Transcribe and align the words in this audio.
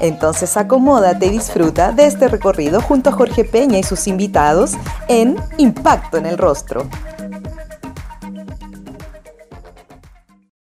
Entonces 0.00 0.56
acomódate 0.56 1.26
y 1.26 1.30
disfruta 1.30 1.92
de 1.92 2.06
este 2.06 2.26
recorrido 2.28 2.80
junto 2.80 3.10
a 3.10 3.12
Jorge 3.12 3.44
Peña 3.44 3.78
y 3.78 3.82
sus 3.82 4.08
invitados 4.08 4.72
en 5.08 5.36
Impacto 5.58 6.16
en 6.16 6.24
el 6.24 6.38
Rostro. 6.38 6.84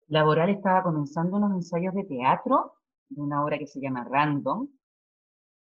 Laboral 0.08 0.50
estaba 0.50 0.82
comenzando 0.82 1.38
unos 1.38 1.52
ensayos 1.52 1.94
de 1.94 2.04
teatro 2.04 2.74
de 3.08 3.22
una 3.22 3.42
obra 3.42 3.58
que 3.58 3.66
se 3.66 3.80
llama 3.80 4.04
Random 4.04 4.68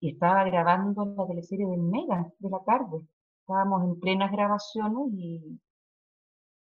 y 0.00 0.10
estaba 0.10 0.42
grabando 0.42 1.14
la 1.16 1.24
teleserie 1.24 1.66
del 1.66 1.82
Mega 1.82 2.26
de 2.40 2.50
la 2.50 2.58
tarde. 2.64 3.06
Estábamos 3.42 3.84
en 3.84 4.00
plenas 4.00 4.32
grabaciones 4.32 5.12
y, 5.12 5.60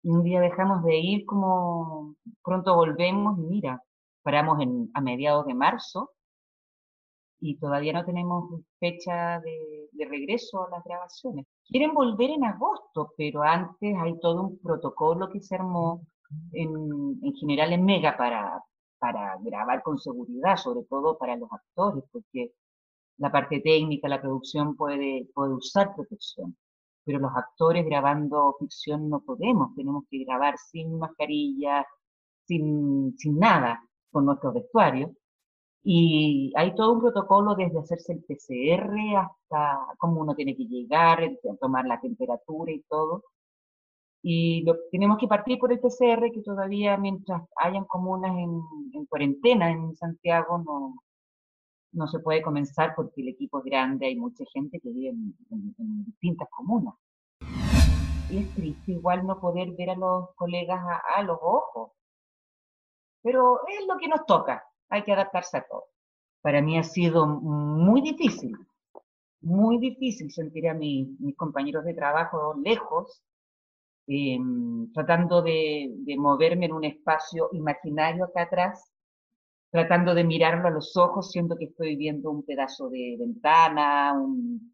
un 0.03 0.23
día 0.25 0.41
dejamos 0.41 0.83
de 0.83 0.99
ir 0.99 1.25
como 1.25 2.17
pronto 2.43 2.75
volvemos 2.75 3.39
y 3.39 3.43
mira, 3.43 3.83
paramos 4.23 4.61
en, 4.61 4.91
a 4.93 5.01
mediados 5.01 5.47
de 5.47 5.55
marzo 5.55 6.14
y 7.45 7.57
todavía 7.57 7.93
no 7.93 8.07
tenemos 8.07 8.63
fecha 8.81 9.39
de, 9.41 10.07
regreso 10.09 10.67
a 10.67 10.71
las 10.71 10.85
grabaciones. 10.85 11.47
Quieren 11.69 11.93
volver 11.93 12.31
en 12.31 12.45
agosto, 12.45 13.13
pero 13.19 13.43
antes 13.43 13.95
hay 14.01 14.19
todo 14.19 14.45
un 14.45 14.59
protocolo 14.61 15.29
que 15.31 15.41
se 15.41 15.55
armó 15.55 16.07
en, 16.53 17.21
general 17.39 17.75
en 17.75 17.85
Mega 17.85 18.17
para, 18.17 18.63
para 18.99 19.37
grabar 19.43 19.83
con 19.83 19.99
seguridad, 19.99 20.57
sobre 20.57 20.87
todo 20.89 21.19
para 21.19 21.37
los 21.37 21.51
actores, 21.53 22.03
porque 22.11 22.53
la 23.19 23.31
parte 23.31 23.61
técnica, 23.61 24.09
la 24.09 24.23
producción 24.23 24.75
puede, 24.75 25.29
puede 25.35 25.53
usar 25.53 25.95
protección, 25.95 26.57
pero 27.05 27.19
los 27.19 27.33
actores 27.37 27.85
grabando 27.85 28.57
ficción 28.59 29.11
no 29.11 29.21
podemos, 29.21 29.75
tenemos 29.75 30.05
que 30.11 30.25
grabar 30.25 30.57
sin 30.57 30.99
mascarilla, 30.99 31.87
sin, 32.47 33.15
sin 33.19 33.39
nada, 33.39 33.83
con 34.11 34.25
nuestros 34.25 34.55
vestuarios. 34.55 35.11
Y 35.87 36.51
hay 36.57 36.75
todo 36.75 36.95
un 36.95 37.01
protocolo 37.01 37.55
desde 37.55 37.79
hacerse 37.79 38.15
el 38.15 38.25
PCR 38.25 38.91
hasta 39.19 39.79
cómo 39.99 40.23
uno 40.23 40.35
tiene 40.35 40.57
que 40.57 40.65
llegar, 40.65 41.21
tomar 41.61 41.85
la 41.85 42.01
temperatura 42.01 42.73
y 42.73 42.81
todo. 42.89 43.25
Y 44.23 44.63
lo, 44.65 44.77
tenemos 44.91 45.19
que 45.19 45.29
partir 45.29 45.59
por 45.59 45.71
el 45.71 45.81
PCR, 45.81 46.33
que 46.33 46.41
todavía 46.43 46.97
mientras 46.97 47.43
hayan 47.57 47.85
comunas 47.85 48.31
en, 48.31 48.63
en 48.95 49.05
cuarentena 49.05 49.71
en 49.71 49.95
Santiago 49.97 50.57
no, 50.65 50.95
no 51.93 52.09
se 52.09 52.19
puede 52.21 52.41
comenzar 52.41 52.95
porque 52.97 53.21
el 53.21 53.29
equipo 53.29 53.59
es 53.59 53.65
grande, 53.65 54.07
hay 54.07 54.17
mucha 54.17 54.45
gente 54.55 54.81
que 54.81 54.91
vive 54.91 55.11
en, 55.11 56.05
distintas 56.07 56.49
comunas. 56.51 56.95
Y 58.31 58.39
es 58.39 58.55
triste 58.55 58.93
igual 58.93 59.27
no 59.27 59.39
poder 59.39 59.73
ver 59.73 59.91
a 59.91 59.97
los 59.97 60.35
colegas 60.35 60.81
a 61.15 61.23
los 61.23 61.39
ojos. 61.43 61.93
Pero 63.23 63.61
es 63.69 63.87
lo 63.87 63.99
que 63.99 64.09
nos 64.09 64.25
toca 64.25 64.65
hay 64.89 65.03
que 65.03 65.13
adaptarse 65.13 65.59
a 65.59 65.67
todo. 65.67 65.87
Para 66.43 66.61
mí 66.61 66.79
ha 66.79 66.83
sido 66.83 67.27
muy 67.27 68.03
difícil, 68.03 68.55
muy 69.41 69.79
difícil 69.79 70.31
sentir 70.31 70.69
a 70.69 70.75
mis 70.75 71.37
compañeros 71.37 71.85
de 71.85 71.95
trabajo 71.95 72.55
lejos, 72.63 73.23
em, 74.07 74.93
tratando 74.93 75.43
de, 75.43 75.91
moverme 76.19 76.67
en 76.67 76.73
un 76.73 76.85
espacio 76.85 77.49
imaginario 77.53 78.25
acá 78.25 78.43
atrás, 78.43 78.93
tratando 79.71 80.15
de 80.15 80.25
mirarlo 80.25 80.69
a 80.69 80.71
los 80.71 80.97
ojos, 80.97 81.31
siendo 81.31 81.57
que 81.57 81.67
estoy 81.67 81.97
viendo 81.97 82.31
un 82.31 82.45
pedazo 82.45 82.91
de 82.91 83.17
ventana, 83.19 84.13
un, 84.15 84.73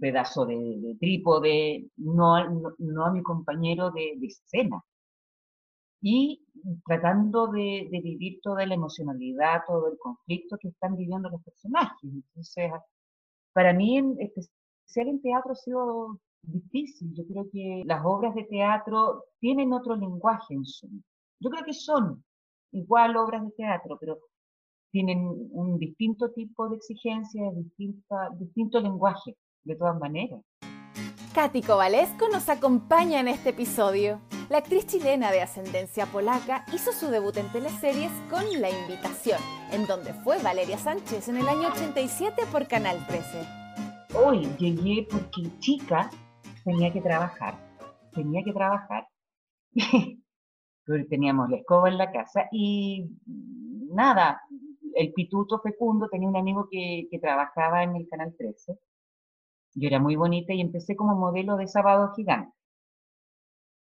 pedazo 0.00 0.46
de, 0.46 0.96
trípode, 1.00 1.88
no, 1.96 2.36
a 2.36 3.10
mi 3.12 3.22
compañero 3.22 3.90
de 3.90 4.16
escena 4.22 4.82
y 6.06 6.38
tratando 6.84 7.46
de, 7.46 7.88
vivir 7.90 8.38
toda 8.42 8.66
la 8.66 8.74
emocionalidad, 8.74 9.62
todo 9.66 9.88
el 9.90 9.96
conflicto 9.96 10.58
que 10.60 10.68
están 10.68 10.96
viviendo 10.96 11.30
los 11.30 11.42
personajes. 11.42 12.02
Entonces, 12.02 12.70
para 13.54 13.72
mí, 13.72 13.96
en 13.96 14.14
especial 14.20 15.08
en 15.08 15.22
teatro, 15.22 15.52
ha 15.52 15.54
sido 15.54 16.20
difícil. 16.42 17.10
Yo 17.14 17.24
creo 17.26 17.46
que 17.50 17.82
las 17.86 18.04
obras 18.04 18.34
de 18.34 18.44
teatro 18.44 19.24
tienen 19.40 19.72
otro 19.72 19.96
lenguaje 19.96 20.52
en 20.52 20.66
su. 20.66 20.86
Yo 21.40 21.48
creo 21.48 21.64
que 21.64 21.72
son 21.72 22.22
igual 22.72 23.16
obras 23.16 23.42
de 23.42 23.52
teatro, 23.52 23.96
pero 23.98 24.18
tienen 24.92 25.26
un 25.52 25.78
distinto 25.78 26.30
tipo 26.32 26.68
de 26.68 26.76
exigencia, 26.76 27.50
distinta, 27.52 28.28
distinto 28.38 28.78
lenguaje, 28.78 29.38
de 29.62 29.74
todas 29.74 29.98
maneras. 29.98 30.42
Katy 31.34 31.62
Kovalesco 31.62 32.28
nos 32.28 32.50
acompaña 32.50 33.20
en 33.20 33.28
este 33.28 33.50
episodio. 33.50 34.20
La 34.50 34.58
actriz 34.58 34.86
chilena 34.86 35.30
de 35.30 35.40
ascendencia 35.40 36.04
polaca 36.04 36.66
hizo 36.70 36.92
su 36.92 37.08
debut 37.08 37.34
en 37.38 37.50
teleseries 37.50 38.12
con 38.28 38.44
La 38.60 38.68
Invitación, 38.68 39.38
en 39.72 39.86
donde 39.86 40.12
fue 40.12 40.36
Valeria 40.42 40.76
Sánchez 40.76 41.28
en 41.28 41.38
el 41.38 41.48
año 41.48 41.68
87 41.68 42.42
por 42.52 42.68
Canal 42.68 42.98
13. 43.06 43.24
Hoy 44.14 44.46
llegué 44.58 45.08
porque 45.10 45.58
chica 45.60 46.10
tenía 46.62 46.92
que 46.92 47.00
trabajar, 47.00 47.54
tenía 48.12 48.44
que 48.44 48.52
trabajar. 48.52 49.08
Teníamos 51.08 51.48
la 51.48 51.56
escoba 51.56 51.88
en 51.88 51.96
la 51.96 52.12
casa 52.12 52.46
y 52.52 53.08
nada, 53.88 54.42
el 54.94 55.14
pituto 55.14 55.58
fecundo 55.60 56.08
tenía 56.10 56.28
un 56.28 56.36
amigo 56.36 56.68
que, 56.70 57.08
que 57.10 57.18
trabajaba 57.18 57.82
en 57.82 57.96
el 57.96 58.06
Canal 58.10 58.34
13. 58.36 58.78
Yo 59.76 59.88
era 59.88 59.98
muy 59.98 60.16
bonita 60.16 60.52
y 60.52 60.60
empecé 60.60 60.94
como 60.94 61.16
modelo 61.16 61.56
de 61.56 61.66
sábado 61.66 62.12
gigante 62.14 62.53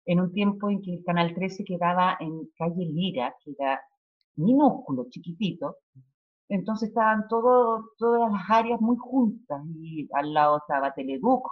en 0.07 0.21
un 0.21 0.33
tiempo 0.33 0.71
en 0.71 0.83
que 0.83 0.95
el 0.95 1.05
Canal 1.05 1.35
13 1.35 1.65
quedaba 1.65 2.17
en 2.21 2.49
calle 2.57 2.87
Lira, 2.87 3.35
que 3.45 3.53
era 3.59 3.81
minúsculo, 4.37 5.07
chiquitito, 5.11 5.77
entonces 6.49 6.91
estaban 6.91 7.27
todo, 7.29 7.91
todas 7.99 8.31
las 8.31 8.43
áreas 8.49 8.81
muy 8.81 8.97
juntas 8.97 9.63
y 9.75 10.09
al 10.13 10.33
lado 10.33 10.59
estaba 10.59 10.95
Teleduc, 10.95 11.49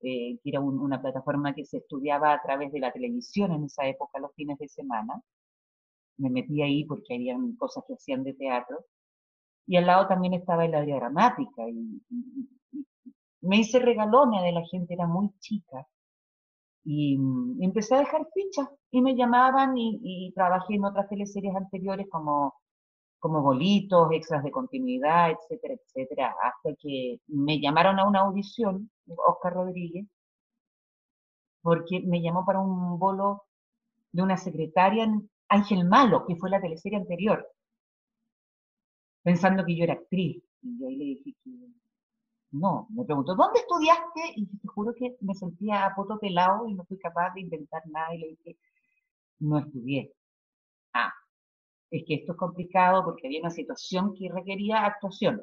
eh, 0.00 0.38
que 0.42 0.50
era 0.50 0.60
una 0.60 1.00
plataforma 1.00 1.54
que 1.54 1.64
se 1.64 1.78
estudiaba 1.78 2.32
a 2.32 2.42
través 2.42 2.72
de 2.72 2.80
la 2.80 2.92
televisión 2.92 3.52
en 3.52 3.64
esa 3.64 3.86
época, 3.86 4.18
los 4.18 4.34
fines 4.34 4.58
de 4.58 4.68
semana. 4.68 5.20
Me 6.18 6.30
metí 6.30 6.62
ahí 6.62 6.84
porque 6.84 7.14
había 7.14 7.36
cosas 7.58 7.84
que 7.86 7.94
hacían 7.94 8.24
de 8.24 8.34
teatro. 8.34 8.84
Y 9.66 9.76
al 9.76 9.86
lado 9.86 10.08
también 10.08 10.34
estaba 10.34 10.64
el 10.64 10.74
área 10.74 10.96
dramática. 10.96 11.68
Y, 11.68 12.02
me 13.42 13.58
hice 13.58 13.78
regalona 13.80 14.42
de 14.42 14.52
la 14.52 14.64
gente, 14.66 14.94
era 14.94 15.06
muy 15.06 15.30
chica. 15.40 15.86
Y, 16.84 17.16
mm, 17.18 17.62
empecé 17.62 17.94
a 17.94 18.00
dejar 18.00 18.26
fichas 18.34 18.68
y 18.90 19.02
me 19.02 19.14
llamaban 19.16 19.76
y, 19.76 20.32
trabajé 20.34 20.74
en 20.74 20.84
otras 20.84 21.08
teleseries 21.08 21.54
anteriores 21.54 22.06
como, 22.10 22.54
como 23.18 23.42
bolitos, 23.42 24.10
extras 24.12 24.42
de 24.44 24.50
continuidad, 24.50 25.30
etcétera, 25.32 25.74
etcétera, 25.74 26.34
hasta 26.42 26.74
que 26.80 27.20
me 27.28 27.60
llamaron 27.60 27.98
a 27.98 28.06
una 28.08 28.20
audición, 28.20 28.90
Oscar 29.06 29.54
Rodríguez, 29.54 30.06
porque 31.62 32.00
me 32.00 32.20
llamó 32.22 32.44
para 32.44 32.60
un 32.60 32.98
bolo 32.98 33.44
de 34.12 34.22
una 34.22 34.36
secretaria, 34.36 35.06
Ángel 35.48 35.84
Malo, 35.86 36.26
que 36.26 36.36
fue 36.36 36.50
la 36.50 36.60
teleserie 36.60 36.98
anterior, 36.98 37.46
pensando 39.22 39.64
que 39.64 39.76
yo 39.76 39.84
era 39.84 39.94
actriz. 39.94 40.42
Y 40.62 40.84
ahí 40.84 40.96
le 40.96 41.04
dije 41.04 41.34
que 41.44 41.50
no, 42.52 42.86
me 42.90 43.04
preguntó, 43.04 43.34
¿dónde 43.34 43.60
estudiaste? 43.60 44.20
Y 44.36 44.46
te 44.46 44.68
juro 44.68 44.94
que 44.94 45.16
me 45.20 45.34
sentía 45.34 45.86
a 45.86 45.94
poto 45.94 46.18
pelado 46.18 46.68
y 46.68 46.74
no 46.74 46.84
fui 46.84 46.98
capaz 46.98 47.32
de 47.34 47.40
inventar 47.40 47.82
nada 47.88 48.14
y 48.14 48.18
le 48.18 48.28
dije, 48.28 48.58
no 49.40 49.58
estudié. 49.58 50.14
Ah, 50.92 51.12
es 51.90 52.04
que 52.06 52.14
esto 52.16 52.32
es 52.32 52.38
complicado 52.38 53.04
porque 53.04 53.26
había 53.26 53.40
una 53.40 53.50
situación 53.50 54.14
que 54.14 54.30
requería 54.30 54.84
actuación. 54.84 55.42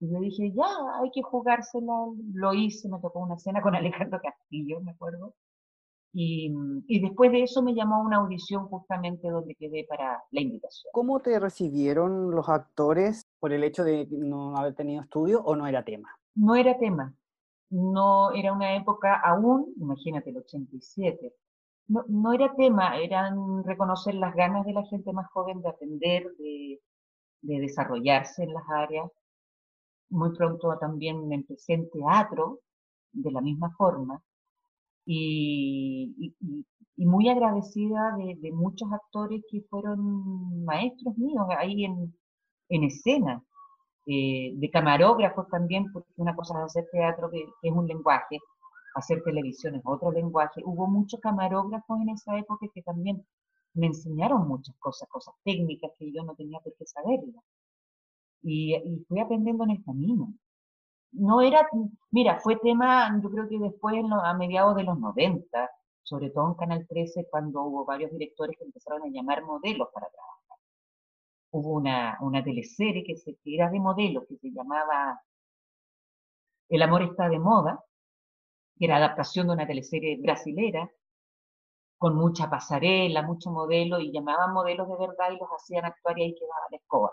Y 0.00 0.12
yo 0.12 0.18
dije, 0.18 0.52
ya, 0.52 0.66
hay 1.00 1.10
que 1.12 1.22
jugársela. 1.22 1.92
Lo 2.34 2.54
hice, 2.54 2.88
me 2.88 2.98
tocó 2.98 3.20
una 3.20 3.38
cena 3.38 3.62
con 3.62 3.74
Alejandro 3.76 4.20
Castillo, 4.20 4.80
me 4.80 4.90
acuerdo. 4.90 5.34
Y, 6.14 6.52
y, 6.88 7.00
después 7.00 7.32
de 7.32 7.44
eso 7.44 7.62
me 7.62 7.74
llamó 7.74 7.96
a 7.96 8.02
una 8.02 8.18
audición 8.18 8.66
justamente 8.66 9.30
donde 9.30 9.54
quedé 9.54 9.86
para 9.88 10.22
la 10.30 10.40
invitación. 10.42 10.90
¿Cómo 10.92 11.20
te 11.20 11.38
recibieron 11.38 12.30
los 12.32 12.50
actores 12.50 13.31
por 13.42 13.52
el 13.52 13.64
hecho 13.64 13.82
de 13.82 14.06
no 14.08 14.56
haber 14.56 14.76
tenido 14.76 15.02
estudio 15.02 15.42
o 15.42 15.56
no 15.56 15.66
era 15.66 15.84
tema? 15.84 16.08
No 16.36 16.54
era 16.54 16.78
tema. 16.78 17.12
No 17.70 18.30
era 18.30 18.52
una 18.52 18.76
época 18.76 19.20
aún, 19.20 19.74
imagínate, 19.80 20.30
el 20.30 20.36
87. 20.36 21.34
No, 21.88 22.04
no 22.06 22.32
era 22.32 22.54
tema, 22.54 22.96
eran 22.98 23.64
reconocer 23.64 24.14
las 24.14 24.32
ganas 24.36 24.64
de 24.64 24.74
la 24.74 24.84
gente 24.84 25.12
más 25.12 25.26
joven 25.32 25.60
de 25.60 25.70
aprender, 25.70 26.30
de, 26.38 26.80
de 27.40 27.58
desarrollarse 27.58 28.44
en 28.44 28.54
las 28.54 28.62
áreas. 28.70 29.10
Muy 30.10 30.36
pronto 30.36 30.78
también 30.78 31.32
empecé 31.32 31.72
en 31.72 31.90
teatro, 31.90 32.60
de 33.10 33.32
la 33.32 33.40
misma 33.40 33.74
forma 33.76 34.22
y, 35.04 36.34
muy 36.96 37.28
agradecida 37.28 38.16
de, 38.16 38.52
muchos 38.52 38.88
actores 38.92 39.42
que 39.50 39.62
fueron 39.68 40.64
maestros 40.64 41.16
míos 41.16 41.46
ahí 41.58 41.84
en, 41.84 42.14
en 42.74 42.84
escena, 42.84 43.42
eh, 44.06 44.52
de 44.54 44.70
camarógrafos 44.70 45.48
también, 45.48 45.92
porque 45.92 46.12
una 46.16 46.34
cosa 46.34 46.58
es 46.58 46.64
hacer 46.66 46.88
teatro 46.92 47.30
que, 47.30 47.44
es 47.62 47.72
un 47.72 47.86
lenguaje, 47.86 48.38
hacer 48.94 49.22
televisión 49.22 49.74
es 49.76 49.82
otro 49.84 50.10
lenguaje. 50.12 50.62
Hubo 50.64 50.86
muchos 50.86 51.20
camarógrafos 51.20 52.00
en 52.00 52.10
esa 52.10 52.36
época 52.38 52.66
que 52.74 52.82
también 52.82 53.24
me 53.74 53.86
enseñaron 53.86 54.48
muchas 54.48 54.76
cosas, 54.78 55.08
cosas 55.08 55.34
técnicas 55.44 55.92
que 55.98 56.12
yo 56.12 56.22
no 56.24 56.34
tenía 56.34 56.60
por 56.60 56.74
qué 56.76 56.86
saberlas. 56.86 57.44
Y, 58.42 58.74
y 58.74 59.04
fui 59.08 59.20
aprendiendo 59.20 59.64
en 59.64 59.70
el 59.70 59.84
camino 59.84 60.34
no 61.12 61.42
era, 61.42 61.68
mira, 62.10 62.40
fue 62.40 62.56
tema, 62.56 63.20
yo 63.22 63.30
creo 63.30 63.48
que 63.48 63.58
después 63.58 63.94
a 64.10 64.34
mediados 64.34 64.76
de 64.76 64.84
los 64.84 64.98
90, 64.98 65.70
sobre 66.02 66.30
todo 66.30 66.48
en 66.48 66.54
Canal 66.54 66.86
13, 66.88 67.28
cuando 67.30 67.62
hubo 67.62 67.84
varios 67.84 68.10
directores 68.12 68.56
que 68.58 68.64
empezaron 68.64 69.02
a 69.02 69.08
llamar 69.08 69.44
modelos 69.44 69.88
para 69.92 70.08
trabajar. 70.08 70.41
Hubo 71.52 71.74
una, 71.74 72.18
una 72.20 72.42
teleserie 72.42 73.04
que, 73.04 73.16
se, 73.16 73.38
era 73.44 73.70
de 73.70 73.78
modelos, 73.78 74.24
que 74.28 74.36
se 74.38 74.50
llamaba 74.50 75.20
El 76.68 76.82
amor 76.82 77.02
está 77.02 77.28
de 77.28 77.38
moda, 77.38 77.84
que 78.78 78.86
era 78.86 78.96
adaptación 78.96 79.46
de 79.46 79.52
una 79.52 79.66
teleserie 79.66 80.18
brasilera, 80.20 80.90
con 81.98 82.16
mucha 82.16 82.50
pasarela, 82.50 83.22
mucho 83.22 83.50
modelo, 83.50 84.00
y 84.00 84.10
llamaban 84.12 84.52
modelos 84.52 84.88
de 84.88 84.96
verdad 85.06 85.30
y 85.30 85.38
los 85.38 85.48
hacían 85.50 85.84
actuar 85.84 86.18
y 86.18 86.22
ahí 86.24 86.34
quedaba 86.34 86.66
la 86.70 86.76
escoba. 86.78 87.12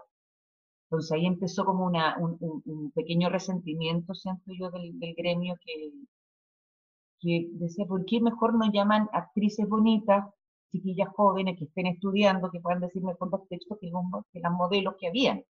Entonces 0.86 1.12
ahí 1.12 1.26
empezó 1.28 1.66
como 1.66 1.86
un, 1.86 2.92
pequeño 2.96 3.30
resentimiento, 3.30 4.16
siento 4.16 4.52
yo, 4.58 4.72
del, 4.72 4.94
gremio 5.16 5.56
que, 5.64 5.92
que 7.20 7.50
decía, 7.52 7.86
¿por 7.86 8.06
qué 8.06 8.20
mejor 8.22 8.56
no 8.56 8.72
llaman 8.72 9.10
actrices 9.14 9.68
bonitas, 9.70 10.26
chiquillas 10.72 11.10
jóvenes 11.16 11.58
que 11.58 11.66
estén 11.66 11.88
estudiando, 11.88 12.52
que 12.52 12.60
puedan 12.60 12.82
decir 12.82 13.04
mejor 13.04 13.32
los 13.32 13.48
textos 13.48 13.78
que, 13.80 13.92
las 14.40 14.52
modelos 14.52 14.96
que 15.00 15.08
habían? 15.08 15.44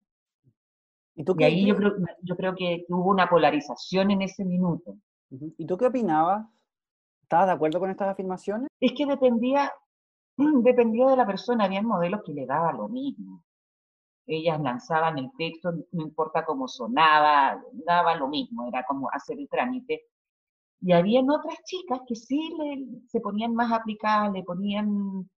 ¿Y, 1.15 1.23
tú 1.23 1.35
ahí 1.39 1.65
yo 1.65 1.75
creo, 1.75 1.93
yo 2.21 2.35
creo 2.35 2.55
que 2.55 2.85
hubo 2.89 3.09
una 3.09 3.27
polarización 3.27 4.11
en 4.11 4.21
ese 4.21 4.45
minuto. 4.45 4.97
¿Y 5.29 5.65
tú 5.65 5.77
qué 5.77 5.87
opinabas? 5.87 6.45
¿Estabas 7.23 7.47
de 7.47 7.53
acuerdo 7.53 7.79
con 7.79 7.89
estas 7.89 8.09
afirmaciones? 8.09 8.69
Es 8.79 8.93
que 8.95 9.05
dependía, 9.05 9.71
dependía 10.37 11.07
de 11.07 11.17
la 11.17 11.25
persona, 11.25 11.65
había 11.65 11.81
modelos 11.81 12.21
que 12.23 12.33
le 12.33 12.45
daba 12.45 12.71
lo 12.71 12.87
mismo 12.87 13.43
ellas 14.27 14.59
lanzaban 14.59 15.17
el 15.17 15.31
texto, 15.37 15.71
no 15.93 16.03
importa 16.03 16.43
cómo 16.45 16.67
sonaba, 16.67 17.61
daba 17.71 18.15
lo 18.15 18.27
mismo, 18.27 18.67
era 18.67 18.83
como 18.83 19.09
hacer 19.11 19.39
el 19.39 19.47
trámite. 19.47 20.03
Y 20.81 20.91
habían 20.91 21.29
otras 21.29 21.57
chicas 21.65 22.01
que 22.07 22.15
sí 22.15 22.51
se 23.07 23.19
ponían 23.19 23.53
más 23.55 23.71
aplicadas, 23.71 24.31
le 24.33 24.43
ponían 24.43 25.29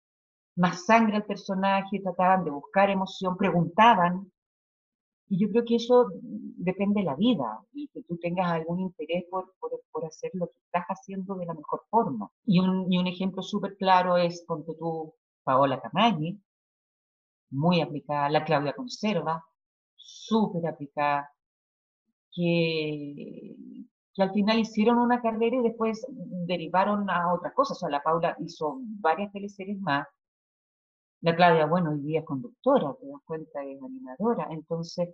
más 0.56 0.84
sangre 0.84 1.16
al 1.16 1.24
personaje, 1.24 2.00
trataban 2.00 2.44
de 2.44 2.50
buscar 2.50 2.90
emoción, 2.90 3.36
preguntaban. 3.36 4.30
Y 5.28 5.38
yo 5.40 5.48
creo 5.50 5.64
que 5.64 5.76
eso 5.76 6.08
depende 6.56 7.00
de 7.00 7.06
la 7.06 7.14
vida 7.14 7.64
y 7.72 7.88
que 7.88 8.02
tú 8.02 8.18
tengas 8.18 8.50
algún 8.52 8.80
interés 8.80 9.24
por, 9.30 9.54
por, 9.60 10.04
hacer 10.04 10.30
lo 10.34 10.48
que 10.48 10.58
estás 10.64 10.84
haciendo 10.88 11.36
de 11.36 11.46
la 11.46 11.54
mejor 11.54 11.82
forma. 11.88 12.30
Y 12.44 12.58
un, 12.58 12.92
y 12.92 12.98
un 12.98 13.06
ejemplo 13.06 13.42
súper 13.42 13.76
claro 13.76 14.16
es, 14.16 14.44
con 14.46 14.64
tú, 14.64 15.14
Paola 15.44 15.80
Camaggi, 15.80 16.40
muy 17.50 17.80
aplicada, 17.80 18.28
la 18.30 18.44
Claudia 18.44 18.72
Conserva, 18.74 19.44
súper 19.96 20.66
aplicada, 20.66 21.30
que, 22.32 23.56
que 24.14 24.22
al 24.22 24.32
final 24.32 24.58
hicieron 24.58 24.98
una 24.98 25.20
carrera 25.20 25.56
y 25.56 25.62
después 25.62 26.06
derivaron 26.08 27.08
a 27.10 27.32
otras 27.32 27.52
cosas. 27.54 27.76
O 27.76 27.80
sea, 27.80 27.90
la 27.90 28.02
Paula 28.02 28.36
hizo 28.40 28.78
varias 29.00 29.32
teleseries 29.32 29.80
más. 29.80 30.06
La 31.22 31.36
Claudia, 31.36 31.66
bueno, 31.66 31.90
hoy 31.90 32.00
día 32.00 32.20
es 32.20 32.26
conductora, 32.26 32.94
te 33.00 33.06
das 33.06 33.20
cuenta, 33.24 33.62
es 33.64 33.82
animadora. 33.82 34.48
Entonces, 34.50 35.08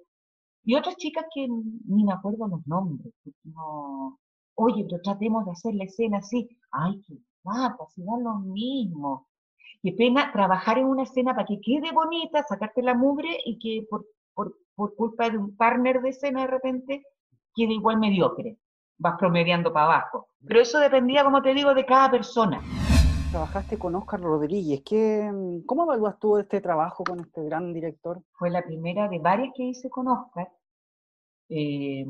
y 0.64 0.74
otras 0.74 0.96
chicas 0.96 1.26
que 1.34 1.46
ni 1.48 2.04
me 2.04 2.12
acuerdo 2.12 2.48
los 2.48 2.66
nombres. 2.66 3.12
No, 3.44 4.18
Oye, 4.54 4.84
pero 4.88 5.02
tratemos 5.02 5.44
de 5.44 5.52
hacer 5.52 5.74
la 5.74 5.84
escena 5.84 6.18
así. 6.18 6.48
Ay, 6.70 7.02
qué 7.06 7.18
guapa, 7.42 7.86
si 7.94 8.02
da 8.02 8.16
lo 8.18 8.36
mismo 8.38 9.26
qué 9.82 9.92
pena 9.92 10.32
trabajar 10.32 10.78
en 10.78 10.86
una 10.86 11.04
escena 11.04 11.34
para 11.34 11.46
que 11.46 11.60
quede 11.60 11.92
bonita, 11.92 12.42
sacarte 12.42 12.82
la 12.82 12.94
mugre 12.94 13.38
y 13.44 13.58
que 13.58 13.86
por, 13.88 14.06
por, 14.34 14.96
culpa 14.96 15.30
de 15.30 15.38
un 15.38 15.56
partner 15.56 16.02
de 16.02 16.10
escena 16.10 16.42
de 16.42 16.48
repente 16.48 17.04
quede 17.54 17.74
igual 17.74 17.98
mediocre. 17.98 18.58
Vas 18.98 19.18
promediando 19.18 19.72
para 19.72 19.86
abajo. 19.86 20.28
Pero 20.46 20.60
eso 20.60 20.78
dependía, 20.78 21.24
como 21.24 21.42
te 21.42 21.54
digo, 21.54 21.74
de 21.74 21.84
cada 21.84 22.10
persona. 22.10 22.62
Trabajaste 23.30 23.78
con 23.78 23.94
Oscar 23.94 24.20
Rodríguez. 24.20 24.82
¿Qué, 24.84 25.30
¿Cómo 25.66 25.84
evalúas 25.84 26.18
tú 26.18 26.38
este 26.38 26.60
trabajo 26.60 27.04
con 27.04 27.20
este 27.20 27.44
gran 27.44 27.72
director? 27.72 28.22
Fue 28.32 28.50
la 28.50 28.62
primera 28.62 29.08
de 29.08 29.18
varias 29.18 29.52
que 29.54 29.64
hice 29.64 29.90
con 29.90 30.08
Oscar. 30.08 30.48
Eh, 31.48 32.06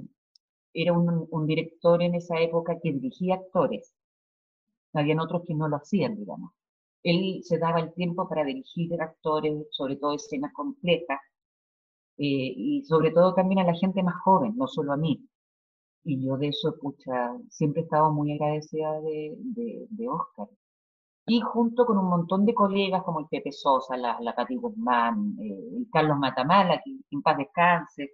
era 0.72 0.92
un, 0.92 1.26
un, 1.30 1.46
director 1.46 2.02
en 2.02 2.14
esa 2.14 2.38
época 2.38 2.78
que 2.82 2.92
dirigía 2.92 3.36
actores. 3.36 3.92
Habían 4.92 5.20
otros 5.20 5.42
que 5.46 5.54
no 5.54 5.68
lo 5.68 5.76
hacían, 5.76 6.16
digamos. 6.16 6.52
Él 7.02 7.40
se 7.42 7.58
daba 7.58 7.80
el 7.80 7.92
tiempo 7.94 8.28
para 8.28 8.44
dirigir 8.44 9.00
actores, 9.00 9.66
sobre 9.70 9.96
todo 9.96 10.14
escenas 10.14 10.52
completas, 10.52 11.20
eh, 12.18 12.52
y 12.56 12.84
sobre 12.84 13.10
todo 13.10 13.34
también 13.34 13.60
a 13.60 13.64
la 13.64 13.74
gente 13.74 14.02
más 14.02 14.16
joven, 14.22 14.54
no 14.56 14.66
solo 14.66 14.92
a 14.92 14.96
mí. 14.96 15.28
Y 16.08 16.24
yo 16.24 16.36
de 16.36 16.48
eso, 16.48 16.76
pucha, 16.80 17.36
siempre 17.50 17.82
he 17.82 17.84
estado 17.84 18.12
muy 18.12 18.32
agradecida 18.32 19.00
de, 19.00 19.36
de, 19.90 20.08
Oscar. 20.08 20.48
Y 21.26 21.40
junto 21.40 21.84
con 21.84 21.98
un 21.98 22.08
montón 22.08 22.46
de 22.46 22.54
colegas 22.54 23.02
como 23.02 23.20
el 23.20 23.26
Pepe 23.26 23.50
Sosa, 23.50 23.96
la, 23.96 24.16
la 24.20 24.34
Pati 24.34 24.54
Guzmán, 24.56 25.36
eh, 25.40 25.78
el 25.78 25.88
Carlos 25.92 26.18
Matamala, 26.18 26.80
que 26.84 26.92
en 27.10 27.22
paz 27.22 27.38
descanse, 27.38 28.12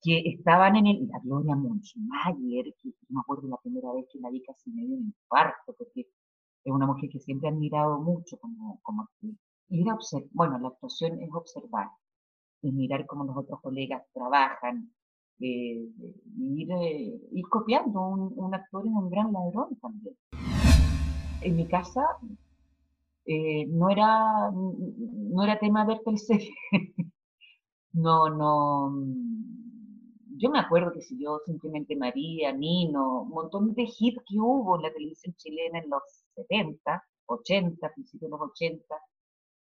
que 0.00 0.22
estaban 0.26 0.76
en 0.76 0.86
el, 0.86 1.08
la 1.08 1.18
Gloria 1.18 1.56
Munchmayer, 1.56 2.66
que 2.80 2.90
no 3.08 3.16
me 3.16 3.20
acuerdo 3.20 3.48
la 3.48 3.56
primera 3.56 3.92
vez 3.94 4.06
que 4.12 4.20
la 4.20 4.30
vi 4.30 4.40
casi 4.42 4.70
me 4.70 4.86
dio 4.86 4.96
un 4.96 5.06
infarto, 5.06 5.74
porque 5.76 6.02
es 6.02 6.72
una 6.72 6.86
mujer 6.86 7.10
que 7.10 7.18
siempre 7.18 7.48
he 7.48 7.52
admirado 7.52 7.98
mucho 8.00 8.38
como, 8.38 8.78
como 8.82 9.02
actriz. 9.02 9.36
Bueno, 10.32 10.58
la 10.60 10.68
actuación 10.68 11.20
es 11.20 11.30
observar, 11.32 11.88
es 12.62 12.72
mirar 12.72 13.06
cómo 13.06 13.24
los 13.24 13.36
otros 13.36 13.60
colegas 13.60 14.04
trabajan, 14.14 14.92
eh, 15.40 15.88
ir, 16.38 16.72
eh, 16.72 17.20
ir, 17.32 17.44
copiando. 17.48 18.00
Un, 18.08 18.54
actor 18.54 18.86
es 18.86 18.92
un 18.92 19.10
gran 19.10 19.32
ladrón 19.32 19.76
también. 19.80 20.16
En 21.40 21.56
mi 21.56 21.66
casa 21.66 22.04
eh, 23.24 23.66
no, 23.66 23.90
era, 23.90 24.50
no 24.52 25.44
era 25.44 25.58
tema 25.58 25.84
ver 25.84 26.00
serie. 26.16 26.54
no, 27.92 28.28
no, 28.30 28.92
yo 30.38 30.50
me 30.50 30.60
acuerdo 30.60 30.92
que 30.92 31.02
si 31.02 31.20
yo 31.20 31.40
simplemente 31.44 31.96
María, 31.96 32.52
Nino, 32.52 33.22
un 33.22 33.30
montón 33.30 33.74
de 33.74 33.82
hits 33.82 34.22
que 34.26 34.38
hubo 34.38 34.76
en 34.76 34.82
la 34.82 34.92
televisión 34.92 35.34
chilena 35.36 35.80
en 35.80 35.90
los 35.90 36.02
70, 36.36 37.02
80, 37.26 37.92
principios 37.92 38.30
de 38.30 38.36
los 38.36 38.50
80, 38.52 38.94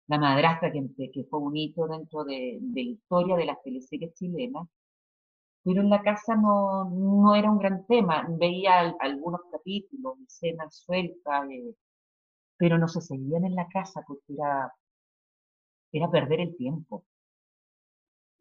La 0.08 0.18
Madrastra, 0.18 0.72
que, 0.72 1.12
que 1.12 1.24
fue 1.26 1.40
un 1.40 1.56
hito 1.58 1.88
dentro 1.88 2.24
de, 2.24 2.60
la 2.74 2.82
historia 2.82 3.36
de 3.36 3.46
las 3.46 3.62
teleseries 3.64 4.14
chilenas, 4.16 4.68
pero 5.64 5.82
en 5.82 5.90
la 5.90 6.02
casa 6.02 6.36
no, 6.36 6.86
no 6.90 7.36
era 7.36 7.52
un 7.52 7.60
gran 7.60 7.86
tema. 7.88 8.26
Veía 8.30 8.96
algunos 9.00 9.42
capítulos, 9.52 10.18
escenas 10.28 10.76
sueltas, 10.78 11.50
eh, 11.52 11.76
pero 12.58 12.78
no 12.78 12.88
se 12.88 13.02
seguían 13.02 13.46
en 13.46 13.56
la 13.56 13.68
casa 13.68 14.04
porque 14.08 14.34
era, 14.34 14.74
era 15.92 16.10
perder 16.12 16.42
el 16.42 16.58
tiempo 16.58 17.06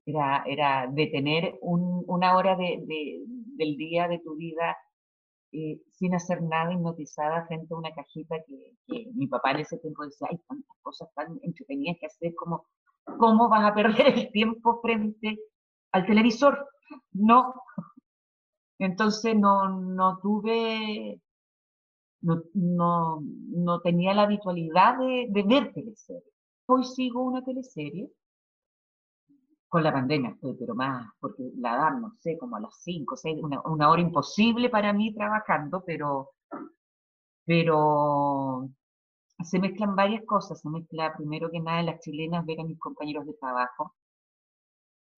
era, 0.06 0.42
era 0.46 0.88
detener 0.90 1.58
una 1.62 2.36
hora 2.36 2.56
de, 2.56 2.82
del 3.56 3.76
día 3.76 4.08
de 4.08 4.18
tu 4.18 4.36
vida 4.36 4.76
eh, 5.52 5.80
sin 5.90 6.14
hacer 6.14 6.42
nada 6.42 6.72
hipnotizada 6.72 7.46
frente 7.46 7.74
a 7.74 7.78
una 7.78 7.92
cajita 7.92 8.36
que, 8.46 8.74
mi 9.14 9.26
papá 9.26 9.52
en 9.52 9.60
ese 9.60 9.78
tiempo 9.78 10.04
decía, 10.04 10.28
hay 10.30 10.38
tantas 10.48 10.76
cosas 10.82 11.08
tan 11.14 11.38
entretenidas 11.42 11.96
que 12.00 12.06
hacer 12.06 12.34
como, 12.34 12.66
¿cómo 13.18 13.48
vas 13.48 13.70
a 13.70 13.74
perder 13.74 14.06
el 14.06 14.32
tiempo 14.32 14.80
frente 14.80 15.38
al 15.92 16.06
televisor? 16.06 16.66
No. 17.12 17.54
Entonces 18.78 19.36
no, 19.36 19.68
no 19.68 20.18
tuve, 20.22 21.20
no, 22.22 22.42
no, 22.54 23.20
no 23.22 23.80
tenía 23.80 24.14
la 24.14 24.22
habitualidad 24.22 24.98
de, 24.98 25.42
ver 25.46 25.72
teleseries. 25.72 26.24
Hoy 26.66 26.84
sigo 26.84 27.22
una 27.22 27.44
teleserie 27.44 28.10
con 29.68 29.84
la 29.84 29.92
pandemia 29.92 30.30
estoy, 30.30 30.56
pero 30.58 30.74
más, 30.74 31.06
porque 31.20 31.52
la 31.58 31.76
dan, 31.76 32.00
no 32.02 32.12
sé, 32.20 32.36
como 32.38 32.56
a 32.56 32.60
las 32.60 32.74
5, 32.82 33.16
6, 33.16 33.38
una, 33.42 33.60
una 33.62 33.88
hora 33.88 34.02
imposible 34.02 34.68
para 34.68 34.92
mí 34.92 35.14
trabajando, 35.14 35.84
pero, 35.86 36.30
pero 37.44 38.68
se 39.44 39.58
mezclan 39.58 39.94
varias 39.96 40.24
cosas. 40.24 40.60
Se 40.60 40.68
mezcla 40.68 41.14
primero 41.16 41.50
que 41.50 41.60
nada 41.60 41.82
las 41.82 42.00
chilenas, 42.00 42.44
ver 42.46 42.60
a 42.60 42.64
mis 42.64 42.78
compañeros 42.78 43.26
de 43.26 43.34
trabajo. 43.34 43.94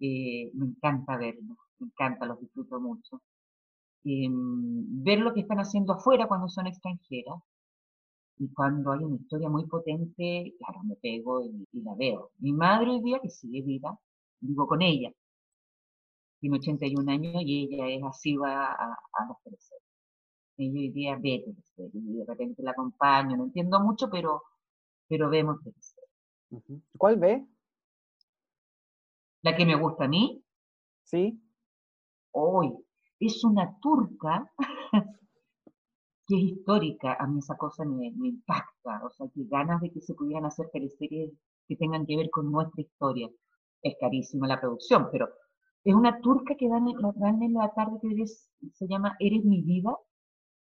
Eh, 0.03 0.51
me 0.55 0.67
encanta 0.67 1.17
verlos, 1.17 1.57
me 1.79 1.87
encanta, 1.87 2.27
los 2.27 2.41
disfruto 2.41 2.79
mucho. 2.81 3.23
em, 4.05 5.03
ver 5.05 5.19
lo 5.21 5.35
que 5.35 5.41
están 5.41 5.59
haciendo 5.61 5.93
afuera 5.95 6.29
cuando 6.29 6.49
son 6.49 6.67
extranjeras. 6.67 7.41
Y 8.39 8.53
cuando 8.53 8.93
hay 8.93 9.05
una 9.05 9.17
historia 9.17 9.49
muy 9.49 9.65
potente, 9.67 10.55
claro, 10.59 10.83
me 10.85 10.97
pego 10.97 11.43
y, 11.45 11.67
la 11.83 11.95
veo. 11.95 12.31
Mi 12.39 12.53
madre 12.53 12.91
hoy 12.91 13.03
día, 13.03 13.19
que 13.23 13.31
sigue 13.31 13.63
viva, 13.63 13.99
vivo 14.41 14.67
con 14.67 14.83
ella. 14.83 15.11
Tiene 16.41 16.59
81 16.59 17.09
años 17.09 17.43
y 17.47 17.65
ella 17.75 17.89
es 17.89 18.03
así 18.05 18.37
va 18.37 18.67
a, 18.67 18.93
a 18.93 19.27
los 19.29 19.37
teleseries. 19.45 19.83
Ella 20.59 20.81
hoy 20.81 20.91
día 20.93 21.17
ve 21.17 21.43
teleseries 21.45 21.95
y 21.95 22.15
de 22.19 22.25
repente 22.27 22.63
la 22.63 22.73
acompaño. 22.73 23.37
No 23.37 23.45
entiendo 23.45 23.81
mucho, 23.81 24.11
pero, 24.11 24.43
pero 25.09 25.31
vemos 25.31 25.59
teleseries. 25.63 26.11
¿Cuál 26.99 27.17
ve? 27.19 27.47
La 29.43 29.57
que 29.57 29.67
me 29.67 29.75
gusta 29.75 30.05
a 30.05 30.09
mí. 30.09 30.45
Sí. 31.05 31.41
Hoy 32.33 32.73
es 33.19 33.45
una 33.45 33.77
turca 33.81 34.51
que 36.27 36.37
es 36.37 36.43
histórica. 36.43 37.17
A 37.19 37.27
mí 37.27 37.41
esa 37.41 37.57
cosa 37.57 37.85
me, 37.85 38.07
impacta. 38.07 39.05
O 39.05 39.11
sea, 39.11 39.27
que 39.35 39.45
ganas 39.45 39.81
de 39.81 39.91
que 39.91 40.01
se 40.01 40.15
pudieran 40.15 40.45
hacer 40.45 40.69
teleseries 40.73 41.33
que 41.67 41.77
tengan 41.77 42.07
que 42.07 42.17
ver 42.17 42.31
con 42.31 42.51
nuestra 42.51 42.83
historia. 42.83 43.29
Es 43.83 43.97
carísima 44.01 44.47
la 44.47 44.61
producción, 44.61 45.09
pero 45.11 45.29
es 45.85 45.95
una 45.95 46.21
turca 46.21 46.55
que 46.57 46.69
dan, 46.69 46.87
dan 47.17 47.43
en 47.43 47.55
la 47.55 47.73
tarde 47.75 47.99
que 48.01 48.27
se 48.27 48.87
llama 48.87 49.17
Eres 49.19 49.45
mi 49.45 49.63
vida, 49.63 49.97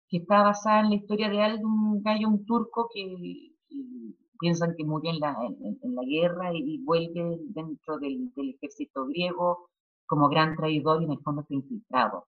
que 0.08 0.18
está 0.18 0.42
basada 0.42 0.80
en 0.80 0.90
la 0.90 0.96
historia 0.96 1.28
de 1.30 1.64
un 1.64 2.02
gallo, 2.02 2.28
un 2.28 2.44
turco 2.44 2.88
que, 2.92 3.52
piensan 4.42 4.75
que 4.76 4.84
murió 4.84 5.12
en 5.12 5.20
la, 5.20 5.37
en, 5.40 5.94
la 5.94 6.02
guerra 6.02 6.50
y, 6.52 6.82
vuelve 6.84 7.38
dentro 7.54 7.99
del, 7.99 8.32
del, 8.34 8.50
ejército 8.50 9.06
griego 9.06 9.70
como 10.04 10.28
gran 10.28 10.56
traidor 10.56 11.00
y 11.00 11.04
en 11.04 11.12
el 11.12 11.20
fondo 11.20 11.42
está 11.42 11.54
infiltrado. 11.54 12.26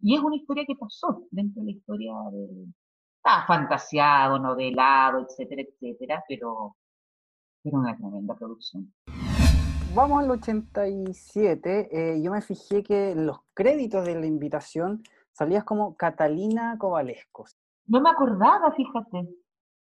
Y 0.00 0.16
es 0.16 0.20
una 0.20 0.34
historia 0.34 0.64
que 0.66 0.74
pasó 0.74 1.22
dentro 1.30 1.62
de 1.62 1.66
la 1.66 1.76
historia 1.78 2.12
de... 2.32 2.66
Está 3.16 3.46
fantasiado, 3.46 4.38
novelado, 4.38 5.20
etcétera, 5.20 5.62
etcétera, 5.62 6.24
pero, 6.28 6.76
pero 7.62 7.78
una 7.78 7.96
tremenda 7.96 8.34
producción. 8.34 8.92
Vamos 9.94 10.24
al 10.24 10.30
87. 10.32 11.88
Eh, 11.90 12.20
yo 12.20 12.32
me 12.32 12.42
fijé 12.42 12.82
que 12.82 13.12
en 13.12 13.26
los 13.26 13.38
créditos 13.54 14.04
de 14.04 14.16
la 14.16 14.26
invitación 14.26 15.04
salías 15.32 15.62
como 15.62 15.96
Catalina 15.96 16.76
Covalesco. 16.78 17.44
No 17.86 18.00
me 18.00 18.10
acordaba, 18.10 18.72
fíjate. 18.72 19.43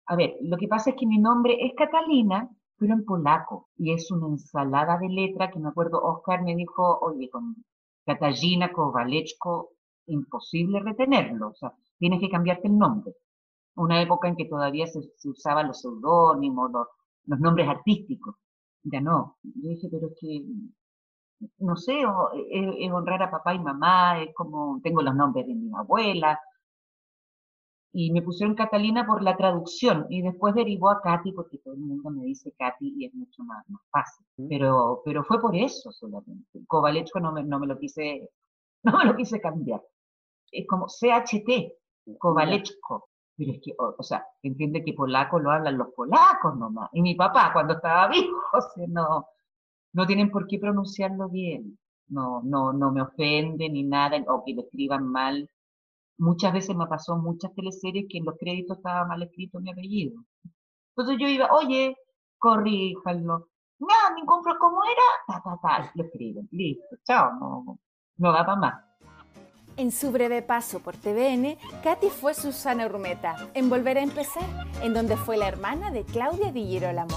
A 0.07 0.17
ver, 0.17 0.37
lo 0.43 0.57
que 0.57 0.69
pasa 0.69 0.91
es 0.91 0.97
que 0.97 1.07
mi 1.07 1.19
nombre 1.19 1.57
es 1.61 1.73
Catalina, 1.77 2.49
pero 2.79 2.95
en 2.95 3.05
polaco, 3.05 3.69
y 3.79 3.93
es 3.93 4.11
una 4.11 4.29
ensalada 4.29 4.99
de 4.99 5.09
letra 5.09 5.51
que 5.51 5.59
me 5.59 5.69
acuerdo, 5.69 6.03
Oscar 6.03 6.43
me 6.43 6.55
dijo, 6.55 6.99
oye, 7.01 7.31
con 7.31 7.65
Katarzyna 8.05 8.73
Kowaleczko, 8.73 9.71
imposible 10.07 10.81
retenerlo, 10.81 11.49
o 11.49 11.55
sea, 11.55 11.73
tienes 11.99 12.21
que 12.21 12.29
cambiarte 12.29 12.69
el 12.69 12.77
nombre. 12.79 13.15
Una 13.77 14.01
época 14.03 14.29
en 14.29 14.37
que 14.37 14.45
todavía 14.47 14.87
se, 14.87 15.01
usaban 15.25 15.69
los 15.69 15.81
seudónimos, 15.81 16.71
los, 16.71 17.41
nombres 17.41 17.69
artísticos. 17.69 18.37
Ya 18.83 19.01
no. 19.01 19.39
Yo 19.43 19.71
dije, 19.71 19.89
pero 19.91 20.09
es 20.09 20.15
que, 20.21 20.45
no 21.59 21.77
sé, 21.77 22.03
es, 22.51 22.93
honrar 22.93 23.23
a 23.23 23.31
papá 23.31 23.55
y 23.55 23.59
mamá, 23.59 24.23
es 24.23 24.35
como, 24.35 24.81
tengo 24.83 25.03
los 25.03 25.15
nombres 25.15 25.47
de 25.47 25.55
mi 25.55 25.71
abuela, 25.75 26.39
y 27.97 28.11
me 28.11 28.23
pusieron 28.23 28.57
Catalina 28.57 29.07
por 29.07 29.23
la 29.23 29.37
traducción 29.37 30.07
y 30.11 30.21
después 30.21 30.53
derivó 30.53 30.91
a 30.91 31.01
Katy 31.01 31.31
porque 31.31 31.59
todo 31.59 31.75
el 31.75 31.81
mundo 31.81 32.11
me 32.11 32.25
dice 32.25 32.53
Katy 32.59 32.93
y 32.99 33.07
es 33.07 33.15
mucho 33.15 33.45
más, 33.45 33.65
más 33.71 33.83
fácil. 33.89 34.27
Pero, 34.49 35.01
pero 35.05 35.23
fue 35.23 35.41
por 35.41 35.55
eso 35.55 35.93
solamente. 35.93 36.61
Kovalechko 36.67 37.21
no 37.21 37.31
me, 37.31 37.45
no 37.45 37.61
me 37.61 37.69
lo 37.69 37.79
quise, 37.79 38.29
no 38.83 38.99
me 38.99 39.05
lo 39.05 39.15
quise 39.15 39.41
cambiar. 39.41 39.81
Es 40.51 40.67
como 40.67 40.87
CHT, 40.89 42.19
Kovalechko. 42.19 43.09
Pero 43.37 43.53
es 43.53 43.61
que, 43.63 43.73
o, 43.79 44.03
sea, 44.03 44.27
entiende 44.43 44.85
que 44.85 44.93
polaco 44.93 45.39
lo 45.39 45.53
hablan 45.53 45.79
los 45.79 45.95
polacos 45.95 46.57
nomás. 46.57 46.91
Y 46.95 47.01
mi 47.01 47.15
papá 47.15 47.53
cuando 47.53 47.75
estaba 47.75 48.09
vivo, 48.13 48.39
o 48.53 48.61
sea, 48.61 48.87
no, 48.89 49.29
no 49.93 50.07
tienen 50.07 50.33
por 50.33 50.49
qué 50.49 50.59
pronunciarlo 50.59 51.29
bien. 51.29 51.79
No, 52.09 52.43
no, 52.43 52.73
no 52.73 52.91
me 52.91 53.03
ofende 53.03 53.69
ni 53.69 53.85
nada, 53.85 54.17
o 54.27 54.43
que 54.45 54.53
lo 54.53 54.63
escriban 54.63 55.07
mal 55.07 55.49
Muchas 56.19 56.53
veces 56.53 56.77
me 56.77 56.87
pasó 56.87 57.17
muchas 57.17 57.53
teleseries 57.55 58.07
que 58.09 58.19
en 58.19 58.25
los 58.25 58.37
créditos 58.39 58.77
estaba 58.77 59.07
mal 59.07 59.23
escrito 59.23 59.61
mi 59.61 59.71
apellido. 59.71 60.23
Entonces 60.97 61.17
yo 61.21 61.29
iba, 61.29 61.49
oye, 61.53 61.97
corríjanlo. 62.39 63.49
No, 63.81 64.15
ningún 64.15 64.27
compro 64.27 64.57
como 64.59 64.83
era, 64.85 65.03
ta, 65.27 65.43
ta, 65.43 65.59
ta, 65.61 65.93
lo 65.95 66.05
escriben, 66.05 66.49
listo, 66.53 66.97
chao, 67.03 67.33
no, 67.41 67.79
no 68.19 68.33
va 68.33 68.47
para 68.47 68.57
más. 68.57 68.85
En 69.77 69.91
su 69.91 70.13
breve 70.13 70.41
paso 70.41 70.79
por 70.79 70.97
TVN, 70.97 71.59
Katy 71.83 72.09
fue 72.09 72.33
Susana 72.35 72.87
Urmeta 72.87 73.35
en 73.55 73.69
Volver 73.69 73.99
a 73.99 74.03
Empezar, 74.03 74.45
en 74.83 74.95
donde 74.95 75.17
fue 75.17 75.37
la 75.37 75.49
hermana 75.49 75.91
de 75.91 76.05
Claudia 76.05 76.53
Di 76.53 76.65
Girolamo. 76.65 77.17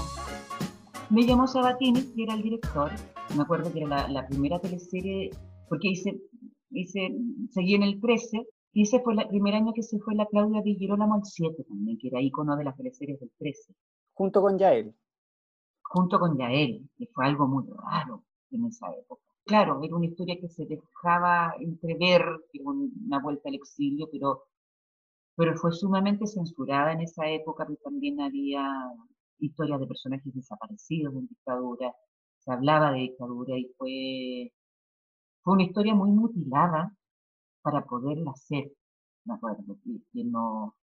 Me 1.10 1.24
llamó 1.24 1.46
Sabatini, 1.46 2.02
que 2.14 2.24
era 2.24 2.34
el 2.34 2.42
director. 2.42 2.90
Me 3.36 3.42
acuerdo 3.42 3.72
que 3.72 3.82
era 3.82 4.08
la, 4.08 4.26
primera 4.26 4.58
teleserie, 4.58 5.30
porque 5.68 5.88
hice, 5.88 6.20
hice, 6.70 7.16
seguí 7.50 7.76
en 7.76 7.84
el 7.84 8.00
13 8.00 8.44
y 8.72 8.82
ese 8.82 9.00
fue 9.00 9.14
el 9.14 9.28
primer 9.28 9.54
año 9.54 9.72
que 9.72 9.82
se 9.82 9.98
fue 9.98 10.14
la 10.14 10.26
Claudia 10.26 10.62
Di 10.62 10.76
Girolamo 10.76 11.14
al 11.16 11.24
7 11.24 11.64
también, 11.64 11.98
que 11.98 12.08
era 12.08 12.20
ícono 12.20 12.56
de 12.56 12.64
las 12.64 12.76
teleseries 12.76 13.18
del 13.20 13.30
13. 13.38 13.74
Junto 14.14 14.42
con 14.42 14.58
Yael. 14.58 14.94
Junto 15.82 16.20
con 16.20 16.36
Yael, 16.36 16.88
que 16.96 17.06
fue 17.14 17.26
algo 17.26 17.46
muy 17.46 17.64
raro 17.66 18.24
en 18.50 18.66
esa 18.66 18.86
época. 18.94 19.22
Claro, 19.44 19.82
era 19.82 19.96
una 19.96 20.06
historia 20.06 20.38
que 20.38 20.48
se 20.48 20.66
dejaba 20.66 21.54
entrever 21.58 22.22
una 22.62 23.18
vuelta 23.20 23.48
al 23.48 23.54
exilio, 23.54 24.08
pero, 24.12 24.44
pero 25.36 25.56
fue 25.56 25.72
sumamente 25.72 26.26
censurada 26.26 26.92
en 26.92 27.00
esa 27.00 27.26
época, 27.28 27.64
porque 27.64 27.82
también 27.82 28.20
había 28.20 28.62
historias 29.38 29.80
de 29.80 29.86
personajes 29.86 30.34
desaparecidos 30.34 31.14
en 31.14 31.28
dictadura, 31.28 31.94
se 32.40 32.52
hablaba 32.52 32.92
de 32.92 33.00
dictadura 33.00 33.56
y 33.56 33.72
fue, 33.78 34.52
fue 35.42 35.54
una 35.54 35.64
historia 35.64 35.94
muy 35.94 36.10
mutilada 36.10 36.92
para 37.62 37.84
poderla 37.84 38.32
hacer. 38.32 38.72
Me 39.24 39.34
acuerdo 39.34 39.76
que, 39.84 40.24
no, 40.24 40.74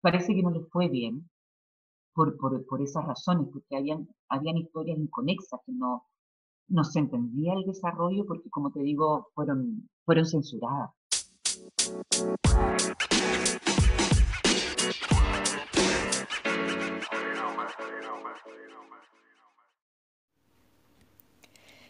parece 0.00 0.34
que 0.34 0.42
no 0.42 0.50
les 0.50 0.68
fue 0.70 0.88
bien 0.88 1.28
por, 2.14 2.36
por, 2.36 2.64
por, 2.66 2.82
esas 2.82 3.04
razones, 3.04 3.48
porque 3.52 3.76
habían, 3.76 4.08
habían 4.28 4.58
historias 4.58 4.98
inconexas 4.98 5.60
que 5.66 5.72
no, 5.72 6.06
no 6.68 6.84
se 6.84 7.00
entendía 7.00 7.54
el 7.54 7.64
desarrollo 7.64 8.24
porque, 8.26 8.48
como 8.50 8.70
te 8.70 8.80
digo, 8.80 9.28
fueron, 9.34 9.88
fueron 10.04 10.26
censuradas. 10.26 10.90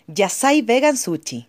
Yasai 0.07 0.63
Vegan 0.63 0.97
Sushi 0.97 1.49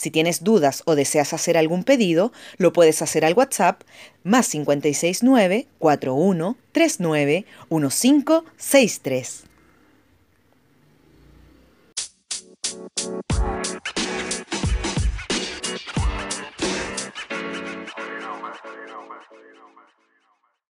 Si 0.00 0.10
tienes 0.10 0.42
dudas 0.42 0.82
o 0.86 0.94
deseas 0.94 1.34
hacer 1.34 1.58
algún 1.58 1.84
pedido, 1.84 2.32
lo 2.56 2.72
puedes 2.72 3.02
hacer 3.02 3.22
al 3.22 3.34
WhatsApp 3.34 3.82
más 4.24 4.48
569 4.48 5.66
41 5.78 6.56
39 6.72 7.44
1563. 7.68 9.44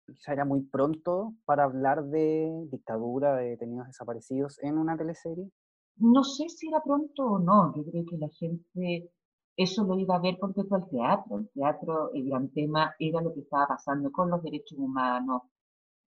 Quizá 0.05 0.33
era 0.33 0.45
muy 0.45 0.61
pronto 0.61 1.33
para 1.45 1.63
hablar 1.63 2.03
de 2.03 2.67
dictadura, 2.69 3.35
de 3.37 3.49
detenidos 3.49 3.87
desaparecidos 3.87 4.59
en 4.61 4.77
una 4.77 4.95
teleserie. 4.95 5.49
No 5.97 6.23
sé 6.23 6.47
si 6.49 6.67
era 6.67 6.83
pronto 6.83 7.23
o 7.23 7.39
no. 7.39 7.73
Yo 7.75 7.83
creo 7.89 8.05
que 8.05 8.17
la 8.17 8.29
gente 8.29 9.09
eso 9.57 9.83
lo 9.85 9.97
iba 9.97 10.15
a 10.15 10.19
ver 10.19 10.37
porque 10.39 10.63
fue 10.63 10.79
al 10.79 10.89
teatro. 10.89 11.37
El 11.37 11.49
teatro, 11.49 12.11
el 12.13 12.25
gran 12.29 12.49
tema 12.49 12.93
era 12.99 13.21
lo 13.21 13.33
que 13.33 13.41
estaba 13.41 13.67
pasando 13.67 14.11
con 14.11 14.29
los 14.29 14.43
derechos 14.43 14.77
humanos, 14.77 15.43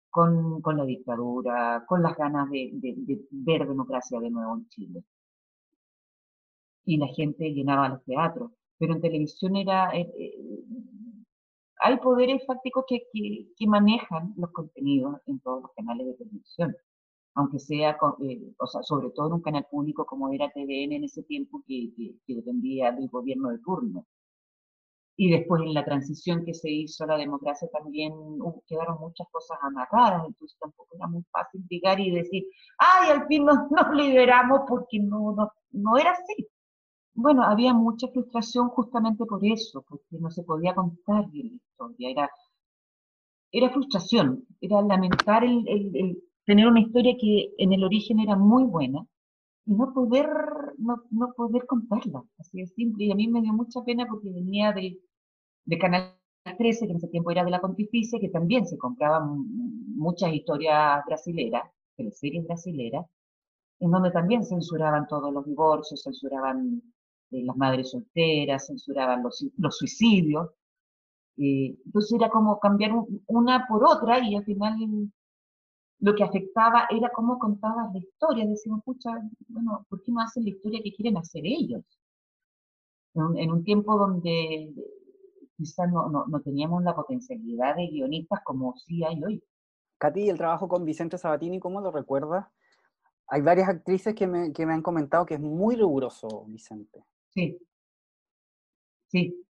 con, 0.09 0.61
la 0.77 0.85
dictadura, 0.85 1.83
con 1.87 2.03
las 2.03 2.15
ganas 2.15 2.49
de, 2.49 2.71
ver 3.31 3.67
democracia 3.67 4.19
de 4.19 4.29
nuevo 4.29 4.55
en 4.55 4.69
Chile. 4.69 5.03
Y 6.85 6.97
la 6.97 7.07
gente 7.07 7.51
llenaba 7.53 7.89
los 7.89 8.03
teatros. 8.03 8.51
Pero 8.77 8.93
en 8.93 9.01
televisión 9.01 9.55
era... 9.55 9.91
Eh, 9.95 10.11
eh, 10.17 10.63
hay 11.79 11.97
poderes 11.97 12.45
fácticos 12.45 12.85
que, 12.87 13.01
que, 13.11 13.67
manejan 13.67 14.33
los 14.37 14.51
contenidos 14.51 15.17
en 15.25 15.39
todos 15.41 15.63
los 15.63 15.71
canales 15.73 16.07
de 16.07 16.13
televisión. 16.13 16.75
Aunque 17.35 17.59
sea, 17.59 17.97
eh, 18.21 18.53
o 18.59 18.67
sea, 18.67 18.83
sobre 18.83 19.09
todo 19.11 19.27
en 19.27 19.33
un 19.33 19.41
canal 19.41 19.65
público 19.69 20.05
como 20.05 20.31
era 20.31 20.51
TVN 20.51 20.93
en 20.93 21.03
ese 21.05 21.23
tiempo 21.23 21.63
que, 21.67 21.91
que, 21.95 22.35
dependía 22.35 22.91
del 22.91 23.09
gobierno 23.09 23.49
de 23.49 23.59
turno. 23.59 24.05
Y 25.15 25.31
después 25.31 25.61
en 25.61 25.73
la 25.73 25.85
transición 25.85 26.43
que 26.43 26.53
se 26.53 26.71
hizo 26.71 27.03
a 27.03 27.07
la 27.07 27.17
democracia 27.17 27.67
también 27.71 28.13
quedaron 28.67 28.99
muchas 28.99 29.27
cosas 29.31 29.57
amarradas, 29.61 30.23
entonces 30.27 30.57
tampoco 30.59 30.95
era 30.95 31.07
muy 31.07 31.23
fácil 31.31 31.63
llegar 31.69 31.99
y 31.99 32.11
decir, 32.11 32.45
ay, 32.79 33.11
al 33.11 33.27
fin 33.27 33.45
nos, 33.45 33.57
nos 33.71 33.95
liberamos 33.95 34.61
porque 34.67 34.99
no, 34.99 35.33
no, 35.35 35.51
no 35.71 35.97
era 35.97 36.11
así. 36.11 36.47
Bueno, 37.15 37.43
había 37.43 37.73
mucha 37.73 38.07
frustración 38.07 38.69
justamente 38.69 39.25
por 39.25 39.45
eso, 39.45 39.83
porque 39.87 40.17
no 40.19 40.31
se 40.31 40.43
podía 40.43 40.73
contar 40.73 41.29
bien 41.29 41.49
la 41.49 41.55
historia, 41.55 42.09
era, 42.09 42.31
era 43.51 43.69
frustración, 43.69 44.45
era 44.61 44.81
lamentar 44.81 45.43
el, 45.43 45.67
el 45.67 46.23
tener 46.45 46.67
una 46.67 46.81
historia 46.81 47.15
que 47.19 47.53
en 47.57 47.73
el 47.73 47.83
origen 47.83 48.19
era 48.19 48.35
muy 48.35 48.63
buena 48.63 49.05
y 49.65 49.73
no 49.73 49.93
poder, 49.93 50.27
no, 50.77 51.03
no 51.11 51.33
poder 51.35 51.65
contarla, 51.65 52.23
así 52.37 52.59
de 52.59 52.67
simple. 52.67 53.05
Y 53.05 53.11
a 53.11 53.15
mí 53.15 53.27
me 53.27 53.41
dio 53.41 53.53
mucha 53.53 53.83
pena 53.83 54.05
porque 54.07 54.29
venía 54.29 54.73
de, 54.73 54.99
de 55.65 55.77
Canal 55.77 56.15
13, 56.57 56.85
que 56.85 56.91
en 56.91 56.97
ese 56.97 57.07
tiempo 57.07 57.31
era 57.31 57.43
de 57.43 57.51
la 57.51 57.61
Pontificia, 57.61 58.19
que 58.19 58.29
también 58.29 58.65
se 58.67 58.77
compraban 58.77 59.45
muchas 59.95 60.33
historias 60.33 61.03
brasileras, 61.05 61.63
series 62.11 62.45
brasileras, 62.45 63.05
en 63.79 63.91
donde 63.91 64.11
también 64.11 64.43
censuraban 64.43 65.07
todos 65.07 65.33
los 65.33 65.45
divorcios, 65.45 66.01
censuraban 66.03 66.81
eh, 67.31 67.43
las 67.43 67.55
madres 67.55 67.91
solteras, 67.91 68.67
censuraban 68.67 69.23
los, 69.23 69.45
los 69.57 69.77
suicidios. 69.77 70.49
Eh, 71.37 71.77
entonces 71.85 72.13
era 72.13 72.29
como 72.29 72.59
cambiar 72.59 72.91
una 73.27 73.65
por 73.67 73.83
otra 73.85 74.19
y 74.19 74.35
al 74.35 74.43
final 74.43 74.77
lo 76.03 76.13
que 76.15 76.23
afectaba 76.23 76.85
era 76.89 77.09
cómo 77.13 77.39
contaban 77.39 77.93
la 77.93 77.99
historia. 77.99 78.45
Decían, 78.45 78.81
pucha, 78.81 79.09
bueno, 79.47 79.85
¿por 79.89 80.03
qué 80.03 80.11
no 80.11 80.19
hacen 80.19 80.43
la 80.43 80.49
historia 80.49 80.81
que 80.83 80.93
quieren 80.93 81.15
hacer 81.15 81.43
ellos? 81.45 81.81
En, 83.15 83.49
un 83.49 83.63
tiempo 83.63 83.97
donde 83.97 84.73
quizás 85.55 85.89
no, 85.89 86.09
no, 86.09 86.41
teníamos 86.41 86.83
la 86.83 86.93
potencialidad 86.93 87.77
de 87.77 87.87
guionistas 87.87 88.41
como 88.43 88.75
sí 88.75 89.01
hay 89.05 89.23
hoy. 89.23 89.43
Katy, 89.97 90.27
el 90.27 90.37
trabajo 90.37 90.67
con 90.67 90.83
Vicente 90.83 91.17
Sabatini, 91.17 91.61
¿cómo 91.61 91.79
lo 91.79 91.89
recuerdas? 91.89 92.47
Hay 93.27 93.41
varias 93.41 93.69
actrices 93.69 94.13
que 94.13 94.27
me, 94.27 94.51
que 94.51 94.65
me 94.65 94.73
han 94.73 94.81
comentado 94.81 95.25
que 95.25 95.35
es 95.35 95.39
muy 95.39 95.77
riguroso, 95.77 96.43
Vicente. 96.47 97.05
Sí, 97.29 97.57
sí, 99.07 99.42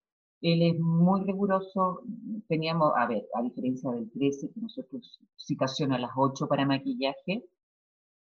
él 0.44 0.62
es 0.62 0.80
muy 0.80 1.24
riguroso. 1.24 2.02
Teníamos, 2.48 2.92
a 2.96 3.08
ver, 3.08 3.26
a 3.34 3.42
diferencia 3.42 3.90
del 3.92 4.12
13, 4.12 4.52
que 4.54 4.62
nosotros 4.62 5.20
citación 5.38 5.94
a 5.94 6.00
las 6.00 6.12
8 6.16 6.48
para 6.48 6.66
maquillaje, 6.66 7.46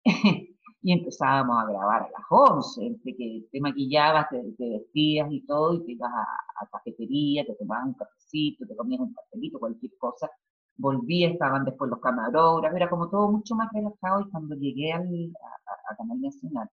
y 0.83 0.91
empezábamos 0.91 1.57
a 1.63 1.71
grabar 1.71 2.03
a 2.03 2.11
las 2.11 2.25
11, 2.29 2.85
entre 2.85 3.15
que 3.15 3.45
te 3.51 3.59
maquillabas, 3.61 4.27
te, 4.29 4.41
vestías 4.59 5.31
y 5.31 5.41
todo, 5.45 5.73
y 5.75 5.85
te 5.85 5.91
ibas 5.93 6.11
a, 6.13 6.67
cafetería, 6.71 7.45
te 7.45 7.55
tomabas 7.55 7.87
un 7.87 7.93
cafecito, 7.95 8.65
te 8.67 8.75
comías 8.75 9.01
un 9.01 9.13
pastelito, 9.13 9.59
cualquier 9.59 9.91
cosa, 9.97 10.29
volvías, 10.77 11.33
estaban 11.33 11.65
después 11.65 11.89
los 11.89 11.99
camarógrafos, 11.99 12.75
era 12.77 12.89
como 12.89 13.09
todo 13.09 13.31
mucho 13.31 13.55
más 13.55 13.71
relajado, 13.73 14.21
y 14.21 14.29
cuando 14.31 14.55
llegué 14.55 14.91
al, 14.93 15.07
a, 15.07 15.93
a 15.93 15.95
Canal 15.97 16.21
Nacional, 16.21 16.69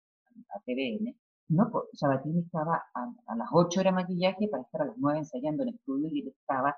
a 0.56 0.60
TVN, 0.62 1.16
no, 1.50 1.72
Sabatini 1.94 2.42
estaba 2.42 2.84
a, 2.94 3.36
las 3.36 3.50
8 3.52 3.80
horas 3.80 3.94
de 3.94 4.02
maquillaje 4.02 4.48
para 4.50 4.64
estar 4.64 4.82
a 4.82 4.86
las 4.86 4.98
9 4.98 5.20
ensayando 5.20 5.64
en 5.64 5.70
el 5.70 5.76
estudio 5.76 6.08
y 6.12 6.22
él 6.22 6.28
estaba 6.28 6.78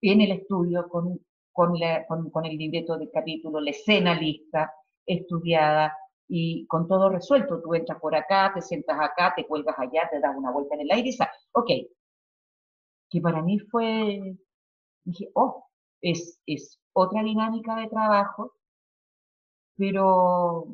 en 0.00 0.20
el 0.20 0.32
estudio 0.32 0.88
con, 0.88 1.20
con, 1.52 1.78
con, 2.30 2.44
el 2.44 2.56
libreto 2.56 2.98
del 2.98 3.10
capítulo, 3.12 3.60
la 3.60 3.70
escena 3.70 4.14
lista, 4.14 4.72
estudiada 5.06 5.96
y 6.28 6.66
con 6.66 6.88
todo 6.88 7.10
resuelto. 7.10 7.62
Tú 7.62 7.74
entras 7.74 8.00
por 8.00 8.14
acá, 8.16 8.52
te 8.54 8.60
sientas 8.60 8.98
acá, 9.00 9.32
te 9.36 9.46
cuelgas 9.46 9.78
allá, 9.78 10.08
te 10.10 10.20
das 10.20 10.36
una 10.36 10.50
vuelta 10.50 10.74
en 10.74 10.80
el 10.82 10.90
aire 10.90 11.08
y 11.10 11.12
sabes, 11.12 11.34
ok. 11.52 11.70
Que 13.08 13.20
para 13.20 13.40
mí 13.42 13.58
fue, 13.60 14.36
dije, 15.04 15.30
oh, 15.34 15.68
es, 16.00 16.40
es 16.46 16.80
otra 16.92 17.22
dinámica 17.22 17.76
de 17.76 17.88
trabajo, 17.88 18.54
pero 19.76 20.66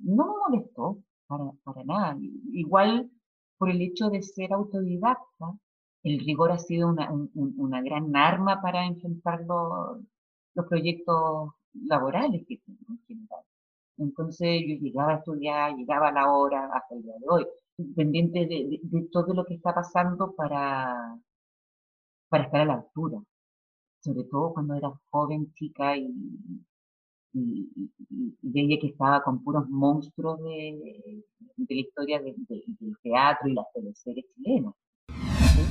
no 0.00 0.26
me 0.26 0.38
molestó 0.48 0.98
para, 1.26 1.50
para 1.64 1.84
nada. 1.84 2.16
Igual 2.52 3.10
por 3.58 3.70
el 3.70 3.80
hecho 3.82 4.10
de 4.10 4.22
ser 4.22 4.52
autodidacta, 4.52 5.56
el 6.02 6.20
rigor 6.20 6.52
ha 6.52 6.58
sido 6.58 6.88
una, 6.88 7.10
una 7.34 7.82
gran 7.82 8.14
arma 8.14 8.60
para 8.62 8.86
enfrentar 8.86 9.40
los, 9.46 9.98
los 10.54 10.66
proyectos 10.66 11.50
laborales 11.74 12.44
que 12.46 12.58
tengo 12.58 12.80
en 12.90 13.00
general. 13.06 13.42
Entonces 13.98 14.62
yo 14.66 14.74
llegaba 14.76 15.14
a 15.14 15.16
estudiar, 15.18 15.74
llegaba 15.74 16.08
a 16.08 16.12
la 16.12 16.30
hora 16.30 16.70
hasta 16.72 16.94
el 16.94 17.02
día 17.02 17.14
de 17.18 17.26
hoy, 17.28 17.46
pendiente 17.94 18.40
de, 18.46 18.80
de, 18.82 19.02
todo 19.10 19.34
lo 19.34 19.44
que 19.44 19.54
está 19.54 19.74
pasando 19.74 20.34
para, 20.34 21.18
para 22.28 22.44
estar 22.44 22.60
a 22.60 22.64
la 22.66 22.74
altura, 22.74 23.22
sobre 24.00 24.24
todo 24.24 24.52
cuando 24.52 24.74
era 24.74 24.92
joven, 25.10 25.52
chica 25.54 25.96
y, 25.96 26.12
y, 27.36 27.90
veía 28.42 28.78
que 28.80 28.88
estaba 28.88 29.22
con 29.22 29.42
puros 29.42 29.68
monstruos 29.68 30.42
de, 30.42 31.22
de 31.56 31.74
la 31.74 31.80
historia 31.80 32.20
del 32.20 32.36
teatro 33.02 33.48
y 33.48 33.54
las 33.54 33.66
teleseries 33.74 34.26
chilenas. 34.34 34.74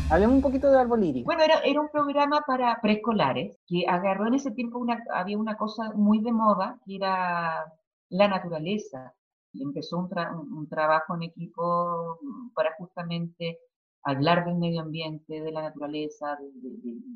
Hablemos 0.10 0.36
un 0.36 0.42
poquito 0.42 0.70
de 0.70 0.80
Árbol 0.80 1.02
Lírico. 1.02 1.26
Bueno, 1.26 1.44
era, 1.44 1.60
era, 1.62 1.82
un 1.82 1.90
programa 1.90 2.42
para 2.46 2.80
preescolares 2.82 3.58
que 3.68 3.86
agarró 3.88 4.28
en 4.28 4.36
ese 4.36 4.52
tiempo 4.52 4.78
una, 4.78 5.04
había 5.14 5.38
una 5.38 5.56
cosa 5.58 5.92
muy 5.94 6.20
de 6.20 6.32
moda 6.32 6.80
que 6.86 6.96
era 6.96 7.66
la 8.10 8.28
naturaleza. 8.28 9.14
Y 9.54 9.64
empezó 9.64 9.98
un, 9.98 10.10
un, 10.58 10.68
trabajo 10.68 11.16
en 11.16 11.24
equipo 11.24 12.20
para 12.54 12.76
justamente 12.78 13.58
hablar 14.04 14.46
del 14.46 14.58
medio 14.58 14.82
ambiente, 14.82 15.42
de 15.42 15.52
la 15.52 15.62
naturaleza, 15.62 16.38
de, 16.40 16.70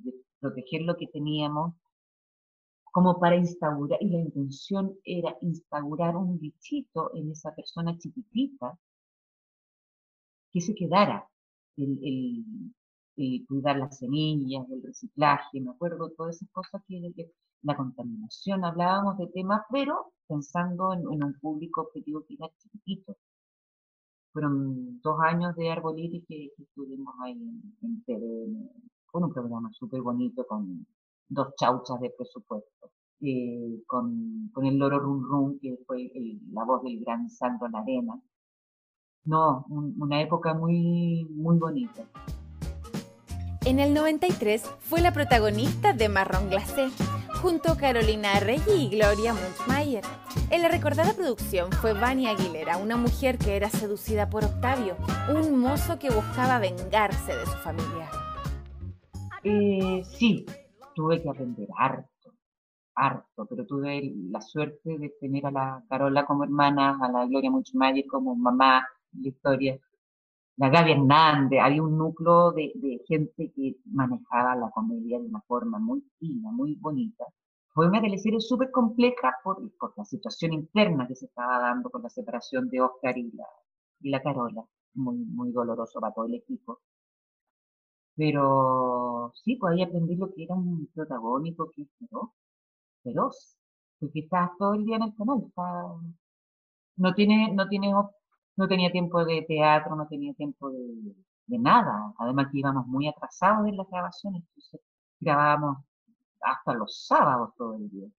de 0.09 0.13
proteger 0.39 0.81
lo 0.83 0.95
que 0.95 1.07
teníamos 1.07 1.73
como 2.91 3.19
para 3.19 3.36
instaurar, 3.36 3.99
y 4.02 4.10
la 4.10 4.19
intención 4.19 4.95
era 5.04 5.36
instaurar 5.41 6.15
un 6.15 6.39
bichito 6.39 7.12
en 7.15 7.32
esa 7.32 7.54
persona 7.54 7.97
chiquitita 7.97 8.78
que 10.52 10.62
se 10.62 10.73
quedara, 10.73 11.28
el, 11.78 12.45
cuidar 13.47 13.78
las 13.78 13.97
semillas, 13.97 14.69
el 14.71 14.82
reciclaje, 14.84 15.62
me 15.62 15.71
acuerdo, 15.71 16.12
todas 16.12 16.38
esas 16.38 16.49
cosas 16.52 16.82
que, 16.88 17.32
la 17.62 17.75
contaminación, 17.75 18.63
hablábamos 18.63 19.17
de 19.17 19.28
temas, 19.28 19.62
pero 19.69 20.13
pensando 20.28 20.93
en, 20.93 21.06
un 21.08 21.34
público 21.41 21.82
objetivo 21.82 22.23
que 22.25 22.36
era 22.36 22.49
chiquitito. 22.58 23.17
Fueron 24.32 25.02
dos 25.02 25.19
años 25.21 25.56
de 25.56 25.69
Arboliti 25.69 26.21
que, 26.21 26.52
que 26.56 26.63
estuvimos 26.63 27.13
ahí 27.21 27.34
en, 27.34 28.04
en 28.08 28.69
con 29.12 29.23
un 29.23 29.34
programa 29.34 29.69
súper 29.73 30.02
bonito, 30.02 30.45
con 30.47 30.86
dos 31.30 31.54
chauchas 31.56 32.00
de 32.02 32.10
presupuesto. 32.10 32.92
Eh, 33.22 33.84
con, 33.86 34.50
con, 34.54 34.65
el 34.65 34.78
loro 34.78 35.00
Rum 35.00 35.24
Rum, 35.30 35.60
que 35.62 35.78
fue 35.86 36.10
la 36.54 36.63
voz 36.63 36.84
del 36.84 37.02
gran 37.02 37.30
Santo 37.30 37.65
en 37.65 37.72
la 37.74 37.80
arena. 37.80 38.22
No, 39.26 39.65
una 39.68 40.22
época 40.22 40.54
muy, 40.54 41.26
muy 41.30 41.58
bonita. 41.58 42.08
En 43.65 43.80
el 43.80 43.94
93 43.94 44.63
fue 44.80 45.02
la 45.02 45.12
protagonista 45.12 45.92
de 45.92 46.08
Marrón 46.08 46.50
Glacé, 46.50 46.89
junto 47.42 47.74
a 47.74 47.78
Carolina 47.78 48.39
Reggi 48.39 48.72
y 48.72 48.89
Gloria 48.89 49.34
Munchmeyer. 49.34 50.04
En 50.50 50.62
la 50.62 50.70
recordada 50.70 51.13
producción 51.13 51.72
fue 51.74 51.94
Vania 51.94 52.32
Aguilera, 52.32 52.78
una 52.78 52.96
mujer 52.96 53.38
que 53.38 53.58
era 53.58 53.70
seducida 53.70 54.30
por 54.30 54.46
Octavio, 54.46 54.96
un 55.30 55.60
mozo 55.60 56.00
que 56.00 56.10
buscaba 56.10 56.58
vengarse 56.60 57.36
de 57.36 57.46
su 57.46 57.58
familia. 57.58 58.10
Eh, 59.44 60.04
sí, 60.06 60.46
tuve 60.99 61.21
que 61.21 61.29
aprender 61.29 61.69
harto, 61.77 62.33
harto, 62.93 63.45
pero 63.45 63.65
tuve 63.65 64.13
la 64.29 64.41
suerte 64.41 64.97
de 64.97 65.15
tener 65.21 65.45
a 65.45 65.51
la 65.51 65.83
Carola 65.88 66.25
como 66.25 66.43
hermana, 66.43 66.99
a 67.01 67.09
la 67.09 67.25
Gloria 67.25 67.49
Muchmayer 67.49 68.05
como 68.05 68.35
mamá, 68.35 68.85
la 69.13 69.27
historia, 69.29 69.79
la 70.57 70.67
Gaby 70.67 70.91
Hernández, 70.91 71.62
había 71.63 71.83
un 71.83 71.97
núcleo 71.97 72.51
de, 72.51 73.01
gente 73.07 73.49
que 73.55 73.77
manejaba 73.85 74.57
la 74.57 74.69
comedia 74.71 75.19
de 75.19 75.27
una 75.27 75.39
forma 75.47 75.79
muy 75.79 76.03
fina, 76.19 76.51
muy 76.51 76.75
bonita. 76.75 77.23
Fue 77.69 77.88
una 77.88 78.01
teleserie 78.01 78.41
súper 78.41 78.69
compleja 78.69 79.33
por, 79.41 79.57
por, 79.77 79.93
la 79.95 80.03
situación 80.03 80.51
interna 80.51 81.07
que 81.07 81.15
se 81.15 81.27
estaba 81.27 81.59
dando 81.59 81.89
con 81.89 82.03
la 82.03 82.09
separación 82.09 82.69
de 82.69 82.81
Oscar 82.81 83.17
y 83.17 83.31
la, 84.01 84.21
Carola, 84.21 84.65
muy, 84.95 85.15
muy 85.19 85.53
doloroso 85.53 86.01
para 86.01 86.13
todo 86.13 86.25
el 86.25 86.33
equipo. 86.33 86.81
Pero 88.19 89.32
sí, 89.34 89.55
pues 89.55 89.73
ahí 89.73 89.84
aprendí 89.84 90.15
lo 90.17 90.34
que 90.34 90.43
era 90.43 90.53
un 90.53 90.88
protagónico 90.93 91.71
que 91.71 91.84
es 91.84 91.89
feroz, 91.99 92.29
feroz, 93.01 93.58
porque 93.97 94.19
estás 94.21 94.51
todo 94.60 94.73
el 94.73 94.86
día 94.86 94.97
en 94.97 95.03
el 95.03 95.15
canal, 95.15 95.49
no 96.97 97.13
tiene, 97.15 97.53
no 97.53 97.67
tiene, 97.69 97.93
no 98.58 98.67
tenía 98.67 98.91
tiempo 98.91 99.23
de 99.23 99.43
teatro, 99.43 99.95
no 99.95 100.05
tenía 100.08 100.34
tiempo 100.34 100.69
de, 100.69 101.60
nada, 101.60 102.13
además 102.17 102.47
que 102.51 102.60
íbamos 102.60 102.86
muy 102.88 103.08
atrasados 103.08 103.65
en 103.67 103.77
las 103.77 103.88
grabaciones, 103.89 104.43
entonces 104.49 104.82
grabábamos 105.21 105.77
hasta 106.41 106.73
los 106.73 107.05
sábados 107.08 107.51
todo 107.58 107.75
el 107.77 107.89
día, 107.89 108.10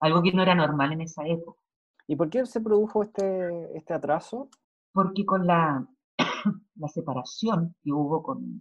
algo 0.00 0.22
que 0.22 0.32
no 0.32 0.42
era 0.42 0.54
normal 0.54 0.92
en 0.92 1.00
esa 1.00 1.26
época. 1.26 1.60
¿Y 2.06 2.14
por 2.14 2.30
qué 2.30 2.46
se 2.46 2.60
produjo 2.60 3.02
este, 3.02 3.76
este 3.76 3.94
atraso? 3.94 4.48
Porque 4.92 5.26
con 5.26 5.44
la, 5.46 5.84
la 6.76 6.88
separación 6.88 7.74
que 7.82 7.92
hubo 7.92 8.22
con, 8.22 8.60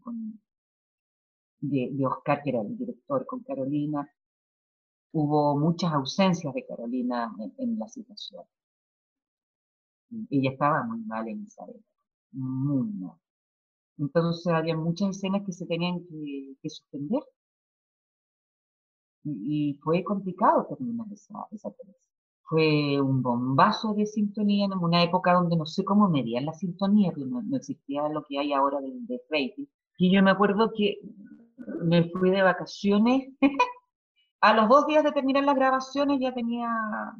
de, 1.61 2.05
Oscar, 2.05 2.41
que 2.43 2.49
era 2.51 2.61
el 2.61 2.77
director, 2.77 3.25
con 3.25 3.43
Carolina, 3.43 4.07
hubo 5.11 5.57
muchas 5.57 5.93
ausencias 5.93 6.53
de 6.53 6.65
Carolina 6.65 7.33
en, 7.57 7.77
la 7.79 7.87
situación. 7.87 8.43
Ella 10.29 10.51
estaba 10.51 10.83
muy 10.83 10.99
mal 11.01 11.27
en 11.27 11.43
esa 11.43 11.63
época, 11.65 11.85
muy 12.31 12.87
mal. 12.93 13.17
Entonces 13.97 14.47
había 14.47 14.75
muchas 14.75 15.09
escenas 15.09 15.43
que 15.45 15.51
se 15.51 15.65
tenían 15.65 15.99
que, 16.61 16.69
suspender. 16.69 17.21
Y, 19.23 19.77
fue 19.83 20.03
complicado 20.03 20.65
terminar 20.67 21.05
esa, 21.11 21.45
esa 21.51 21.69
Fue 22.43 22.99
un 23.01 23.21
bombazo 23.21 23.93
de 23.93 24.05
sintonía 24.05 24.65
en 24.65 24.73
una 24.73 25.03
época 25.03 25.33
donde 25.33 25.57
no 25.57 25.65
sé 25.65 25.83
cómo 25.83 26.09
medían 26.09 26.45
la 26.45 26.53
sintonía, 26.53 27.11
no, 27.15 27.57
existía 27.57 28.07
lo 28.09 28.23
que 28.23 28.39
hay 28.39 28.53
ahora 28.53 28.79
de, 28.81 28.91
de 29.01 29.21
rating. 29.29 29.65
Y 29.97 30.15
yo 30.15 30.23
me 30.23 30.31
acuerdo 30.31 30.71
que 30.75 30.99
me 31.83 32.09
fui 32.11 32.31
de 32.31 32.41
vacaciones. 32.41 33.27
a 34.41 34.53
los 34.53 34.69
dos 34.69 34.87
días 34.87 35.03
de 35.03 35.11
terminar 35.11 35.43
las 35.43 35.55
grabaciones 35.55 36.19
ya 36.19 36.33
tenía 36.33 36.69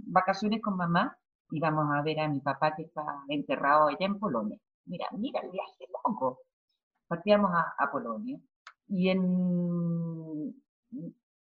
vacaciones 0.07 0.61
con 0.61 0.77
mamá. 0.77 1.17
Íbamos 1.51 1.87
a 1.93 2.01
ver 2.03 2.19
a 2.19 2.27
mi 2.29 2.39
papá 2.39 2.75
que 2.75 2.83
está 2.83 3.03
enterrado 3.27 3.87
allá 3.87 4.05
en 4.05 4.19
Polonia. 4.19 4.57
Mira, 4.85 5.07
mira 5.13 5.41
el 5.41 5.51
viaje 5.51 5.85
loco 5.91 6.39
partíamos 7.09 7.51
a, 7.51 7.91
Polonia 7.91 8.39
y 8.87 9.09
en, 9.09 10.55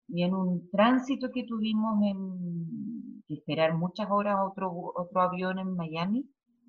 y 0.09 0.23
en 0.23 0.35
un 0.35 0.69
tránsito 0.71 1.31
que 1.31 1.45
tuvimos 1.45 2.03
en 2.03 3.23
que 3.27 3.35
esperar 3.35 3.75
muchas 3.75 4.09
horas 4.11 4.39
otro, 4.43 4.73
otro 4.73 5.21
avión 5.21 5.59
en 5.59 5.77
Miami, 5.77 6.27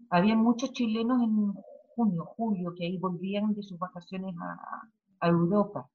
había 0.10 0.36
muchos 0.36 0.74
chilenos 0.74 1.22
en 1.24 1.54
junio, 1.96 2.26
julio, 2.26 2.74
que 2.76 2.86
ahí 2.86 2.98
volvían 2.98 3.54
de 3.54 3.64
sus 3.64 3.80
vacaciones 3.80 4.36
a, 4.42 5.28
Europa, 5.28 5.90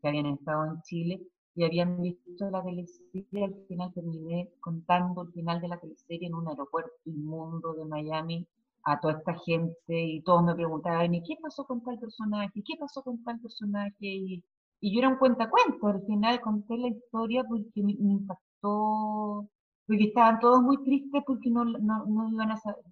que 0.00 0.08
habían 0.08 0.26
estado 0.26 0.64
en 0.66 0.82
Chile 0.82 1.22
y 1.54 1.64
habían 1.64 2.00
visto 2.00 2.50
la 2.50 2.62
teleserie. 2.62 3.44
Al 3.44 3.54
final 3.68 3.92
terminé 3.92 4.50
contando 4.60 5.22
el 5.22 5.32
final 5.32 5.60
de 5.60 5.68
la 5.68 5.78
teleserie 5.78 6.28
en 6.28 6.34
un 6.34 6.48
aeropuerto 6.48 6.92
inmundo 7.04 7.74
de 7.74 7.84
Miami 7.84 8.46
a 8.84 8.98
toda 9.00 9.14
esta 9.18 9.34
gente 9.34 9.74
y 9.88 10.22
todos 10.22 10.42
me 10.42 10.54
preguntaban, 10.54 11.14
¿y 11.14 11.22
qué 11.22 11.36
pasó 11.42 11.64
con 11.64 11.82
tal 11.82 11.98
personaje? 11.98 12.62
¿Qué 12.64 12.74
pasó 12.78 13.02
con 13.02 13.22
tal 13.24 13.38
personaje? 13.40 13.94
Y, 14.00 14.44
y 14.80 14.94
yo 14.94 15.00
era 15.00 15.08
un 15.10 15.16
cuentacuento, 15.18 15.88
al 15.88 16.02
final 16.06 16.40
conté 16.40 16.78
la 16.78 16.88
historia 16.88 17.44
porque 17.44 17.82
me, 17.82 17.92
impactó, 17.92 19.46
porque 19.86 20.04
estaban 20.04 20.40
todos 20.40 20.62
muy 20.62 20.82
tristes 20.82 21.22
porque 21.26 21.50
no, 21.50 21.64
no, 21.64 22.06
no 22.06 22.28
iban 22.28 22.52
a 22.52 22.56
saber, 22.56 22.84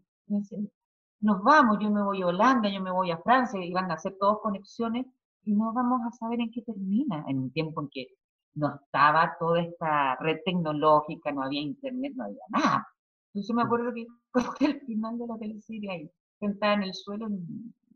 nos 1.20 1.42
vamos, 1.42 1.78
yo 1.80 1.90
me 1.90 2.02
voy 2.02 2.22
a 2.22 2.26
Holanda, 2.26 2.68
yo 2.68 2.80
me 2.82 2.92
voy 2.92 3.10
a 3.10 3.18
Francia, 3.18 3.64
iban 3.64 3.90
a 3.90 3.94
hacer 3.94 4.16
todos 4.20 4.40
conexiones 4.42 5.06
no 5.52 5.72
vamos 5.72 6.00
a 6.06 6.10
saber 6.12 6.40
en 6.40 6.50
qué 6.50 6.62
termina, 6.62 7.24
en 7.28 7.38
un 7.38 7.52
tiempo 7.52 7.80
en 7.82 7.88
que 7.88 8.06
no 8.54 8.74
estaba 8.74 9.36
toda 9.38 9.62
esta 9.62 10.16
red 10.16 10.38
tecnológica, 10.44 11.32
no 11.32 11.42
había 11.42 11.60
internet, 11.60 12.12
no 12.16 12.24
había 12.24 12.42
nada. 12.48 12.88
Entonces 13.32 13.54
me 13.54 13.62
acuerdo 13.62 13.92
que 13.94 14.06
el 14.66 14.80
final 14.80 15.18
de 15.18 15.26
la 15.26 15.38
teleserie 15.38 15.90
ahí, 15.90 16.10
sentada 16.40 16.74
en 16.74 16.82
el 16.84 16.94
suelo 16.94 17.28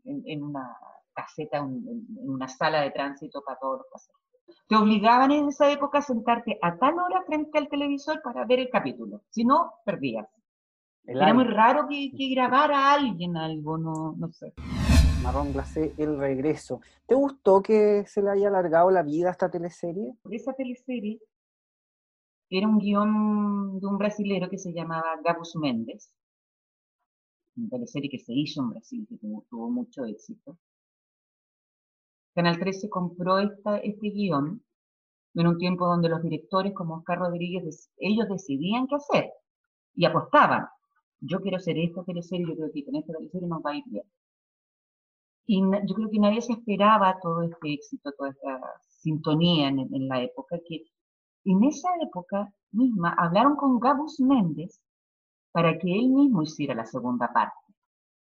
en, 0.05 0.43
una 0.43 0.77
caseta, 1.13 1.57
en, 1.57 2.05
una 2.17 2.47
sala 2.47 2.81
de 2.81 2.91
tránsito 2.91 3.43
para 3.43 3.59
todos 3.59 3.79
los 3.79 3.87
pasajeros. 3.91 4.23
Te 4.67 4.75
obligaban 4.75 5.31
en 5.31 5.49
esa 5.49 5.69
época 5.71 5.99
a 5.99 6.01
sentarte 6.01 6.57
a 6.61 6.77
tal 6.77 6.95
hora 6.99 7.23
frente 7.25 7.57
al 7.57 7.69
televisor 7.69 8.21
para 8.21 8.45
ver 8.45 8.59
el 8.59 8.69
capítulo. 8.69 9.21
Si 9.29 9.43
no, 9.43 9.73
perdías. 9.85 10.27
Era 11.05 11.33
muy 11.33 11.43
raro 11.43 11.87
que, 11.89 12.11
que, 12.17 12.29
grabara 12.29 12.77
a 12.77 12.93
alguien 12.93 13.35
algo, 13.35 13.77
no, 13.77 14.15
no 14.17 14.31
sé. 14.31 14.53
Marrón 15.23 15.53
Glacé, 15.53 15.93
El 15.97 16.19
Regreso. 16.19 16.81
¿Te 17.07 17.15
gustó 17.15 17.61
que 17.61 18.05
se 18.05 18.21
le 18.21 18.29
haya 18.29 18.49
alargado 18.49 18.91
la 18.91 19.03
vida 19.03 19.29
a 19.29 19.31
esta 19.31 19.49
teleserie? 19.49 20.17
Esa 20.29 20.51
teleserie 20.51 21.17
era 22.49 22.67
un 22.67 22.77
guion 22.77 23.79
de 23.79 23.87
un 23.87 23.97
brasilero 23.97 24.49
que 24.49 24.57
se 24.57 24.73
llamaba 24.73 25.21
Gabus 25.23 25.55
Méndez, 25.55 26.13
una 27.55 27.69
teleserie 27.69 28.09
que 28.09 28.19
se 28.19 28.33
hizo 28.33 28.61
en 28.61 28.71
Brasil, 28.71 29.07
que 29.07 29.17
tuvo, 29.17 29.69
mucho 29.69 30.03
éxito. 30.03 30.57
Canal 32.35 32.59
13 32.59 32.89
compró 32.89 33.39
este 33.39 34.09
guion 34.09 34.61
en 35.35 35.47
un 35.47 35.57
tiempo 35.57 35.87
donde 35.87 36.09
los 36.09 36.21
directores 36.21 36.73
como 36.73 36.95
Oscar 36.95 37.19
Rodríguez, 37.19 37.89
ellos 37.95 38.27
decidían 38.27 38.87
qué 38.87 38.95
hacer 38.95 39.31
y 39.95 40.03
apostaban. 40.05 40.67
Yo 41.21 41.39
quiero 41.39 41.57
hacer 41.57 41.77
esta 41.77 42.03
teleserie, 42.03 42.45
yo 42.45 42.55
creo 42.55 42.71
que 42.73 42.83
con 42.83 42.97
esta 42.97 43.13
teleserie 43.13 43.47
nos 43.47 43.61
va 43.61 43.71
a 43.71 43.77
ir 43.77 43.83
bien. 43.87 44.03
Y 45.45 45.61
yo 45.61 45.95
creo 45.95 46.09
que 46.09 46.19
nadie 46.19 46.41
se 46.41 46.53
esperaba 46.53 47.19
todo 47.21 47.41
este 47.43 47.73
éxito, 47.73 48.11
toda 48.17 48.29
esta 48.29 48.61
sintonía 48.87 49.67
en, 49.67 50.07
la 50.07 50.21
época, 50.21 50.57
que 50.67 50.85
en 51.45 51.63
esa 51.65 51.89
época 52.01 52.53
misma 52.71 53.13
hablaron 53.17 53.55
con 53.57 53.79
Gabus 53.79 54.19
Méndez 54.21 54.81
para 55.51 55.77
que 55.77 55.93
él 55.93 56.09
mismo 56.09 56.43
hiciera 56.43 56.73
la 56.73 56.85
segunda 56.85 57.31
parte, 57.33 57.73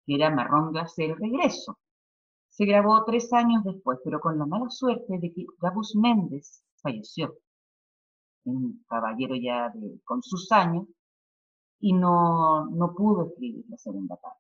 que 0.07 0.15
era 0.15 0.31
Marrón 0.31 0.73
Glacé 0.73 1.07
el 1.07 1.17
regreso. 1.17 1.79
Se 2.49 2.65
grabó 2.65 3.05
tres 3.05 3.33
años 3.33 3.65
después, 3.65 3.99
pero 4.05 4.21
con 4.21 4.39
la 4.39 4.47
mala 4.47 4.71
suerte 4.71 5.19
de 5.19 5.33
que 5.33 5.47
Gabus 5.61 5.97
Méndez 5.97 6.63
falleció, 6.83 7.35
un 8.45 8.85
caballero 8.89 9.35
ya 9.37 9.73
con 10.05 10.23
sus 10.23 10.51
años, 10.53 10.87
y 11.81 11.93
no, 11.93 12.67
no 12.67 12.95
pudo 12.95 13.27
escribir 13.27 13.65
la 13.69 13.79
segunda 13.79 14.17
parte. 14.17 14.40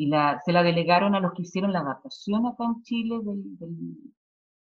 Y 0.00 0.08
se 0.44 0.52
la 0.52 0.62
delegaron 0.62 1.16
a 1.16 1.20
los 1.20 1.32
que 1.32 1.42
hicieron 1.42 1.72
la 1.72 1.80
adaptación 1.80 2.46
acá 2.46 2.64
en 2.64 2.82
Chile 2.84 3.18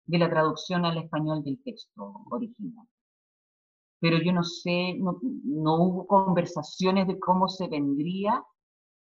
de 0.06 0.20
la 0.20 0.30
traducción 0.30 0.86
al 0.86 1.00
español 1.00 1.44
del 1.44 1.60
texto 1.64 2.22
original. 2.30 2.86
Pero 4.00 4.20
yo 4.20 4.32
no 4.32 4.44
sé, 4.44 4.94
no, 5.00 5.18
hubo 5.78 6.06
conversaciones 6.06 7.08
de 7.08 7.18
cómo 7.18 7.48
se 7.48 7.68
vendría 7.68 8.44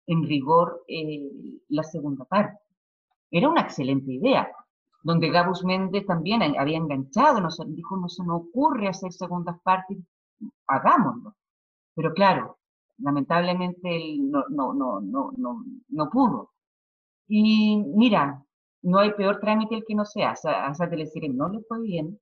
en 0.08 0.24
rigor 0.24 0.82
eh, 0.88 1.30
la 1.68 1.84
segunda 1.84 2.24
parte. 2.24 2.58
Era 3.30 3.48
una 3.48 3.60
excelente 3.60 4.12
idea, 4.12 4.50
donde 5.04 5.30
Gabus 5.30 5.62
Méndez 5.62 6.06
también 6.06 6.42
había 6.58 6.78
enganchado, 6.78 7.40
nos 7.40 7.56
dijo, 7.68 7.96
no 7.96 8.08
se 8.08 8.24
me 8.24 8.32
ocurre 8.32 8.88
hacer 8.88 9.12
segundas 9.12 9.60
partes, 9.62 9.96
hagámoslo. 10.66 11.36
Pero 11.94 12.12
claro, 12.14 12.58
lamentablemente 13.02 13.96
él 13.96 14.30
no, 14.30 14.44
no, 14.50 14.72
no, 14.74 15.00
no, 15.00 15.32
no, 15.36 15.64
no 15.88 16.10
pudo. 16.10 16.50
Y 17.28 17.76
mira, 17.78 18.44
no 18.82 18.98
hay 19.00 19.12
peor 19.14 19.40
trámite 19.40 19.76
el 19.76 19.84
que 19.86 19.94
no 19.94 20.04
se 20.06 20.24
hace. 20.24 20.48
A 20.50 20.70
esa 20.70 20.88
teleserie 20.90 21.30
no 21.30 21.48
le 21.48 21.60
fue 21.68 21.80
bien. 21.82 22.18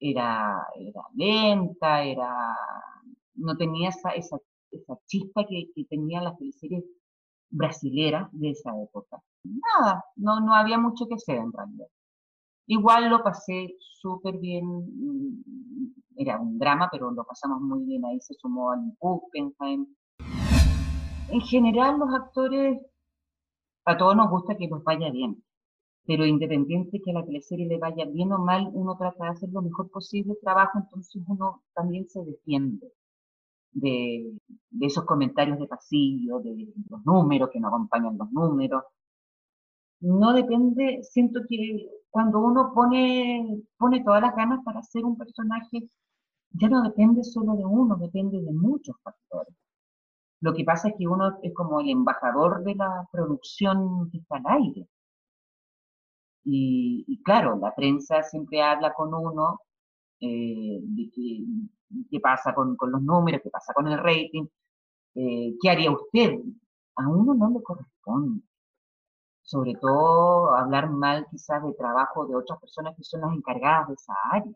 Era, 0.00 0.66
era 0.78 1.02
lenta, 1.14 2.04
era, 2.04 2.56
no 3.34 3.56
tenía 3.56 3.90
esa, 3.90 4.10
esa, 4.10 4.38
esa 4.70 4.98
chispa 5.06 5.44
que, 5.48 5.66
que 5.74 5.84
tenían 5.86 6.24
las 6.24 6.36
teleseries 6.38 6.84
brasileras 7.50 8.28
de 8.32 8.50
esa 8.50 8.72
época. 8.82 9.22
Nada, 9.44 10.04
no, 10.16 10.40
no 10.40 10.54
había 10.54 10.78
mucho 10.78 11.06
que 11.08 11.14
hacer 11.16 11.38
en 11.38 11.52
realidad. 11.52 11.88
Igual 12.66 13.10
lo 13.10 13.22
pasé 13.22 13.76
súper 13.78 14.38
bien, 14.38 14.64
mm, 14.66 15.94
era 16.16 16.40
un 16.40 16.58
drama, 16.58 16.88
pero 16.90 17.10
lo 17.10 17.24
pasamos 17.24 17.60
muy 17.60 17.84
bien. 17.84 18.04
Ahí 18.04 18.20
se 18.20 18.34
sumó 18.34 18.70
al. 18.72 18.80
En 21.28 21.40
general, 21.42 21.98
los 21.98 22.14
actores, 22.14 22.80
a 23.84 23.96
todos 23.96 24.16
nos 24.16 24.30
gusta 24.30 24.56
que 24.56 24.68
nos 24.68 24.82
vaya 24.84 25.10
bien 25.10 25.42
pero 26.06 26.26
independiente 26.26 27.00
que 27.00 27.10
a 27.12 27.14
la 27.14 27.24
teleserie 27.24 27.68
le 27.68 27.78
vaya 27.78 28.04
bien 28.04 28.32
o 28.32 28.38
mal, 28.38 28.68
uno 28.72 28.96
trata 28.96 29.24
de 29.24 29.30
hacer 29.30 29.48
lo 29.50 29.62
mejor 29.62 29.90
posible 29.90 30.32
el 30.32 30.40
trabajo, 30.40 30.78
entonces 30.78 31.22
uno 31.26 31.62
también 31.72 32.08
se 32.08 32.24
defiende 32.24 32.92
de, 33.72 34.32
esos 34.80 35.04
comentarios 35.04 35.58
de 35.60 35.68
pasillo, 35.68 36.40
de 36.40 36.66
los 36.88 37.04
números 37.04 37.50
que 37.52 37.60
no 37.60 37.68
acompañan 37.68 38.18
los 38.18 38.30
números. 38.32 38.82
No 40.00 40.32
depende, 40.32 41.00
siento 41.02 41.42
que 41.48 41.88
cuando 42.10 42.40
uno 42.40 42.72
pone, 42.74 43.62
pone 43.78 44.02
todas 44.04 44.22
las 44.22 44.34
ganas 44.34 44.62
para 44.64 44.80
hacer 44.80 45.04
un 45.04 45.16
personaje, 45.16 45.88
ya 46.52 46.68
no 46.68 46.82
depende 46.82 47.22
solo 47.24 47.54
de 47.54 47.64
uno, 47.64 47.96
depende 47.96 48.40
de 48.40 48.52
muchos 48.52 48.96
factores. 49.02 49.54
Lo 50.40 50.54
que 50.54 50.64
pasa 50.64 50.88
es 50.88 50.94
que 50.98 51.06
uno 51.06 51.38
es 51.42 51.54
como 51.54 51.80
el 51.80 51.90
embajador 51.90 52.64
de 52.64 52.74
la 52.74 53.06
producción 53.12 54.10
que 54.10 54.18
está 54.18 54.36
al 54.36 54.62
aire. 54.62 54.88
Y, 56.44 57.22
claro, 57.22 57.58
la 57.58 57.74
prensa 57.74 58.22
siempre 58.22 58.62
habla 58.62 58.92
con 58.94 59.14
uno 59.14 59.60
eh, 60.20 60.78
de 60.82 61.10
qué, 62.10 62.20
pasa 62.20 62.54
con, 62.54 62.76
los 62.80 63.02
números, 63.02 63.42
qué 63.42 63.50
pasa 63.50 63.72
con 63.74 63.86
el 63.88 63.98
rating, 63.98 64.46
eh, 65.14 65.54
qué 65.60 65.70
haría 65.70 65.90
usted. 65.92 66.40
A 66.96 67.08
uno 67.08 67.34
no 67.34 67.50
le 67.50 67.62
corresponde. 67.62 68.42
Sobre 69.50 69.74
todo 69.74 70.54
hablar 70.54 70.90
mal 70.90 71.26
quizás 71.28 71.60
de 71.64 71.72
trabajo 71.74 72.24
de 72.24 72.36
otras 72.36 72.60
personas 72.60 72.94
que 72.96 73.02
son 73.02 73.22
las 73.22 73.32
encargadas 73.34 73.88
de 73.88 73.94
esa 73.94 74.14
área. 74.30 74.52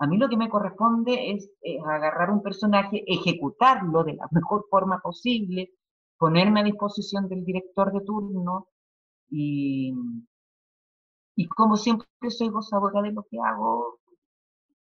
A 0.00 0.06
mí 0.08 0.18
lo 0.18 0.28
que 0.28 0.36
me 0.36 0.48
corresponde 0.48 1.30
es, 1.30 1.48
agarrar 1.86 2.30
un 2.32 2.42
personaje, 2.42 3.04
ejecutarlo 3.06 4.02
de 4.02 4.14
la 4.14 4.26
mejor 4.32 4.66
forma 4.68 4.98
posible, 5.00 5.70
ponerme 6.18 6.60
a 6.60 6.64
disposición 6.64 7.28
del 7.28 7.44
director 7.44 7.92
de 7.92 8.00
turno 8.00 8.66
y, 9.30 9.94
y 11.36 11.46
como 11.46 11.76
siempre 11.76 12.08
soy 12.30 12.48
gozadora 12.48 13.00
de 13.00 13.12
lo 13.12 13.22
que 13.30 13.38
hago, 13.38 14.00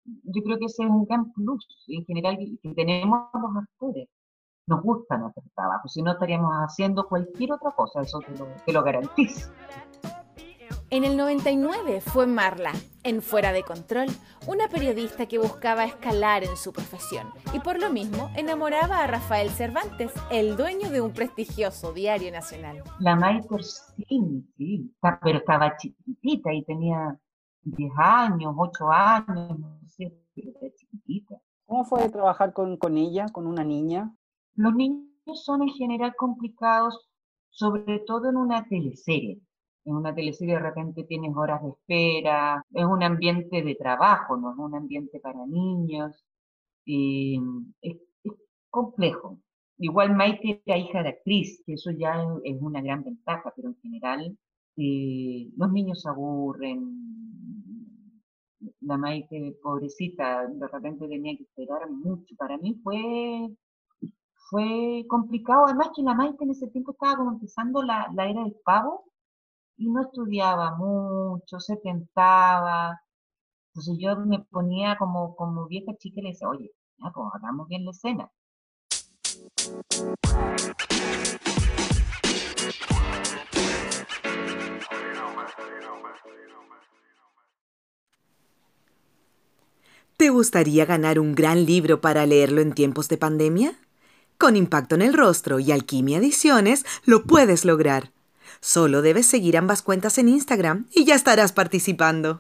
yo 0.06 0.44
creo 0.44 0.60
que 0.60 0.66
ese 0.66 0.84
es 0.84 0.90
un 0.90 1.06
gran 1.06 1.34
plus 1.34 1.66
en 1.88 2.06
general 2.06 2.38
que 2.38 2.74
tenemos 2.76 3.30
los 3.34 3.56
actores. 3.58 4.08
Nos 4.70 4.84
gusta 4.84 5.18
nuestro 5.18 5.42
trabajo, 5.56 5.88
si 5.88 6.04
no 6.04 6.12
estaríamos 6.12 6.52
haciendo 6.58 7.08
cualquier 7.08 7.54
otra 7.54 7.72
cosa, 7.72 8.04
eso 8.04 8.20
te 8.20 8.38
lo, 8.38 8.46
te 8.64 8.72
lo 8.72 8.84
garantizo. 8.84 9.50
En 10.92 11.06
el 11.06 11.18
99 11.18 12.02
fue 12.02 12.28
Marla, 12.28 12.74
en 13.04 13.24
Fuera 13.24 13.52
de 13.52 13.64
Control, 13.64 14.10
una 14.48 14.68
periodista 14.68 15.26
que 15.26 15.40
buscaba 15.40 15.86
escalar 15.86 16.44
en 16.44 16.56
su 16.56 16.72
profesión 16.72 17.30
y 17.52 17.60
por 17.62 17.82
lo 17.82 17.90
mismo 17.90 18.30
enamoraba 18.36 19.00
a 19.00 19.08
Rafael 19.08 19.50
Cervantes, 19.50 20.14
el 20.30 20.56
dueño 20.56 20.92
de 20.92 21.02
un 21.02 21.14
prestigioso 21.14 21.92
diario 21.92 22.32
nacional. 22.32 22.84
La 23.00 23.16
Maiter 23.16 23.64
sí, 23.64 24.46
sí, 24.56 24.96
pero 25.24 25.40
estaba 25.40 25.78
chiquitita 25.78 26.54
y 26.54 26.64
tenía 26.64 27.20
10 27.64 27.92
años, 27.98 28.54
8 28.56 28.92
años, 28.92 29.58
no 29.58 29.80
sé, 29.88 30.14
pero 30.36 30.52
era 30.62 30.72
chiquitita. 30.76 31.42
¿Cómo 31.66 31.86
fue 31.86 32.08
trabajar 32.10 32.54
con, 32.54 32.78
con 32.78 32.98
ella, 32.98 33.26
con 33.32 33.48
una 33.48 33.64
niña? 33.64 34.14
Los 34.60 34.76
niños 34.76 35.08
son 35.46 35.64
en 35.64 35.70
general 35.70 36.14
complicados, 36.18 37.10
sobre 37.50 38.00
todo 38.00 38.30
en 38.30 38.36
una 38.36 38.68
teleserie 38.68 39.42
en 39.86 39.96
una 39.96 40.14
teleserie 40.14 40.56
de 40.56 40.60
repente 40.60 41.04
tienes 41.04 41.36
horas 41.36 41.62
de 41.64 41.70
espera, 41.70 42.64
es 42.74 42.86
un 42.86 43.04
ambiente 43.04 43.64
de 43.64 43.76
trabajo, 43.76 44.38
no 44.38 44.52
es 44.52 44.58
un 44.58 44.76
ambiente 44.76 45.20
para 45.20 45.46
niños, 45.48 46.24
es, 46.86 47.98
complejo. 48.70 49.40
Igual 49.80 50.16
Maite 50.16 50.62
era 50.66 50.78
hija 50.78 51.02
de 51.02 51.10
actriz, 51.10 51.64
que 51.66 51.74
eso 51.74 51.92
ya 51.92 52.22
es 52.44 52.62
una 52.62 52.82
gran 52.82 53.04
ventaja, 53.04 53.52
pero 53.56 53.70
en 53.70 53.78
general 53.82 54.38
eh, 54.78 55.50
los 55.58 55.72
niños 55.72 56.06
aburren. 56.06 57.08
La 58.82 58.98
Maite, 58.98 59.56
pobrecita, 59.64 60.46
de 60.48 60.68
repente 60.68 61.08
tenía 61.08 61.36
que 61.38 61.44
esperar 61.44 61.90
mucho. 61.90 62.36
Para 62.38 62.58
mí 62.58 62.76
fue, 62.84 63.50
fue 64.50 65.06
complicado, 65.08 65.66
además 65.66 65.92
que 65.96 66.02
la 66.02 66.16
Maite 66.16 66.44
en 66.44 66.52
ese 66.52 66.68
tiempo 66.68 66.92
estaba 66.92 67.18
como 67.18 67.32
empezando 67.34 67.84
la, 67.84 68.10
la 68.16 68.28
era 68.28 68.44
del 68.44 68.56
pavo, 68.66 69.06
y 69.78 69.90
no 69.90 70.02
estudiaba 70.02 70.76
mucho, 70.76 71.60
se 71.60 71.78
tentaba. 71.78 73.02
Entonces 73.70 73.98
yo 74.00 74.16
me 74.18 74.40
ponía 74.40 74.98
como, 74.98 75.36
como 75.36 75.68
vieja 75.68 75.94
chica 75.98 76.20
y 76.20 76.24
le 76.24 76.30
decía, 76.32 76.50
oye, 76.50 76.72
ya, 76.98 77.12
pues 77.12 77.28
hagamos 77.34 77.68
bien 77.68 77.86
la 77.86 77.92
escena. 77.92 78.30
¿Te 90.18 90.30
gustaría 90.30 90.86
ganar 90.86 91.20
un 91.20 91.34
gran 91.34 91.66
libro 91.66 92.02
para 92.02 92.26
leerlo 92.26 92.60
en 92.60 92.74
tiempos 92.74 93.08
de 93.08 93.18
pandemia? 93.18 93.74
Con 94.40 94.56
Impacto 94.56 94.96
en 94.96 95.02
el 95.02 95.14
Rostro 95.14 95.60
y 95.60 95.74
Alquimia 95.74 96.18
Ediciones 96.18 96.86
lo 97.06 97.24
puedes 97.24 97.66
lograr. 97.66 98.14
Solo 98.62 99.02
debes 99.02 99.26
seguir 99.26 99.58
ambas 99.58 99.82
cuentas 99.82 100.18
en 100.18 100.30
Instagram 100.30 100.88
y 100.96 101.04
ya 101.04 101.16
estarás 101.16 101.52
participando. 101.52 102.40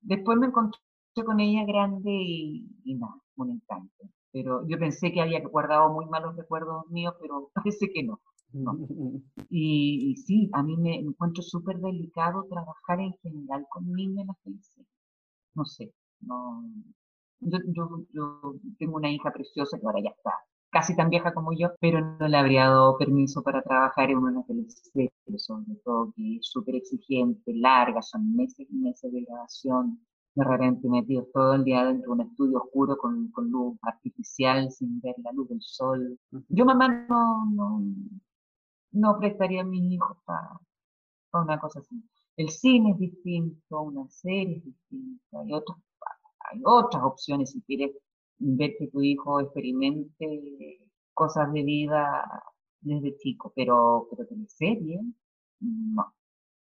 Después 0.00 0.38
me 0.38 0.48
encontré 0.48 0.80
con 1.24 1.38
ella 1.38 1.64
grande 1.68 2.10
y, 2.10 2.94
nada, 2.96 3.14
un 3.36 3.50
encanto. 3.52 4.10
Pero 4.32 4.66
yo 4.66 4.76
pensé 4.76 5.12
que 5.12 5.20
había 5.20 5.40
guardado 5.46 5.92
muy 5.92 6.06
malos 6.06 6.34
recuerdos 6.34 6.84
míos, 6.90 7.14
pero 7.20 7.48
parece 7.54 7.92
que 7.94 8.02
no. 8.02 8.20
Y, 9.50 10.16
sí, 10.26 10.50
a 10.52 10.62
mí 10.62 10.76
me 10.76 10.96
encuentro 10.96 11.42
súper 11.42 11.78
delicado 11.78 12.44
trabajar 12.50 13.00
en 13.00 13.12
general 13.22 13.66
con 13.70 13.92
niños 13.92 14.20
en 14.22 14.26
la 14.26 14.34
felicidad. 14.42 14.86
No 15.54 15.64
sé, 15.64 15.92
no. 16.20 16.64
Yo, 17.40 17.58
yo, 18.12 18.54
tengo 18.78 18.96
una 18.96 19.10
hija 19.10 19.32
preciosa 19.32 19.78
que 19.78 19.86
ahora 19.86 20.00
ya 20.02 20.10
está 20.10 20.32
casi 20.70 20.94
tan 20.96 21.10
vieja 21.10 21.32
como 21.32 21.52
yo, 21.52 21.70
pero 21.80 22.00
no 22.18 22.28
le 22.28 22.36
habría 22.36 22.68
dado 22.68 22.98
permiso 22.98 23.42
para 23.42 23.62
trabajar 23.62 24.10
en 24.10 24.18
una 24.18 24.44
teleserie, 24.44 25.10
sobre 25.36 25.74
todo 25.84 26.12
que 26.14 26.36
es 26.36 26.46
súper 26.46 26.76
exigente, 26.76 27.54
larga, 27.54 28.02
son 28.02 28.34
meses 28.36 28.66
y 28.70 28.76
meses 28.76 29.12
de 29.12 29.22
grabación, 29.22 30.00
de 30.34 30.44
repente 30.44 30.86
metidos 30.88 31.28
todo 31.32 31.54
el 31.54 31.64
día 31.64 31.84
dentro 31.84 32.14
de 32.14 32.20
un 32.20 32.28
estudio 32.28 32.58
oscuro 32.58 32.96
con, 32.98 33.30
con 33.30 33.50
luz 33.50 33.78
artificial, 33.82 34.70
sin 34.70 35.00
ver 35.00 35.14
la 35.24 35.32
luz 35.32 35.48
del 35.48 35.62
sol. 35.62 36.18
Yo 36.50 36.66
mamá 36.66 36.88
no, 37.08 37.46
no, 37.46 37.82
no 38.96 39.18
prestaría 39.18 39.62
a 39.62 39.64
mis 39.64 39.92
hijos 39.92 40.16
para, 40.24 40.60
una 41.32 41.58
cosa 41.60 41.80
así. 41.80 42.02
El 42.36 42.48
cine 42.50 42.92
es 42.92 42.98
distinto, 42.98 43.82
una 43.82 44.08
serie 44.08 44.58
es 44.58 44.64
distinta, 44.64 45.40
hay, 45.40 45.52
otras 45.52 45.78
hay 46.50 46.60
otras 46.64 47.02
opciones 47.02 47.50
si 47.50 47.62
quieres 47.62 47.92
ver 48.38 48.72
que 48.78 48.88
tu 48.88 49.02
hijo 49.02 49.40
experimente 49.40 50.90
cosas 51.14 51.52
de 51.52 51.62
vida 51.62 52.24
desde 52.80 53.16
chico, 53.18 53.52
pero, 53.54 54.08
pero 54.10 54.28
serie, 54.48 55.00
no. 55.60 56.14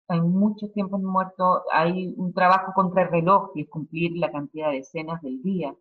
Hay 0.09 0.21
muchos 0.21 0.73
tiempos 0.73 1.03
muertos, 1.03 1.63
hay 1.73 2.15
un 2.17 2.33
trabajo 2.33 2.73
contra 2.75 3.03
el 3.03 3.11
reloj, 3.11 3.53
que 3.53 3.63
es 3.63 3.69
cumplir 3.69 4.17
la 4.17 4.31
cantidad 4.31 4.71
de 4.71 4.79
escenas 4.79 5.21
del 5.23 5.43
día. 5.43 5.75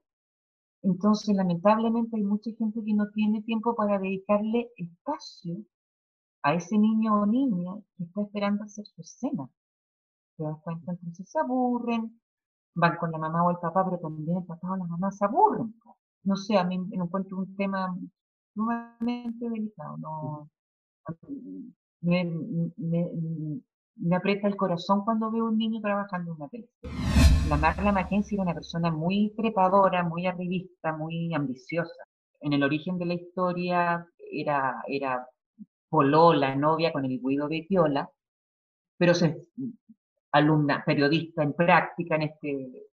Entonces, 0.82 1.36
lamentablemente, 1.36 2.18
hay 2.18 2.24
mucha 2.24 2.52
gente 2.58 2.84
que 2.84 2.94
no 2.94 3.10
tiene 3.12 3.44
tiempo 3.44 3.76
para 3.76 4.00
dedicarle 4.00 4.72
espacio 4.78 5.64
a 6.46 6.54
ese 6.54 6.78
niño 6.78 7.22
o 7.22 7.26
niña 7.26 7.74
que 7.98 8.04
está 8.04 8.22
esperando 8.22 8.64
hacer 8.64 8.86
su 8.86 9.02
escena. 9.02 9.50
¿Te 10.38 10.44
das 10.44 10.62
cuenta? 10.62 10.92
Entonces 10.92 11.28
se 11.28 11.40
aburren, 11.40 12.22
van 12.76 12.98
con 12.98 13.12
la 13.12 13.18
mamá 13.18 13.44
o 13.44 13.50
el 13.50 13.58
papá, 13.58 13.84
pero 13.84 13.98
también 14.00 14.38
el 14.38 14.46
papá 14.46 14.72
o 14.72 14.76
la 14.76 14.86
mamá 14.86 15.12
se 15.12 15.26
aburren. 15.26 15.74
No 16.24 16.36
sé, 16.36 16.56
a 16.56 16.64
mí 16.64 16.78
me 16.78 16.98
encuentro 16.98 17.40
un 17.40 17.56
tema 17.56 17.98
sumamente 18.54 19.50
delicado. 19.50 19.98
No, 19.98 20.50
me, 22.02 22.26
me, 22.78 24.16
aprieta 24.16 24.48
el 24.48 24.56
corazón 24.56 25.04
cuando 25.04 25.32
veo 25.32 25.46
un 25.46 25.58
niño 25.58 25.82
trabajando 25.82 26.32
en 26.32 26.38
una 26.38 26.50
televisión. 26.50 26.94
La 27.50 27.58
Marla 27.58 27.92
Mackenzie 27.92 28.36
era 28.36 28.44
una 28.44 28.54
persona 28.54 28.92
muy 28.92 29.34
trepadora, 29.36 30.04
muy 30.04 30.28
arribista, 30.28 30.96
muy 30.96 31.34
ambiciosa. 31.34 32.04
En 32.42 32.54
el 32.54 32.62
origen 32.62 33.00
de 33.00 33.06
la 33.06 33.14
historia 33.16 34.08
era, 34.32 34.84
era 34.88 35.28
la 36.04 36.56
novia 36.56 36.92
con 36.92 37.06
el 37.06 37.20
Guido 37.20 37.48
Betiola, 37.48 38.10
pero 38.98 39.12
es 39.12 39.24
alumna, 40.32 40.84
periodista 40.86 41.44
en 41.44 41.54
práctica 41.54 42.16
en 42.16 42.24
este, 42.24 42.88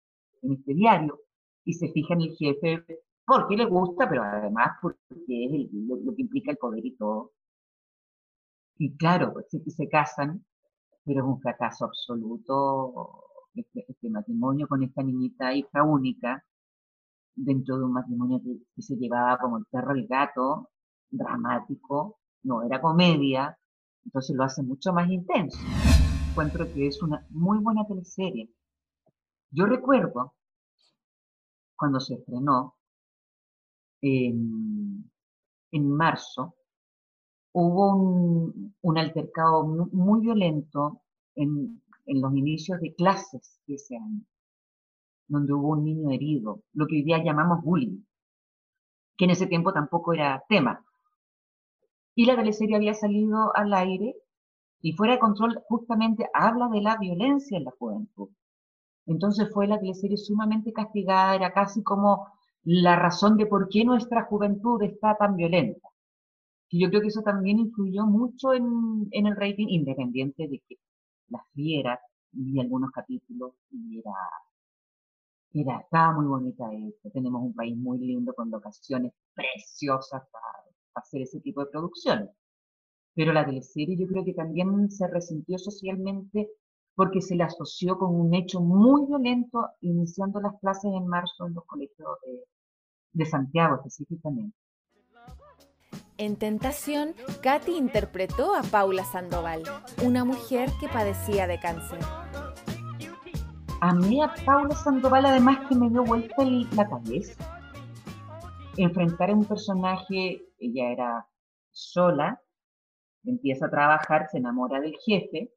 en 0.41 0.53
este 0.53 0.73
diario, 0.73 1.19
y 1.65 1.73
se 1.73 1.89
fija 1.91 2.13
en 2.13 2.21
el 2.21 2.35
jefe 2.35 2.83
porque 3.25 3.55
le 3.55 3.65
gusta, 3.65 4.09
pero 4.09 4.23
además 4.23 4.77
porque 4.81 4.97
es 5.27 5.69
lo, 5.71 6.15
que 6.15 6.23
implica 6.23 6.51
el 6.51 6.57
poder 6.57 6.85
y 6.85 6.95
todo. 6.95 7.31
Y 8.77 8.97
claro, 8.97 9.33
pues, 9.33 9.47
se 9.49 9.87
casan, 9.89 10.43
pero 11.05 11.19
es 11.21 11.25
un 11.27 11.39
fracaso 11.39 11.85
absoluto 11.85 13.23
este, 13.53 13.85
este, 13.87 14.09
matrimonio 14.09 14.67
con 14.67 14.83
esta 14.83 15.03
niñita 15.03 15.53
hija 15.53 15.83
única, 15.83 16.43
dentro 17.35 17.77
de 17.77 17.83
un 17.85 17.93
matrimonio 17.93 18.41
que, 18.43 18.57
que 18.75 18.81
se 18.81 18.95
llevaba 18.95 19.37
como 19.37 19.57
el 19.57 19.65
perro 19.65 19.95
y 19.95 20.01
el 20.01 20.07
gato, 20.07 20.69
dramático, 21.09 22.19
no 22.43 22.63
era 22.63 22.81
comedia, 22.81 23.57
entonces 24.05 24.35
lo 24.35 24.43
hace 24.43 24.63
mucho 24.63 24.93
más 24.93 25.09
intenso. 25.09 25.59
Encuentro 26.31 26.71
que 26.73 26.87
es 26.87 27.01
una 27.01 27.25
muy 27.29 27.59
buena 27.59 27.85
teleserie. 27.87 28.49
Yo 29.51 29.65
recuerdo 29.65 30.33
cuando 31.75 31.99
se 31.99 32.15
estrenó, 32.15 32.75
en, 34.01 35.09
marzo, 35.71 36.55
hubo 37.53 37.95
un, 37.95 38.97
altercado 38.97 39.65
muy, 39.65 40.21
violento 40.21 41.01
en, 41.35 41.81
en, 42.05 42.21
los 42.21 42.33
inicios 42.35 42.79
de 42.81 42.93
clases 42.95 43.59
de 43.67 43.75
ese 43.75 43.95
año, 43.95 44.21
donde 45.27 45.53
hubo 45.53 45.69
un 45.69 45.83
niño 45.83 46.11
herido, 46.11 46.63
lo 46.73 46.87
que 46.87 46.95
hoy 46.97 47.03
día 47.03 47.23
llamamos 47.23 47.63
bullying, 47.63 48.03
que 49.17 49.25
en 49.25 49.31
ese 49.31 49.47
tiempo 49.47 49.73
tampoco 49.73 50.13
era 50.13 50.43
tema. 50.47 50.85
Y 52.19 52.25
la 52.25 52.35
teleserie 52.35 52.75
había 52.75 52.93
salido 52.93 53.55
al 53.55 53.73
aire 53.73 54.13
y 54.81 54.91
fuera 54.91 55.13
de 55.13 55.19
control 55.19 55.63
justamente 55.69 56.27
habla 56.33 56.67
de 56.67 56.81
la 56.81 56.97
violencia 56.97 57.57
en 57.57 57.63
la 57.63 57.71
juventud. 57.71 58.27
Entonces 59.05 59.49
fue 59.53 59.67
la 59.67 59.79
teleserie 59.79 60.17
sumamente 60.17 60.73
castigada, 60.73 61.33
era 61.35 61.53
casi 61.53 61.81
como 61.81 62.27
la 62.65 62.97
razón 62.97 63.37
de 63.37 63.45
por 63.45 63.69
qué 63.69 63.85
nuestra 63.85 64.25
juventud 64.25 64.83
está 64.83 65.15
tan 65.15 65.37
violenta. 65.37 65.87
Y 66.67 66.81
yo 66.83 66.89
creo 66.89 66.99
que 66.99 67.07
eso 67.07 67.21
también 67.21 67.57
influyó 67.57 68.05
mucho 68.05 68.53
en, 68.53 69.07
el 69.11 69.35
rating, 69.37 69.67
independiente 69.69 70.49
de 70.49 70.61
que 70.67 70.75
las 71.29 71.43
viera, 71.53 72.01
vi 72.33 72.59
algunos 72.59 72.91
capítulos 72.91 73.53
y 73.71 73.99
era, 73.99 74.11
era, 75.53 75.79
estaba 75.79 76.11
muy 76.15 76.25
bonita 76.25 76.65
esto. 76.73 77.09
Tenemos 77.11 77.41
un 77.43 77.53
país 77.53 77.77
muy 77.77 77.97
lindo 77.97 78.33
con 78.33 78.51
locaciones 78.51 79.13
preciosas 79.33 80.21
para 80.33 80.58
hacer 80.99 81.21
ese 81.21 81.39
tipo 81.39 81.63
de 81.63 81.71
producciones. 81.71 82.29
Pero 83.15 83.33
la 83.33 83.45
teleserie 83.45 83.97
yo 83.97 84.07
creo 84.07 84.23
que 84.23 84.33
también 84.33 84.89
se 84.89 85.07
resintió 85.07 85.57
socialmente 85.57 86.49
porque 86.95 87.21
se 87.21 87.35
le 87.35 87.43
asoció 87.43 87.97
con 87.97 88.13
un 88.13 88.33
hecho 88.33 88.61
muy 88.61 89.05
violento 89.07 89.69
iniciando 89.81 90.39
las 90.41 90.59
clases 90.59 90.91
en 90.93 91.07
marzo 91.07 91.47
en 91.47 91.53
los 91.53 91.65
colegios 91.65 92.09
de, 92.25 92.43
de 93.13 93.25
Santiago 93.25 93.75
específicamente. 93.75 94.55
En 96.17 96.35
Tentación, 96.35 97.15
Katy 97.41 97.77
interpretó 97.77 98.53
a 98.53 98.61
Paula 98.61 99.05
Sandoval, 99.05 99.63
una 100.03 100.25
mujer 100.25 100.69
que 100.81 100.89
padecía 100.89 101.47
de 101.47 101.59
cáncer. 101.59 101.99
A 103.79 103.93
mí 103.93 104.21
a 104.21 104.33
Paula 104.45 104.75
Sandoval 104.75 105.25
además 105.25 105.59
que 105.69 105.75
me 105.75 105.89
dio 105.89 106.03
vuelta 106.03 106.43
la 106.43 106.89
cabeza. 106.89 107.58
Enfrentar 108.81 109.29
a 109.29 109.35
un 109.35 109.45
personaje, 109.45 110.41
ella 110.57 110.91
era 110.93 111.27
sola, 111.69 112.41
empieza 113.25 113.65
a 113.65 113.69
trabajar, 113.69 114.29
se 114.31 114.37
enamora 114.37 114.79
del 114.79 114.95
jefe, 115.05 115.51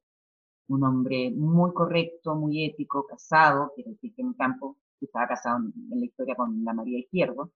un 0.67 0.83
hombre 0.83 1.31
muy 1.31 1.73
correcto, 1.73 2.35
muy 2.35 2.65
ético, 2.65 3.07
casado, 3.07 3.73
que 3.77 3.85
en 4.17 4.33
campo, 4.33 4.77
estaba 5.01 5.29
casado 5.29 5.59
en 5.59 6.01
la 6.01 6.05
historia 6.05 6.35
con 6.35 6.65
la 6.65 6.75
María 6.75 6.99
Izquierdo. 6.99 7.53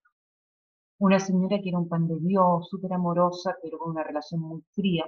Una 0.99 1.19
señora 1.19 1.59
que 1.61 1.67
era 1.67 1.79
un 1.79 1.89
pan 1.89 2.07
de 2.07 2.17
Dios, 2.21 2.69
súper 2.69 2.93
amorosa, 2.93 3.57
pero 3.61 3.77
con 3.77 3.91
una 3.91 4.03
relación 4.03 4.39
muy 4.39 4.61
fría. 4.73 5.05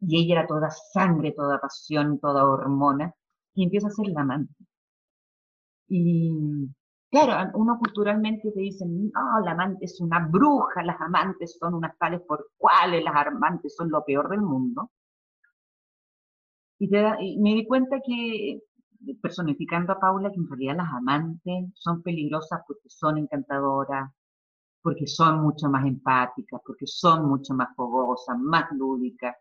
Y 0.00 0.18
ella 0.22 0.40
era 0.40 0.46
toda 0.46 0.70
sangre, 0.70 1.32
toda 1.32 1.58
pasión, 1.58 2.18
toda 2.20 2.44
hormona. 2.44 3.14
Y 3.54 3.64
empieza 3.64 3.88
a 3.88 3.90
ser 3.90 4.08
la 4.08 4.20
amante. 4.20 4.54
Y 5.88 6.68
claro, 7.14 7.50
uno 7.54 7.78
culturalmente 7.78 8.50
te 8.50 8.60
dicen, 8.60 9.10
no, 9.12 9.40
la 9.44 9.52
amante 9.52 9.84
es 9.84 10.00
una 10.00 10.26
bruja, 10.26 10.82
las 10.82 11.00
amantes 11.00 11.56
son 11.60 11.74
unas 11.74 11.96
tales 11.98 12.20
por 12.26 12.50
cuales, 12.56 13.04
las 13.04 13.14
amantes 13.14 13.74
son 13.76 13.88
lo 13.90 14.04
peor 14.04 14.28
del 14.30 14.42
mundo. 14.42 14.90
Y, 16.78 16.88
me 17.38 17.54
di 17.54 17.66
cuenta 17.66 18.00
que, 18.04 18.60
personificando 19.22 19.92
a 19.92 20.00
Paula, 20.00 20.30
que 20.30 20.40
en 20.40 20.48
realidad 20.48 20.76
las 20.76 20.92
amantes 20.92 21.70
son 21.74 22.02
peligrosas 22.02 22.62
porque 22.66 22.88
son 22.90 23.18
encantadoras, 23.18 24.10
porque 24.82 25.06
son 25.06 25.40
mucho 25.42 25.68
más 25.70 25.86
empáticas, 25.86 26.60
porque 26.66 26.86
son 26.86 27.28
mucho 27.28 27.54
más 27.54 27.68
fogosas, 27.76 28.36
más 28.38 28.70
lúdicas 28.72 29.36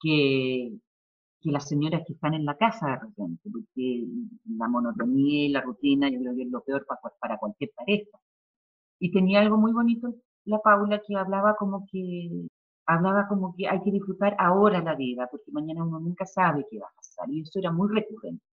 que, 0.00 0.78
que 1.46 1.52
las 1.52 1.68
señoras 1.68 2.02
que 2.06 2.14
están 2.14 2.34
en 2.34 2.44
la 2.44 2.56
casa 2.56 2.86
de 2.88 2.96
repente, 2.96 3.48
porque 3.50 4.06
la 4.58 4.68
monotonía 4.68 5.46
y 5.46 5.48
la 5.50 5.60
rutina 5.60 6.08
yo 6.10 6.18
creo 6.20 6.34
que 6.34 6.42
es 6.42 6.50
lo 6.50 6.60
peor 6.62 6.84
para, 6.86 7.00
para 7.20 7.38
cualquier 7.38 7.70
pareja. 7.76 8.18
Y 8.98 9.12
tenía 9.12 9.40
algo 9.40 9.56
muy 9.56 9.72
bonito 9.72 10.12
la 10.46 10.58
Paula 10.60 11.00
que 11.06 11.16
hablaba 11.16 11.56
como 11.56 11.86
que 11.90 12.48
hablaba 12.86 13.28
como 13.28 13.54
que 13.56 13.68
hay 13.68 13.80
que 13.82 13.90
disfrutar 13.90 14.36
ahora 14.38 14.80
la 14.82 14.94
vida, 14.94 15.28
porque 15.30 15.50
mañana 15.52 15.84
uno 15.84 16.00
nunca 16.00 16.24
sabe 16.24 16.66
qué 16.70 16.78
va 16.78 16.86
a 16.86 16.96
pasar, 16.96 17.30
y 17.30 17.42
eso 17.42 17.58
era 17.58 17.72
muy 17.72 17.88
recurrente. 17.92 18.44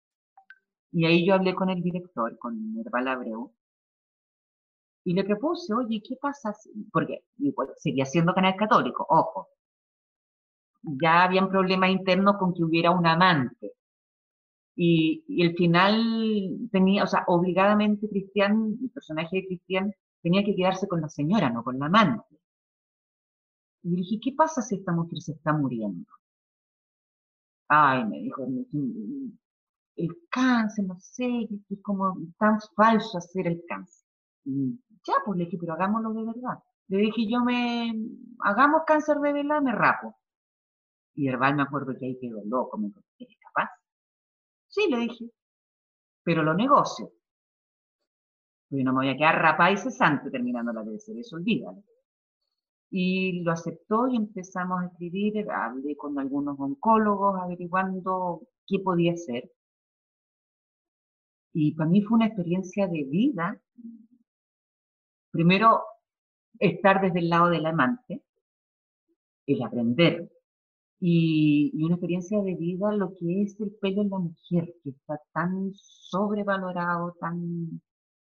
Y 0.93 1.07
ahí 1.07 1.27
yo 1.27 1.35
hablé 1.35 1.55
con 1.55 1.71
el 1.71 1.83
director, 1.83 2.37
con 2.39 2.75
Herbal 2.79 3.09
Abreu, 3.09 3.53
y 5.05 5.15
le 5.15 5.25
propuse, 5.25 5.75
oye, 5.75 6.03
¿qué 6.07 6.17
pasa? 6.17 6.55
Porque 6.93 7.25
seguía 7.77 8.07
siendo 8.07 8.35
canal 8.35 8.57
católico, 8.57 9.07
ojo. 9.09 9.49
Ya 10.83 11.25
habían 11.25 11.49
problemas 11.49 11.91
internos 11.91 12.37
con 12.39 12.55
que 12.55 12.65
hubiera 12.65 12.91
un 12.91 13.07
amante. 13.07 13.73
Y, 14.75 15.25
y 15.29 15.43
el 15.45 15.55
final 15.55 16.69
tenía, 16.71 17.05
o 17.05 17.07
sea, 17.07 17.25
obligadamente 17.27 18.09
Cristian, 18.09 18.79
el 18.83 18.91
personaje 18.91 19.37
de 19.37 19.47
Cristian, 19.47 19.93
tenía 20.23 20.45
que 20.45 20.55
quedarse 20.55 20.89
con 20.89 21.01
la 21.01 21.09
señora, 21.09 21.51
no 21.51 21.63
con 21.63 21.79
la 21.79 21.87
amante. 21.87 22.39
Y 23.83 23.91
le 23.91 23.97
dije, 23.97 24.19
¿qué 24.23 24.33
pasa 24.37 24.63
si 24.63 24.77
esta 24.77 24.93
mujer 24.93 25.21
se 25.21 25.33
está 25.33 25.53
muriendo? 25.53 26.07
Ay, 27.69 28.05
me 28.05 28.19
dijo, 28.21 28.47
el 29.97 30.09
cáncer, 30.31 30.85
no 30.87 30.99
sé, 31.01 31.49
es 31.69 31.83
como 31.83 32.17
tan 32.39 32.59
falso 32.77 33.19
hacer 33.19 33.47
el 33.47 33.63
cáncer. 33.67 34.07
Y 34.45 34.79
ya, 35.07 35.15
pues 35.25 35.39
le 35.39 35.45
dije, 35.45 35.59
pero 35.59 35.75
hagámoslo 35.75 36.13
de 36.13 36.25
verdad. 36.25 36.59
Le 36.89 36.99
dije, 36.99 37.29
yo 37.29 37.41
me, 37.41 37.93
hagamos 38.41 38.83
cáncer 38.87 39.19
de 39.19 39.33
verdad, 39.33 39.63
me 39.63 39.73
rapo. 39.73 40.17
Y 41.15 41.29
Herbal 41.29 41.57
me 41.57 41.63
acuerdo 41.63 41.95
que 41.99 42.07
ahí 42.07 42.19
quedó 42.19 42.43
loco, 42.45 42.79
me 42.79 42.89
dijo, 42.89 43.01
¿eres 43.19 43.37
capaz? 43.39 43.71
Sí, 44.69 44.89
le 44.91 44.99
dije, 44.99 45.31
pero 46.23 46.43
lo 46.43 46.55
negocio. 46.55 47.11
Porque 48.69 48.85
no 48.85 48.93
me 48.93 49.01
voy 49.01 49.11
a 49.11 49.17
quedar 49.17 49.41
rapada 49.41 49.73
y 49.73 49.77
cesante 49.77 50.31
terminando 50.31 50.73
la 50.73 50.85
tercera, 50.85 51.21
eso 51.21 51.37
olvídalo. 51.37 51.83
Y 52.91 53.43
lo 53.43 53.53
aceptó 53.53 54.09
y 54.09 54.17
empezamos 54.17 54.83
a 54.83 54.87
escribir, 54.87 55.51
hablé 55.51 55.97
con 55.97 56.19
algunos 56.19 56.59
oncólogos 56.59 57.39
averiguando 57.41 58.43
qué 58.67 58.79
podía 58.79 59.17
ser. 59.17 59.51
Y 61.55 61.75
para 61.75 61.91
mí 61.91 62.03
fue 62.03 62.17
una 62.17 62.27
experiencia 62.27 62.87
de 62.87 63.05
vida. 63.05 63.61
Primero, 65.31 65.83
estar 66.59 67.01
desde 67.01 67.19
el 67.19 67.29
lado 67.29 67.49
del 67.51 67.67
amante, 67.67 68.23
el 69.47 69.63
aprender. 69.63 70.31
Y, 71.05 71.73
una 71.85 71.97
experiencia 71.97 72.41
de 72.43 72.55
vida 72.55 72.93
lo 72.93 73.13
que 73.15 73.43
es 73.43 73.59
el 73.61 73.73
pelo 73.81 74.03
en 74.03 74.11
la 74.11 74.19
mujer, 74.19 74.73
que 74.85 74.91
está 74.91 75.21
tan 75.33 75.73
sobrevalorado, 75.75 77.17
tan, 77.19 77.81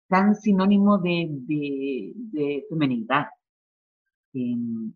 tan 0.07 0.35
sinónimo 0.35 0.99
de, 0.99 1.27
de, 1.47 2.13
de 2.15 2.65
feminidad. 2.69 3.25
Em, 4.33 4.93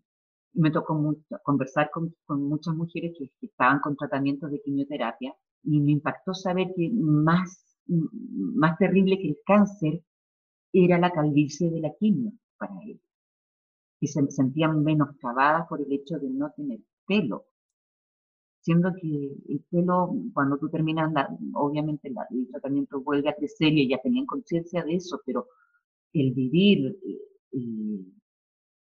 me 0.52 0.70
tocó 0.70 0.94
mucho, 0.94 1.22
conversar 1.42 1.90
con, 1.90 2.14
con 2.26 2.48
muchas 2.48 2.76
mujeres 2.76 3.12
que, 3.18 3.28
estaban 3.44 3.80
con 3.80 3.96
tratamientos 3.96 4.52
de 4.52 4.60
quimioterapia 4.62 5.34
y 5.64 5.80
me 5.80 5.92
impactó 5.92 6.32
saber 6.32 6.68
que 6.76 6.90
más, 6.92 7.76
más 7.88 8.78
terrible 8.78 9.18
que 9.18 9.30
el 9.30 9.38
cáncer 9.44 10.00
era 10.72 10.98
la 10.98 11.10
calvicie 11.10 11.70
de 11.70 11.80
la 11.80 11.92
quimio 11.98 12.32
para 12.56 12.74
ellos. 12.84 13.02
Y 13.98 14.06
se 14.06 14.24
sentían 14.30 14.84
menoscabadas 14.84 15.66
por 15.68 15.80
el 15.80 15.92
hecho 15.92 16.20
de 16.20 16.30
no 16.30 16.52
tener 16.52 16.78
pelo. 17.06 17.46
Siendo 18.64 18.94
que 18.94 19.36
el 19.50 19.62
pelo, 19.70 20.10
cuando 20.32 20.56
tú 20.56 20.70
terminas, 20.70 21.12
obviamente 21.52 22.08
el 22.08 22.48
tratamiento 22.50 23.02
vuelve 23.02 23.28
a 23.28 23.34
crecer 23.34 23.74
y 23.74 23.82
ellas 23.82 24.00
tenían 24.02 24.24
conciencia 24.24 24.82
de 24.82 24.94
eso, 24.94 25.20
pero 25.26 25.48
el 26.14 26.32
vivir 26.32 26.96
eh, 27.52 28.06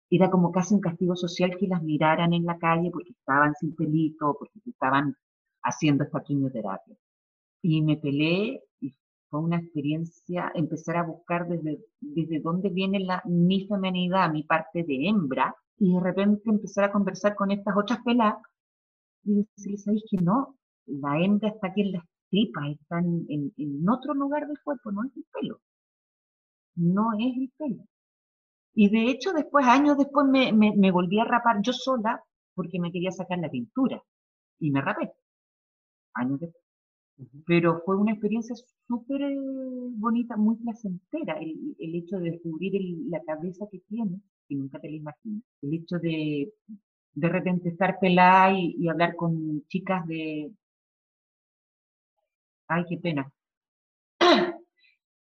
era 0.10 0.30
como 0.30 0.52
casi 0.52 0.74
un 0.74 0.82
castigo 0.82 1.16
social 1.16 1.56
que 1.58 1.68
las 1.68 1.82
miraran 1.82 2.34
en 2.34 2.44
la 2.44 2.58
calle 2.58 2.92
porque 2.92 3.12
estaban 3.12 3.54
sin 3.56 3.74
pelito, 3.74 4.36
porque 4.38 4.60
estaban 4.66 5.16
haciendo 5.64 6.04
esta 6.04 6.24
quimioterapia. 6.24 6.98
Y 7.62 7.82
me 7.82 7.96
peleé 7.96 8.62
y 8.82 8.94
fue 9.30 9.40
una 9.40 9.60
experiencia 9.60 10.52
empezar 10.56 10.98
a 10.98 11.04
buscar 11.04 11.48
desde, 11.48 11.80
desde 12.02 12.42
dónde 12.42 12.68
viene 12.68 13.00
la, 13.00 13.22
mi 13.24 13.66
femenidad, 13.66 14.30
mi 14.30 14.44
parte 14.44 14.84
de 14.84 15.08
hembra, 15.08 15.56
y 15.78 15.94
de 15.94 16.02
repente 16.02 16.50
empezar 16.50 16.84
a 16.84 16.92
conversar 16.92 17.34
con 17.36 17.52
estas 17.52 17.78
otras 17.78 18.00
peladas 18.04 18.40
y 19.30 19.48
decirles, 19.56 19.84
¿sabéis 19.84 20.04
que 20.10 20.18
no? 20.18 20.58
La 20.88 21.20
hembra 21.20 21.50
está 21.50 21.68
aquí 21.68 21.82
en 21.82 21.92
las 21.94 22.04
tripas, 22.30 22.70
está 22.70 23.00
en, 23.00 23.54
en 23.58 23.90
otro 23.90 24.14
lugar 24.14 24.48
del 24.48 24.60
cuerpo, 24.64 24.92
no 24.92 25.04
es 25.04 25.16
el 25.16 25.26
pelo. 25.32 25.62
No 26.76 27.12
es 27.20 27.38
el 27.38 27.52
pelo. 27.58 27.86
Y 28.74 28.90
de 28.90 29.12
hecho, 29.12 29.34
después, 29.34 29.66
años 29.66 29.98
después, 29.98 30.26
me, 30.28 30.54
me, 30.54 30.92
volví 30.92 31.20
a 31.20 31.26
rapar 31.26 31.58
yo 31.62 31.74
sola 31.74 32.24
porque 32.56 32.80
me 32.80 32.92
quería 32.92 33.12
sacar 33.12 33.40
la 33.40 33.50
pintura. 33.50 34.02
Y 34.60 34.72
me 34.72 34.82
rapé. 34.82 35.12
Años 36.14 36.40
después. 36.40 36.64
Pero 37.46 37.82
fue 37.86 37.98
una 37.98 38.14
experiencia 38.14 38.56
súper 38.88 39.22
eh, 39.24 39.36
bonita, 39.38 40.38
muy 40.38 40.56
placentera, 40.56 41.34
el, 41.40 41.76
el 41.78 41.96
hecho 41.96 42.18
de 42.18 42.32
descubrir 42.32 42.72
la 43.10 43.22
cabeza 43.24 43.68
que 43.70 43.80
tiene, 43.90 44.22
que 44.48 44.56
nunca 44.56 44.80
te 44.80 44.90
la 44.90 44.96
imaginas. 44.96 45.44
El 45.62 45.74
hecho 45.74 46.00
de 46.00 46.54
de 47.20 47.30
repente 47.30 47.70
estar 47.70 48.00
pelada 48.00 48.54
y, 48.54 48.88
hablar 48.88 49.16
con 49.16 49.66
chicas 49.68 50.06
de... 50.08 50.52
Ay, 52.68 52.86
qué 52.88 52.98
pena. 52.98 53.32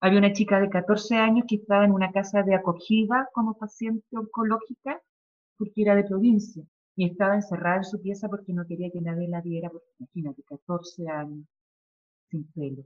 Había 0.02 0.20
una 0.20 0.34
chica 0.34 0.60
de 0.60 0.70
14 0.70 1.16
años 1.16 1.46
que 1.48 1.56
estaba 1.56 1.86
en 1.86 1.92
una 1.92 2.12
casa 2.12 2.44
de 2.44 2.56
acogida 2.56 3.30
como 3.34 3.58
paciente 3.58 4.06
oncológica 4.18 5.02
porque 5.58 5.82
era 5.84 5.96
de 5.96 6.04
provincia 6.04 6.64
y 6.96 7.06
estaba 7.06 7.36
encerrada 7.36 7.78
en 7.78 7.84
su 7.86 8.02
pieza 8.02 8.28
porque 8.30 8.54
no 8.54 8.66
quería 8.68 8.92
que 8.92 9.02
nadie 9.02 9.28
la 9.28 9.42
viera, 9.42 9.70
porque 9.70 9.88
imagínate, 10.00 10.44
14 10.44 11.08
años 11.10 11.46
sin 12.30 12.46
pelo. 12.52 12.86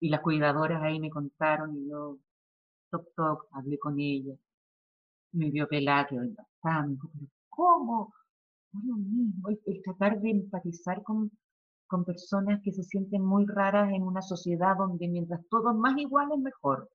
Y 0.00 0.10
las 0.10 0.20
cuidadoras 0.20 0.82
ahí 0.82 1.00
me 1.00 1.10
contaron 1.10 1.76
y 1.76 1.88
yo 1.88 2.18
toc, 2.90 3.14
toc, 3.14 3.46
hablé 3.52 3.78
con 3.78 3.98
ella, 3.98 4.34
me 5.32 5.50
vio 5.50 5.68
pelada, 5.68 6.08
dijo, 6.86 7.10
pero 7.12 7.28
¿cómo? 7.58 8.14
No 8.72 8.80
es 8.80 8.86
lo 8.86 8.96
mismo, 8.96 9.48
el, 9.48 9.60
el 9.66 9.82
tratar 9.82 10.20
de 10.20 10.30
empatizar 10.30 11.02
con, 11.02 11.30
con 11.88 12.04
personas 12.04 12.60
que 12.62 12.72
se 12.72 12.84
sienten 12.84 13.22
muy 13.22 13.46
raras 13.46 13.92
en 13.92 14.02
una 14.04 14.22
sociedad 14.22 14.76
donde 14.76 15.08
mientras 15.08 15.40
todos 15.48 15.74
más 15.74 15.98
iguales, 15.98 16.38
mejor. 16.38 16.88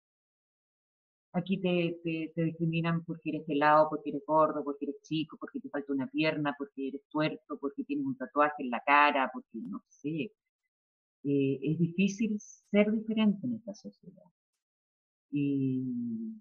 Aquí 1.34 1.60
te, 1.60 2.00
te, 2.04 2.32
te 2.34 2.44
discriminan 2.44 3.04
porque 3.04 3.32
eres 3.32 3.44
pelado, 3.46 3.90
porque 3.90 4.12
eres 4.12 4.24
gordo, 4.26 4.64
porque 4.64 4.86
eres 4.86 5.02
chico, 5.02 5.36
porque 5.38 5.60
te 5.60 5.70
falta 5.70 5.92
una 5.92 6.08
pierna, 6.08 6.56
porque 6.58 6.88
eres 6.90 7.02
tuerto, 7.10 7.58
porque 7.60 7.84
tienes 7.84 8.06
un 8.06 8.16
tatuaje 8.16 8.64
en 8.64 8.70
la 8.70 8.82
cara, 8.86 9.30
porque 9.34 9.58
no 9.60 9.84
sé. 9.90 10.32
Eh, 11.26 11.60
es 11.62 11.80
difícil 11.80 12.40
ser 12.40 12.92
diferente 12.92 13.48
en 13.48 13.56
esta 13.56 13.74
sociedad. 13.74 14.24
Y 15.32 16.36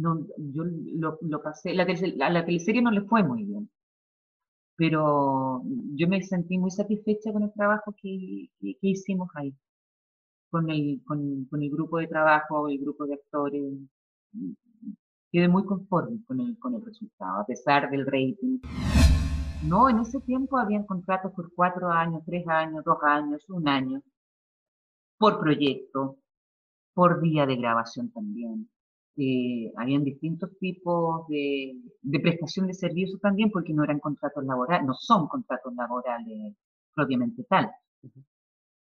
no, 0.00 0.26
yo 0.38 0.64
lo, 0.64 1.42
pasé, 1.42 1.74
la, 1.74 1.84
a 1.84 2.30
la 2.30 2.44
teleserie 2.44 2.82
no 2.82 2.90
le 2.90 3.02
fue 3.02 3.22
muy 3.22 3.44
bien, 3.44 3.70
pero 4.76 5.62
yo 5.94 6.08
me 6.08 6.22
sentí 6.22 6.58
muy 6.58 6.70
satisfecha 6.70 7.32
con 7.32 7.42
el 7.42 7.52
trabajo 7.52 7.94
que, 8.00 8.48
que, 8.60 8.76
hicimos 8.80 9.28
ahí, 9.34 9.54
con 10.50 10.70
el, 10.70 11.02
con 11.04 11.62
el 11.62 11.70
grupo 11.70 11.98
de 11.98 12.06
trabajo, 12.06 12.68
el 12.68 12.78
grupo 12.78 13.06
de 13.06 13.14
actores. 13.14 13.62
Quedé 15.30 15.48
muy 15.48 15.64
conforme 15.64 16.24
con 16.24 16.40
el, 16.40 16.58
con 16.58 16.74
el 16.74 16.84
resultado, 16.84 17.40
a 17.40 17.46
pesar 17.46 17.90
del 17.90 18.06
rating. 18.06 18.58
No, 19.64 19.90
en 19.90 19.98
ese 19.98 20.20
tiempo 20.20 20.56
habían 20.56 20.86
contratos 20.86 21.32
por 21.34 21.52
cuatro 21.54 21.90
años, 21.90 22.22
tres 22.24 22.48
años, 22.48 22.82
dos 22.84 22.98
años, 23.02 23.44
un 23.50 23.68
año, 23.68 24.02
por 25.18 25.38
proyecto, 25.38 26.16
por 26.94 27.20
día 27.20 27.44
de 27.46 27.56
grabación 27.56 28.10
también. 28.10 28.68
Eh, 29.22 29.70
habían 29.76 30.02
distintos 30.02 30.50
tipos 30.58 31.26
de, 31.28 31.76
de 32.00 32.20
prestación 32.20 32.66
de 32.68 32.74
servicio 32.74 33.18
también, 33.18 33.50
porque 33.50 33.74
no 33.74 33.84
eran 33.84 34.00
contratos 34.00 34.42
laborales, 34.44 34.86
no 34.86 34.94
son 34.94 35.28
contratos 35.28 35.74
laborales 35.74 36.54
propiamente 36.94 37.44
tal. 37.44 37.70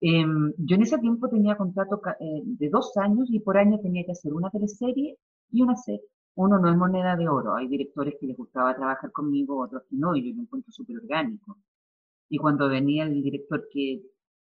Em, 0.01 0.53
yo 0.57 0.75
en 0.75 0.81
ese 0.81 0.97
tiempo 0.99 1.29
tenía 1.29 1.55
contrato 1.55 2.01
eh, 2.19 2.41
de 2.43 2.69
dos 2.69 2.97
años 2.97 3.27
y 3.29 3.39
por 3.39 3.57
año 3.57 3.79
tenía 3.79 4.03
que 4.05 4.11
hacer 4.11 4.33
una 4.33 4.49
teleserie 4.49 5.17
y 5.51 5.61
una 5.61 5.77
serie. 5.77 6.03
Uno 6.35 6.59
no 6.59 6.69
es 6.69 6.75
moneda 6.77 7.15
de 7.15 7.29
oro, 7.29 7.55
hay 7.55 7.67
directores 7.69 8.15
que 8.19 8.27
les 8.27 8.35
gustaba 8.37 8.75
trabajar 8.75 9.11
conmigo, 9.13 9.63
otros 9.63 9.83
que 9.89 9.95
no, 9.95 10.15
y 10.17 10.29
yo 10.29 10.35
lo 10.35 10.41
encuentro 10.41 10.71
súper 10.73 10.97
orgánico. 10.97 11.57
Y 12.29 12.37
cuando 12.37 12.67
venía 12.69 13.05
el 13.05 13.23
director 13.23 13.67
que, 13.71 14.01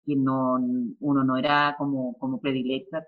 que 0.06 0.16
no, 0.16 0.56
uno 1.00 1.24
no 1.24 1.38
era 1.38 1.76
como, 1.78 2.18
como 2.18 2.40
predilecta, 2.42 3.08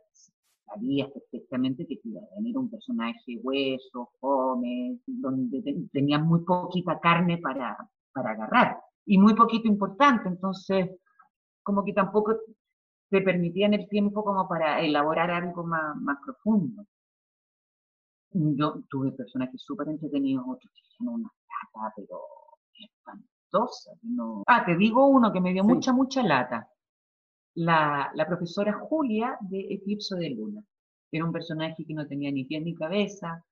sabías 0.73 1.09
perfectamente 1.11 1.85
que 1.85 1.97
te 1.97 2.09
iba 2.09 2.21
a 2.21 2.35
venir 2.35 2.57
un 2.57 2.69
personaje 2.69 3.37
hueso, 3.43 4.09
fome, 4.19 4.99
donde 5.05 5.61
te- 5.61 5.75
tenía 5.91 6.19
muy 6.19 6.41
poquita 6.45 6.99
carne 6.99 7.37
para, 7.37 7.77
para 8.13 8.31
agarrar 8.31 8.79
y 9.05 9.17
muy 9.17 9.33
poquito 9.33 9.67
importante, 9.67 10.29
entonces 10.29 10.89
como 11.63 11.83
que 11.83 11.93
tampoco 11.93 12.35
te 13.09 13.21
permitían 13.21 13.73
el 13.73 13.87
tiempo 13.89 14.23
como 14.23 14.47
para 14.47 14.79
elaborar 14.81 15.31
algo 15.31 15.63
más, 15.65 15.95
más 15.97 16.17
profundo. 16.25 16.85
Yo 18.33 18.81
tuve 18.89 19.11
personajes 19.11 19.61
súper 19.61 19.89
entretenidos, 19.89 20.45
otros 20.47 20.71
que 20.73 20.81
eran 21.03 21.15
una 21.15 21.29
lata, 21.73 21.93
pero 21.97 22.19
espantosa. 22.73 23.91
No. 24.03 24.43
Ah, 24.47 24.63
te 24.65 24.77
digo 24.77 25.05
uno 25.07 25.33
que 25.33 25.41
me 25.41 25.51
dio 25.51 25.63
Sí. 25.63 25.69
mucha, 25.73 25.91
mucha 25.91 26.23
lata. 26.23 26.69
La, 27.55 28.11
profesora 28.27 28.73
Julia 28.73 29.37
de 29.41 29.59
Eclipse 29.73 30.15
de 30.15 30.29
Luna. 30.29 30.63
Era 31.11 31.25
un 31.25 31.31
personaje 31.33 31.85
que 31.85 31.93
no 31.93 32.07
tenía 32.07 32.31
ni 32.31 32.45
pies 32.45 32.63
ni 32.63 32.75
cabeza. 32.75 33.43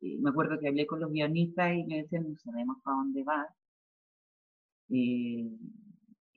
Y 0.00 0.18
me 0.18 0.30
acuerdo 0.30 0.58
que 0.60 0.68
hablé 0.68 0.86
con 0.86 1.00
los 1.00 1.10
guionistas 1.10 1.74
y 1.74 1.84
me 1.84 2.02
decían, 2.02 2.30
no 2.30 2.36
sabemos 2.38 2.78
para 2.84 2.96
dónde 2.98 3.24
va. 3.24 3.48
Eh, 4.90 5.50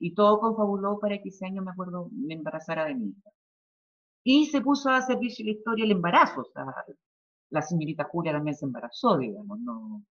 y 0.00 0.14
todo 0.14 0.40
confabuló 0.40 0.98
para 0.98 1.18
que 1.22 1.28
ese 1.28 1.46
año, 1.46 1.62
me 1.62 1.70
acuerdo, 1.70 2.08
me 2.12 2.34
embarazara 2.34 2.86
de 2.86 2.94
mi. 2.94 3.14
Y 4.24 4.46
se 4.46 4.60
puso 4.60 4.90
a 4.90 5.02
servicio 5.02 5.44
la 5.44 5.52
historia 5.52 5.84
el 5.84 5.92
embarazo. 5.92 6.40
O 6.42 6.44
sea, 6.44 6.64
la 7.50 7.62
señorita 7.62 8.04
Julia 8.04 8.32
también 8.32 8.56
se 8.56 8.66
embarazó, 8.66 9.18
digamos. 9.18 9.60
No, 9.60 10.04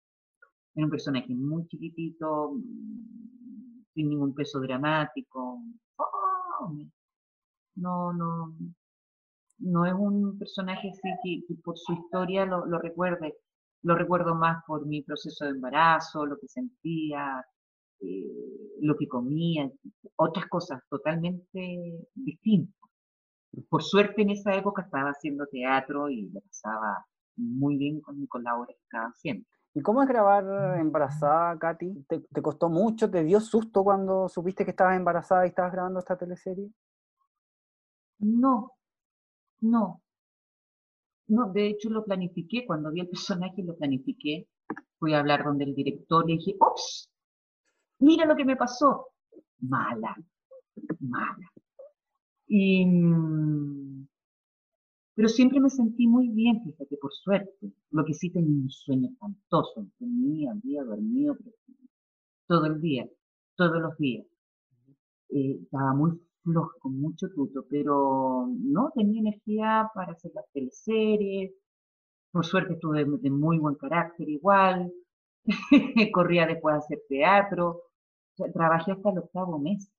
era 0.75 0.85
un 0.85 0.91
personaje 0.91 1.33
muy 1.33 1.67
chiquitito, 1.67 2.51
mm, 2.53 3.83
sin 3.93 4.09
ningún 4.09 4.33
peso 4.33 4.59
dramático. 4.59 5.61
No, 7.75 8.13
no, 8.13 8.55
no 9.59 9.85
es 9.85 9.93
un 9.93 10.37
personaje 10.37 10.89
así 10.89 11.45
que, 11.47 11.55
por 11.63 11.77
su 11.77 11.93
historia 11.93 12.45
lo, 12.45 12.79
recuerde. 12.79 13.35
Lo 13.83 13.95
recuerdo 13.95 14.35
más 14.35 14.63
por 14.65 14.85
mi 14.85 15.01
proceso 15.03 15.45
de 15.45 15.51
embarazo, 15.51 16.25
lo 16.25 16.37
que 16.37 16.47
sentía, 16.47 17.45
eh, 18.01 18.77
lo 18.81 18.95
que 18.97 19.07
comía, 19.07 19.69
otras 20.17 20.47
cosas 20.47 20.81
totalmente 20.89 22.07
distintas. 22.13 22.75
Por 23.69 23.83
suerte 23.83 24.21
en 24.21 24.31
esa 24.31 24.53
época 24.55 24.83
estaba 24.83 25.11
haciendo 25.11 25.47
teatro 25.47 26.09
y 26.09 26.29
lo 26.29 26.41
pasaba 26.41 27.05
muy 27.37 27.77
bien 27.77 28.01
con, 28.01 28.25
con 28.27 28.43
la 28.43 28.51
que 28.67 28.73
estaba 28.73 29.07
haciendo. 29.07 29.45
¿Y 29.79 29.81
cómo 29.81 30.03
es 30.03 30.09
grabar 30.09 30.77
embarazada, 30.77 31.57
Katy? 31.57 32.03
¿Te, 32.03 32.19
te 32.19 32.41
costó 32.41 32.67
mucho? 32.67 33.09
¿Te 33.09 33.23
dio 33.23 33.39
susto 33.39 33.81
cuando 33.81 34.27
supiste 34.27 34.65
que 34.65 34.71
estabas 34.71 34.97
embarazada 34.97 35.45
y 35.45 35.49
estabas 35.49 35.71
grabando 35.71 35.99
esta 35.99 36.17
teleserie? 36.17 36.69
No, 38.41 38.73
no, 39.61 40.01
no, 41.27 41.49
de 41.53 41.67
hecho 41.67 41.89
lo 41.89 42.03
planifiqué, 42.03 42.65
cuando 42.65 42.91
vi 42.91 42.99
el 42.99 43.07
personaje 43.07 43.63
lo 43.63 43.77
planifiqué, 43.77 44.49
fui 44.97 45.13
a 45.13 45.19
hablar 45.19 45.45
donde 45.45 45.63
el 45.63 45.73
director 45.73 46.27
le 46.27 46.33
dije, 46.33 46.57
¡ops! 46.59 47.09
Mira 47.99 48.25
lo 48.25 48.35
que 48.35 48.43
me 48.43 48.57
pasó. 48.57 49.07
Mala, 49.61 50.13
mala. 50.99 51.51
Y, 52.49 52.85
mm, 52.85 54.08
pero 55.19 55.27
siempre 55.27 55.59
me 55.59 55.69
sentí 55.69 56.07
muy 56.07 56.29
bien, 56.29 56.63
fíjate, 56.63 56.95
por 56.95 57.11
suerte. 57.11 57.73
Lo 57.91 58.05
que 58.05 58.13
sí 58.13 58.29
tenía 58.29 58.63
un 58.63 58.69
sueño 58.69 59.09
espantoso, 59.09 59.85
dormía, 59.99 60.53
había 60.53 60.81
dormido 60.85 61.35
todo 62.47 62.67
el 62.67 62.79
día, 62.79 63.05
todos 63.57 63.81
los 63.81 63.97
días. 63.97 64.25
Eh, 65.27 65.59
estaba 65.61 65.93
muy 65.93 66.11
floja, 66.41 66.73
con 66.79 67.01
mucho 67.01 67.27
tuto, 67.35 67.65
pero 67.69 68.47
no 68.61 68.93
tenía 68.95 69.19
energía 69.19 69.91
para 69.93 70.13
hacer 70.13 70.31
las 70.33 70.45
teleseries. 70.53 71.51
Por 72.31 72.45
suerte 72.45 72.75
estuve 72.75 73.03
de 73.03 73.29
muy 73.29 73.59
buen 73.59 73.75
carácter 73.75 74.29
igual. 74.29 74.89
Corría 76.13 76.47
después 76.47 76.75
a 76.75 76.77
hacer 76.77 76.99
teatro. 77.09 77.81
Trabajé 78.53 78.93
hasta 78.93 79.09
el 79.09 79.17
octavo 79.17 79.59
mes. 79.59 79.91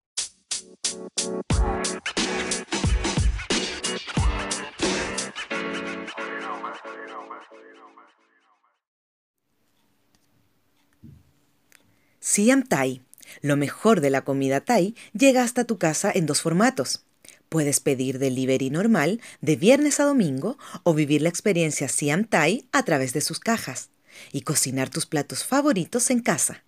Siam 12.33 12.63
Thai, 12.63 13.03
lo 13.43 13.57
mejor 13.57 14.01
de 14.01 14.09
la 14.09 14.23
comida 14.23 14.61
Thai, 14.61 14.95
llega 15.13 15.43
hasta 15.43 15.65
tu 15.65 15.79
casa 15.79 16.13
en 16.15 16.27
dos 16.27 16.43
formatos. 16.43 17.05
Puedes 17.49 17.81
pedir 17.81 18.21
delivery 18.21 18.71
normal 18.71 19.21
de 19.41 19.57
viernes 19.57 19.99
a 19.99 20.05
domingo 20.05 20.57
o 20.85 20.95
vivir 20.95 21.23
la 21.23 21.29
experiencia 21.29 21.89
Siam 21.89 22.25
Thai 22.25 22.69
a 22.71 22.85
través 22.85 23.13
de 23.15 23.21
sus 23.21 23.41
cajas 23.41 23.91
y 24.31 24.43
cocinar 24.43 24.91
tus 24.91 25.07
platos 25.07 25.43
favoritos 25.43 26.09
en 26.11 26.21
casa. 26.21 26.63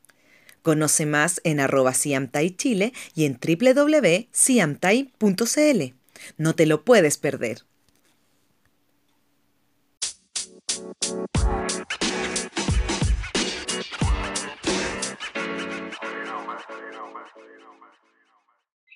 Conoce 0.63 1.07
más 1.07 1.41
en 1.45 1.61
arroba 1.61 1.95
Siam 1.95 2.27
Thai 2.27 2.57
Chile 2.57 2.93
y 3.15 3.25
en 3.25 3.39
www.siamthai.cl. 3.39 5.95
No 6.39 6.57
te 6.57 6.67
lo 6.67 6.85
puedes 6.85 7.19
perder. 7.19 7.63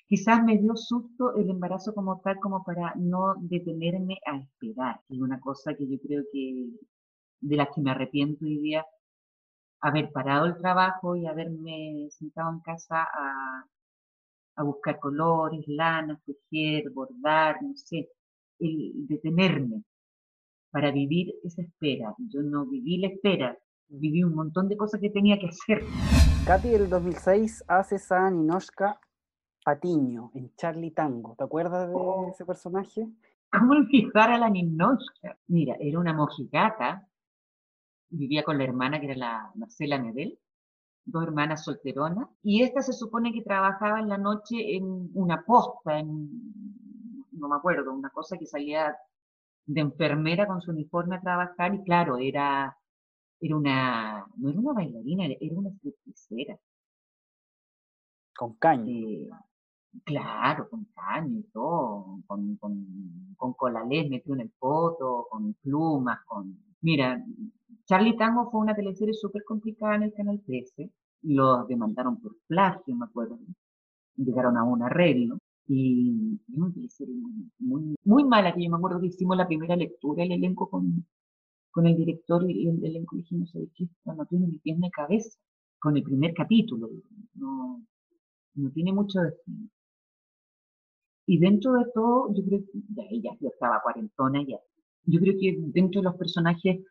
Quizás 0.08 0.42
me 0.44 0.56
dio 0.58 0.76
susto 0.76 1.34
el 1.34 1.50
embarazo 1.50 1.92
como 1.92 2.20
tal, 2.20 2.38
como 2.38 2.62
para 2.62 2.94
no 2.96 3.34
detenerme 3.40 4.18
a 4.24 4.36
esperar. 4.38 5.00
Y 5.08 5.20
una 5.20 5.40
cosa 5.40 5.74
que 5.74 5.86
yo 5.88 5.98
creo 6.00 6.22
que 6.32 6.70
de 7.40 7.56
las 7.56 7.68
que 7.74 7.80
me 7.80 7.90
arrepiento 7.90 8.44
hoy 8.44 8.58
día, 8.58 8.86
haber 9.80 10.10
parado 10.12 10.46
el 10.46 10.56
trabajo 10.58 11.16
y 11.16 11.26
haberme 11.26 12.08
sentado 12.10 12.52
en 12.52 12.60
casa 12.60 13.02
a, 13.02 13.64
a 14.56 14.62
buscar 14.62 14.98
colores, 15.00 15.64
lanas, 15.66 16.20
tejer, 16.24 16.90
bordar, 16.90 17.62
no 17.62 17.74
sé, 17.74 18.08
el 18.60 18.92
detenerme 19.08 19.82
para 20.70 20.90
vivir 20.92 21.34
esa 21.42 21.62
espera. 21.62 22.14
Yo 22.18 22.42
no 22.42 22.66
viví 22.66 22.98
la 22.98 23.08
espera, 23.08 23.58
viví 23.88 24.22
un 24.22 24.34
montón 24.34 24.68
de 24.68 24.76
cosas 24.76 25.00
que 25.00 25.10
tenía 25.10 25.38
que 25.38 25.48
hacer. 25.48 25.84
Katy, 26.46 26.74
el 26.74 26.88
2006 26.88 27.64
haces 27.66 28.12
a 28.12 28.30
Ninoshka 28.30 29.00
Patiño 29.66 30.30
en 30.34 30.54
Charlie 30.54 30.92
Tango. 30.92 31.34
¿Te 31.36 31.42
acuerdas 31.42 31.88
de 31.88 31.94
Oh. 31.96 32.28
ese 32.30 32.44
personaje? 32.44 33.08
¿Cómo 33.50 33.72
olvidar 33.72 34.30
a 34.30 34.38
la 34.38 34.48
Ninochka? 34.48 35.36
Mira, 35.48 35.74
era 35.80 35.98
una 35.98 36.12
mojigata, 36.12 37.04
vivía 38.10 38.44
con 38.44 38.58
la 38.58 38.62
hermana 38.64 39.00
que 39.00 39.06
era 39.06 39.16
la 39.16 39.50
Marcela 39.56 39.98
Medel, 39.98 40.38
dos 41.04 41.24
hermanas 41.24 41.64
solteronas, 41.64 42.28
y 42.44 42.62
esta 42.62 42.80
se 42.80 42.92
supone 42.92 43.32
que 43.32 43.42
trabajaba 43.42 43.98
en 43.98 44.08
la 44.08 44.18
noche 44.18 44.76
en 44.76 45.10
una 45.14 45.44
posta, 45.44 45.98
en, 45.98 46.30
no 47.32 47.48
me 47.48 47.56
acuerdo, 47.56 47.92
una 47.92 48.10
cosa 48.10 48.38
que 48.38 48.46
salía 48.46 48.96
de 49.66 49.80
enfermera 49.80 50.46
con 50.46 50.60
su 50.60 50.70
uniforme 50.70 51.16
a 51.16 51.20
trabajar, 51.20 51.74
y 51.74 51.82
claro, 51.82 52.18
era, 52.18 52.76
era 53.40 53.56
una, 53.56 54.24
no 54.36 54.48
era 54.48 54.60
una 54.60 54.72
bailarina, 54.74 55.24
era 55.24 55.56
una 55.56 55.70
stripteasera. 55.70 56.56
Con 58.38 58.54
caña. 58.58 58.92
Eh, 58.92 59.28
claro, 60.04 60.68
con 60.68 60.84
caña 60.94 61.38
y 61.38 61.42
todo, 61.52 62.20
con, 62.26 62.56
con, 62.56 62.86
con 63.36 63.52
colalés 63.54 64.08
metido 64.08 64.34
en 64.34 64.42
el 64.42 64.50
foto, 64.58 65.26
con 65.30 65.54
plumas, 65.54 66.18
con... 66.26 66.56
Mira, 66.80 67.22
Charlie 67.86 68.16
Tango 68.16 68.50
fue 68.50 68.60
una 68.60 68.74
teleserie 68.74 69.14
súper 69.14 69.44
complicada 69.44 69.96
en 69.96 70.02
el 70.04 70.14
Canal 70.14 70.40
13, 70.44 70.90
los 71.22 71.66
demandaron 71.68 72.20
por 72.20 72.36
plagio, 72.46 72.94
me 72.94 73.06
acuerdo, 73.06 73.38
llegaron 74.16 74.56
a 74.56 74.64
un 74.64 74.82
arreglo, 74.82 75.38
y 75.68 76.38
es 76.48 76.56
una 76.56 76.72
teleserie 76.72 77.14
muy, 77.14 77.50
muy, 77.58 77.96
muy, 78.04 78.24
mala, 78.24 78.54
que 78.54 78.64
yo 78.64 78.70
me 78.70 78.76
acuerdo 78.76 79.00
que 79.00 79.08
hicimos 79.08 79.36
la 79.36 79.46
primera 79.46 79.76
lectura, 79.76 80.22
el 80.24 80.32
elenco 80.32 80.68
con, 80.70 81.06
con 81.70 81.86
el 81.86 81.96
director 81.96 82.48
y 82.50 82.68
el 82.68 82.84
elenco 82.84 83.16
dijimos, 83.16 83.50
¿sabes 83.50 83.70
qué? 83.74 83.88
No 84.04 84.26
tiene 84.26 84.46
ni 84.48 84.58
pies 84.58 84.78
ni 84.78 84.90
cabeza, 84.90 85.38
con 85.78 85.96
el 85.96 86.02
primer 86.02 86.34
capítulo, 86.34 86.88
no, 87.34 87.82
no 88.54 88.70
tiene 88.70 88.92
mucho 88.92 89.20
destino. 89.20 89.68
Y 91.26 91.38
dentro 91.38 91.72
de 91.74 91.86
todo, 91.92 92.32
yo 92.34 92.44
creo 92.44 92.60
que 92.60 92.78
ya 92.94 93.02
ella 93.10 93.30
estaba 93.40 93.82
cuarentona 93.82 94.42
ya. 94.46 94.58
Yo 95.04 95.20
creo 95.20 95.34
que 95.38 95.56
dentro 95.58 96.00
de 96.00 96.04
los 96.04 96.16
personajes 96.16 96.84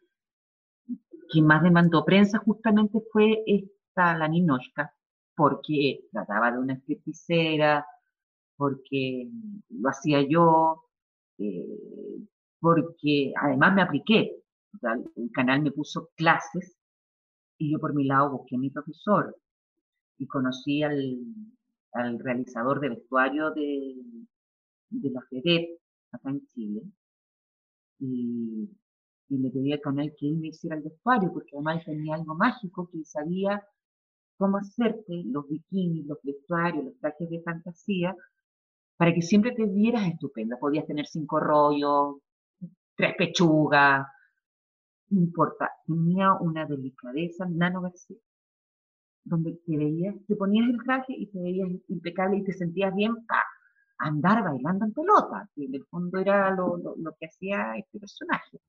que 1.32 1.42
más 1.42 1.64
demandó 1.64 2.04
prensa 2.06 2.40
justamente 2.40 3.00
fue 3.12 3.44
esta, 3.46 4.18
la 4.18 4.28
Ninochka, 4.28 4.94
porque 5.36 6.02
trataba 6.12 6.52
de 6.52 6.60
una 6.60 6.74
escriticera, 6.74 7.86
porque 8.58 9.30
lo 9.70 9.90
hacía 9.90 10.22
yo, 10.28 10.84
eh, 11.38 12.28
porque 12.60 13.34
además 13.42 13.74
me 13.74 13.82
apliqué. 13.82 14.38
el 15.16 15.32
canal 15.32 15.62
me 15.62 15.72
puso 15.72 16.10
clases 16.16 16.78
y 17.58 17.72
yo 17.72 17.80
por 17.80 17.94
mi 17.94 18.06
lado 18.06 18.32
busqué 18.32 18.56
a 18.56 18.60
mi 18.60 18.70
profesor 18.70 19.36
y 20.18 20.28
conocí 20.28 20.84
al, 20.84 21.20
al 21.96 22.20
realizador 22.20 22.80
de 22.80 22.90
vestuario 22.90 23.52
de, 23.52 23.96
de 24.90 25.10
la 25.10 25.22
FEDEP 25.30 25.80
acá 26.12 26.30
en 26.30 26.46
Chile. 26.48 26.82
Y, 28.00 28.70
le 29.30 29.50
pedí 29.50 29.74
al 29.74 29.82
canal 29.82 30.14
que 30.18 30.28
él 30.28 30.38
me 30.38 30.50
hiciera 30.50 30.76
el 30.76 30.84
vestuario 30.84 31.34
porque 31.34 31.56
además 31.56 31.84
tenía 31.84 32.14
algo 32.16 32.36
mágico 32.36 32.88
que 32.92 33.04
sabía 33.06 33.60
cómo 34.38 34.58
hacerte 34.58 35.24
los 35.26 35.48
bikinis, 35.50 36.06
los 36.06 36.20
vestuarios, 36.22 36.86
los 36.86 37.00
trajes 37.00 37.30
de 37.30 37.42
fantasía 37.42 38.16
para 38.98 39.14
que 39.14 39.24
siempre 39.24 39.54
te 39.54 39.66
vieras 39.66 40.08
estupenda. 40.08 40.58
Podías 40.60 40.86
tener 40.86 41.08
cinco 41.08 41.40
rollos, 41.40 42.18
tres 42.96 43.16
pechugas, 43.18 44.06
no 45.10 45.22
importa, 45.22 45.72
tenía 45.88 46.34
una 46.34 46.66
delicadeza, 46.66 47.46
Nano 47.50 47.82
García 47.82 48.18
donde 49.26 49.60
te 49.66 49.76
veías, 49.76 50.16
te 50.28 50.36
ponías 50.36 50.70
el 50.70 50.82
traje 50.84 51.14
y 51.18 51.26
te 51.28 51.40
veías 51.42 51.70
impecable 51.90 52.38
y 52.38 52.44
te 52.44 52.54
sentías 52.54 52.94
bien 52.96 53.14
para 53.26 53.44
andar 53.98 54.44
bailando 54.44 54.86
en 54.86 54.94
pelota, 54.94 55.50
que 55.56 55.66
en 55.66 55.76
el 55.76 55.84
fondo 55.86 56.20
era 56.20 56.52
lo, 56.52 56.80
que 57.20 57.26
hacía 57.26 57.76
este 57.76 58.00
personaje. 58.00 58.60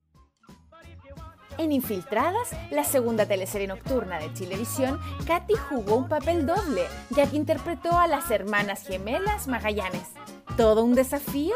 En 1.58 1.72
Infiltradas, 1.72 2.52
la 2.70 2.84
segunda 2.84 3.26
teleserie 3.26 3.66
nocturna 3.66 4.18
de 4.18 4.32
Chilevisión, 4.34 4.98
Katy 5.26 5.54
jugó 5.68 5.96
un 5.96 6.08
papel 6.08 6.44
doble, 6.44 6.82
ya 7.10 7.30
que 7.30 7.36
interpretó 7.36 7.98
a 7.98 8.06
las 8.06 8.30
hermanas 8.30 8.86
gemelas 8.86 9.48
Magallanes. 9.48 10.12
¿Todo 10.56 10.84
un 10.84 10.94
desafío? 10.94 11.54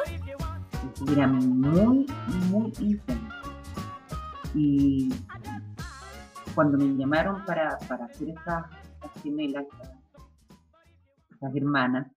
Era 1.11 1.27
muy, 1.27 2.07
muy 2.51 2.73
intenso. 2.81 3.35
Y 4.55 5.11
cuando 6.55 6.79
me 6.79 6.97
llamaron 6.97 7.45
para, 7.45 7.79
para 7.87 8.07
hacer 8.07 8.31
esta 8.31 8.69
las 9.01 9.23
gemelas, 9.23 9.67
las 11.41 11.57
hermanas. 11.57 12.11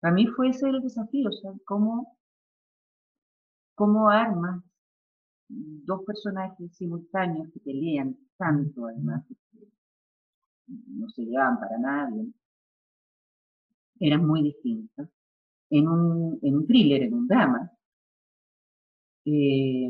Para 0.00 0.14
mí 0.14 0.26
fue 0.26 0.48
ese 0.48 0.68
el 0.68 0.80
desafío, 0.80 1.28
o 1.28 1.32
sea, 1.32 1.52
cómo, 1.64 2.16
cómo 3.74 4.08
armas 4.08 4.62
dos 5.48 6.02
personajes 6.04 6.74
simultáneos 6.76 7.50
que 7.52 7.60
pelean 7.60 8.16
tanto, 8.36 8.86
además, 8.86 9.24
que 9.28 9.68
no 10.66 11.08
se 11.10 11.22
llevaban 11.22 11.60
para 11.60 11.78
nadie, 11.78 12.32
eran 14.00 14.26
muy 14.26 14.42
distintos, 14.42 15.08
en 15.70 15.88
un, 15.88 16.38
en 16.42 16.56
un 16.56 16.66
thriller, 16.66 17.02
en 17.02 17.14
un 17.14 17.26
drama, 17.28 17.70
eh, 19.24 19.88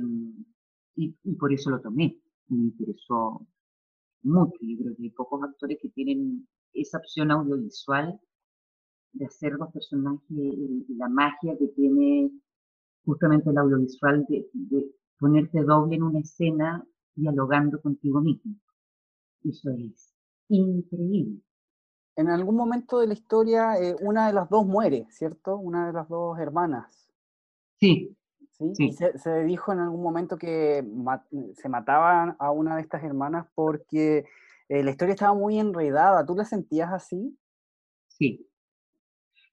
y, 0.96 1.16
y, 1.22 1.34
por 1.36 1.52
eso 1.52 1.70
lo 1.70 1.80
tomé, 1.80 2.18
me 2.48 2.58
interesó 2.64 3.46
mucho. 4.22 4.56
Yo 4.60 4.78
creo 4.78 4.96
que 4.96 5.02
hay 5.02 5.10
pocos 5.10 5.42
actores 5.42 5.78
que 5.80 5.88
tienen 5.90 6.46
esa 6.72 6.98
opción 6.98 7.30
audiovisual 7.30 8.18
de 9.12 9.26
hacer 9.26 9.56
dos 9.58 9.72
personajes 9.72 10.22
y, 10.30 10.86
la 10.96 11.08
magia 11.08 11.56
que 11.58 11.68
tiene 11.68 12.30
justamente 13.04 13.50
el 13.50 13.58
audiovisual 13.58 14.24
de, 14.28 14.90
ponerte 15.18 15.62
doble 15.62 15.96
en 15.96 16.02
una 16.02 16.20
escena 16.20 16.84
dialogando 17.14 17.80
contigo 17.80 18.20
mismo. 18.20 18.54
Eso 19.44 19.70
es 19.70 20.12
increíble. 20.48 21.40
En 22.16 22.28
algún 22.28 22.56
momento 22.56 22.98
de 22.98 23.06
la 23.06 23.14
historia, 23.14 23.78
eh, 23.78 23.96
una 24.00 24.26
de 24.26 24.34
las 24.34 24.48
dos 24.50 24.66
muere, 24.66 25.06
¿cierto? 25.10 25.56
Una 25.56 25.86
de 25.86 25.92
las 25.92 26.08
dos 26.08 26.38
hermanas. 26.38 27.08
Sí, 27.78 28.16
¿sí? 28.74 28.92
se, 28.92 29.44
dijo 29.44 29.72
en 29.72 29.80
algún 29.80 30.02
momento 30.02 30.36
que 30.36 30.84
se 31.54 31.68
mataban 31.68 32.36
a 32.38 32.50
una 32.50 32.76
de 32.76 32.82
estas 32.82 33.02
hermanas 33.02 33.46
porque 33.54 34.24
eh, 34.68 34.82
la 34.82 34.90
historia 34.90 35.14
estaba 35.14 35.34
muy 35.34 35.58
enredada. 35.58 36.24
¿Tú 36.24 36.34
la 36.34 36.44
sentías 36.44 36.92
así? 36.92 37.38
Sí. 38.08 38.48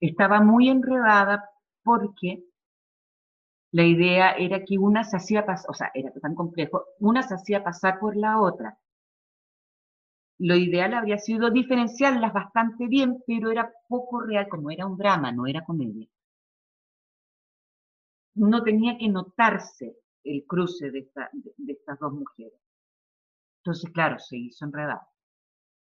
Estaba 0.00 0.40
muy 0.40 0.68
enredada 0.68 1.50
porque 1.82 2.44
la 3.72 3.84
idea 3.84 4.32
era 4.32 4.64
que 4.64 4.78
una 4.78 5.04
se 5.04 5.16
hacía 5.16 5.44
pasar, 5.46 5.70
o 5.70 5.74
sea, 5.74 5.90
era 5.94 6.12
tan 6.12 6.34
complejo, 6.34 6.84
una 6.98 7.22
se 7.22 7.34
hacía 7.34 7.62
pasar 7.62 7.98
por 7.98 8.16
la 8.16 8.40
otra. 8.40 8.78
Lo 10.38 10.56
ideal 10.56 10.94
habría 10.94 11.18
sido 11.18 11.50
diferenciarlas 11.50 12.32
bastante 12.32 12.86
bien, 12.86 13.22
pero 13.26 13.50
era 13.50 13.70
poco 13.88 14.20
real, 14.20 14.48
como 14.48 14.70
era 14.70 14.86
un 14.86 14.96
drama, 14.96 15.32
no 15.32 15.46
era 15.46 15.64
comedia 15.64 16.08
no 18.48 18.62
tenía 18.62 18.96
que 18.96 19.08
notarse 19.08 19.96
el 20.24 20.44
cruce 20.46 20.90
de, 20.90 21.10
estas 21.68 21.98
dos 22.00 22.12
mujeres. 22.12 22.58
Entonces, 23.58 23.90
claro, 23.92 24.18
se 24.18 24.38
hizo 24.38 24.64
enredado. 24.64 25.02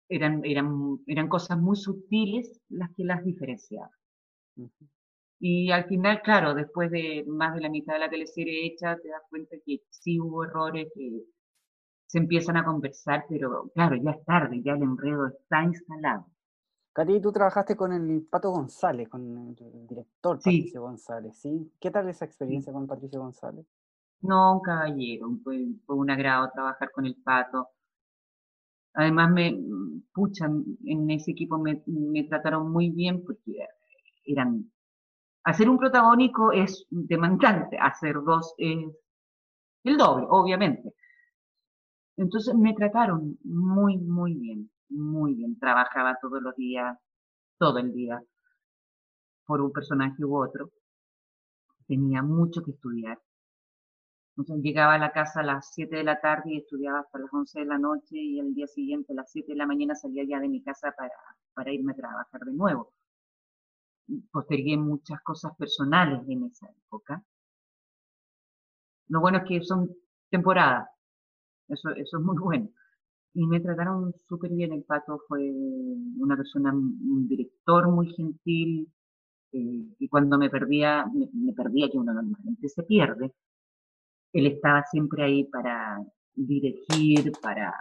Eran, 0.08 0.42
eran, 0.44 0.98
eran 1.06 1.28
cosas 1.28 1.58
muy 1.58 1.76
sutiles 1.76 2.60
las 2.68 2.90
que 2.94 3.04
las 3.04 3.24
diferenciaban. 3.24 3.90
Y 5.40 5.70
al 5.70 5.86
final, 5.86 6.20
claro, 6.22 6.54
después 6.54 6.90
de 6.90 7.24
más 7.26 7.54
de 7.54 7.62
la 7.62 7.70
mitad 7.70 7.94
de 7.94 8.00
la 8.00 8.10
teleserie 8.10 8.66
hecha, 8.66 8.96
te 8.98 9.08
das 9.08 9.22
cuenta 9.30 9.56
que 9.64 9.80
sí 9.88 10.20
hubo 10.20 10.44
errores 10.44 10.88
que 10.94 11.22
se 12.06 12.18
empiezan 12.18 12.58
a 12.58 12.64
conversar, 12.64 13.24
pero 13.28 13.70
claro, 13.74 13.96
ya 13.96 14.10
es 14.10 14.24
tarde, 14.24 14.60
ya 14.62 14.72
el 14.72 14.82
enredo 14.82 15.28
está 15.28 15.64
instalado. 15.64 16.26
Katy, 16.94 17.20
tú 17.20 17.32
trabajaste 17.32 17.74
con 17.74 17.92
el 17.92 18.24
Pato 18.30 18.52
González, 18.52 19.08
con 19.08 19.56
el 19.58 19.86
director 19.88 20.36
Patricio 20.36 20.80
González, 20.80 21.36
¿sí? 21.36 21.72
¿Qué 21.80 21.90
tal 21.90 22.08
esa 22.08 22.24
experiencia 22.24 22.72
con 22.72 22.86
Patricio 22.86 23.20
González? 23.20 23.66
No, 24.20 24.54
un 24.54 24.60
caballero, 24.60 25.28
fue, 25.42 25.66
un 25.88 26.10
agrado 26.10 26.48
trabajar 26.54 26.92
con 26.92 27.04
el 27.04 27.16
Pato. 27.16 27.68
Además, 28.92 29.28
me, 29.32 29.58
pucha, 30.12 30.44
en 30.46 31.10
ese 31.10 31.32
equipo 31.32 31.58
me, 31.58 31.82
trataron 32.28 32.70
muy 32.70 32.90
bien 32.90 33.24
porque 33.24 33.66
eran... 34.24 34.70
Hacer 35.42 35.68
un 35.68 35.78
protagónico 35.78 36.52
es 36.52 36.86
demandante, 36.90 37.76
hacer 37.76 38.22
dos 38.22 38.54
es 38.56 38.86
el 39.82 39.96
doble, 39.96 40.26
obviamente. 40.30 40.94
Entonces 42.16 42.54
me 42.54 42.72
trataron 42.72 43.36
muy, 43.42 43.98
muy 43.98 44.34
bien 44.34 44.70
muy 44.88 45.34
bien, 45.34 45.58
trabajaba 45.58 46.18
todos 46.20 46.42
los 46.42 46.54
días, 46.56 46.98
todo 47.58 47.78
el 47.78 47.92
día, 47.92 48.22
por 49.46 49.60
un 49.60 49.72
personaje 49.72 50.24
u 50.24 50.36
otro. 50.36 50.70
Tenía 51.86 52.22
mucho 52.22 52.62
que 52.62 52.72
estudiar. 52.72 53.18
Entonces 54.36 54.64
llegaba 54.64 54.94
a 54.94 54.98
la 54.98 55.12
casa 55.12 55.40
a 55.40 55.44
las 55.44 55.72
7 55.72 55.96
de 55.96 56.04
la 56.04 56.20
tarde 56.20 56.54
y 56.54 56.58
estudiaba 56.58 57.00
hasta 57.00 57.18
las 57.18 57.32
11 57.32 57.60
de 57.60 57.66
la 57.66 57.78
noche 57.78 58.16
y 58.16 58.40
el 58.40 58.54
día 58.54 58.66
siguiente 58.66 59.12
a 59.12 59.16
las 59.16 59.30
7 59.30 59.52
de 59.52 59.58
la 59.58 59.66
mañana 59.66 59.94
salía 59.94 60.24
ya 60.24 60.40
de 60.40 60.48
mi 60.48 60.62
casa 60.62 60.92
para, 60.96 61.14
para 61.54 61.72
irme 61.72 61.92
a 61.92 61.96
trabajar 61.96 62.40
de 62.40 62.52
nuevo. 62.52 62.92
Postergué 64.32 64.76
muchas 64.76 65.20
cosas 65.22 65.56
personales 65.56 66.20
en 66.28 66.44
esa 66.44 66.66
época 66.68 67.24
Lo 69.08 69.20
bueno 69.20 69.38
es 69.38 69.44
que 69.44 69.62
son 69.62 69.90
temporadas, 70.30 70.88
eso, 71.68 71.90
eso 71.90 72.18
es 72.18 72.24
muy 72.24 72.36
bueno. 72.42 72.68
Y 73.34 73.46
me 73.46 73.60
trataron 73.60 74.14
súper 74.28 74.52
bien, 74.52 74.72
el 74.72 74.84
pato 74.84 75.20
fue 75.28 75.50
una 76.18 76.36
persona, 76.36 76.72
un 76.72 77.26
director 77.28 77.90
muy 77.90 78.08
gentil, 78.14 78.88
eh, 79.54 79.86
y 80.00 80.08
cuando 80.08 80.36
me 80.36 80.50
perdía, 80.50 81.06
me, 81.12 81.52
perdía 81.52 81.88
que 81.88 81.96
uno 81.96 82.12
normalmente 82.12 82.68
se 82.68 82.82
pierde, 82.82 83.32
él 84.32 84.46
estaba 84.48 84.82
siempre 84.90 85.22
ahí 85.22 85.44
para 85.44 85.98
dirigir, 86.34 87.30
para, 87.40 87.72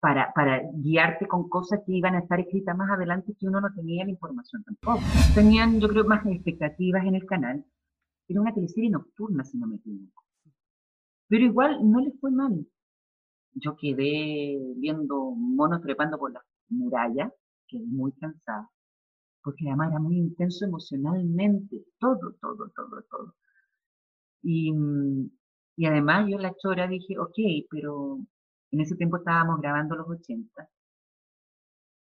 para, 0.00 0.32
para, 0.32 0.60
guiarte 0.74 1.28
con 1.28 1.48
cosas 1.48 1.80
que 1.86 1.92
iban 1.92 2.16
a 2.16 2.18
estar 2.18 2.40
escritas 2.40 2.76
más 2.76 2.90
adelante 2.90 3.32
que 3.38 3.46
uno 3.46 3.60
no 3.60 3.72
tenía 3.72 4.04
la 4.04 4.10
información 4.10 4.64
tampoco. 4.64 5.06
Tenían, 5.36 5.78
yo 5.78 5.88
creo, 5.88 6.04
más 6.04 6.26
expectativas 6.26 7.04
en 7.04 7.14
el 7.14 7.24
canal. 7.24 7.64
Era 8.26 8.40
una 8.40 8.52
teleserie 8.52 8.90
nocturna, 8.90 9.44
si 9.44 9.56
no 9.56 9.68
me 9.68 9.76
equivoco. 9.76 10.24
Pero 11.28 11.44
igual 11.44 11.78
no 11.88 12.00
les 12.00 12.18
fue 12.20 12.32
mal. 12.32 12.66
Yo 13.54 13.76
quedé 13.76 14.58
viendo 14.76 15.30
monos 15.32 15.80
trepando 15.82 16.18
por 16.18 16.32
la 16.32 16.42
muralla, 16.68 17.32
quedé 17.68 17.84
muy 17.86 18.12
cansada 18.12 18.70
porque 19.42 19.66
además 19.68 19.90
era 19.90 20.00
muy 20.00 20.18
intenso 20.18 20.64
emocionalmente, 20.64 21.84
todo, 21.98 22.34
todo, 22.40 22.70
todo, 22.74 23.02
todo. 23.10 23.34
Y, 24.42 24.72
mm, 24.72 25.30
y 25.76 25.86
además 25.86 26.28
yo 26.30 26.38
la 26.38 26.54
chora 26.56 26.86
dije, 26.86 27.18
ok, 27.18 27.36
pero 27.70 28.20
en 28.70 28.80
ese 28.80 28.96
tiempo 28.96 29.16
estábamos 29.18 29.60
grabando 29.60 29.96
los 29.96 30.08
80. 30.08 30.68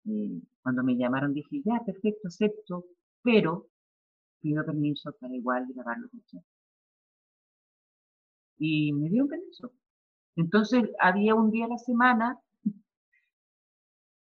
Eh, 0.04 0.42
cuando 0.62 0.82
me 0.84 0.94
llamaron 0.96 1.32
dije, 1.32 1.62
ya, 1.64 1.80
perfecto, 1.86 2.28
acepto, 2.28 2.84
pero 3.22 3.68
pido 4.40 4.64
permiso 4.66 5.12
para 5.20 5.34
igual 5.36 5.66
grabar 5.74 5.98
los 5.98 6.14
80. 6.14 6.46
Y 8.58 8.92
me 8.92 9.08
dio 9.08 9.24
un 9.24 9.28
permiso. 9.28 9.72
Entonces 10.36 10.90
había 10.98 11.34
un 11.34 11.50
día 11.50 11.66
a 11.66 11.68
la 11.68 11.78
semana 11.78 12.38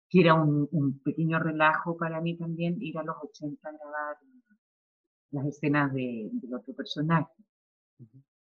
que 0.09 0.21
era 0.21 0.33
un, 0.33 0.99
pequeño 1.03 1.39
relajo 1.39 1.97
para 1.97 2.21
mí 2.21 2.37
también 2.37 2.81
ir 2.81 2.97
a 2.97 3.03
los 3.03 3.17
80 3.21 3.67
a 3.67 3.71
grabar 3.71 4.17
las 5.31 5.45
escenas 5.47 5.93
de, 5.93 6.29
del 6.31 6.53
otro 6.53 6.73
personaje. 6.73 7.33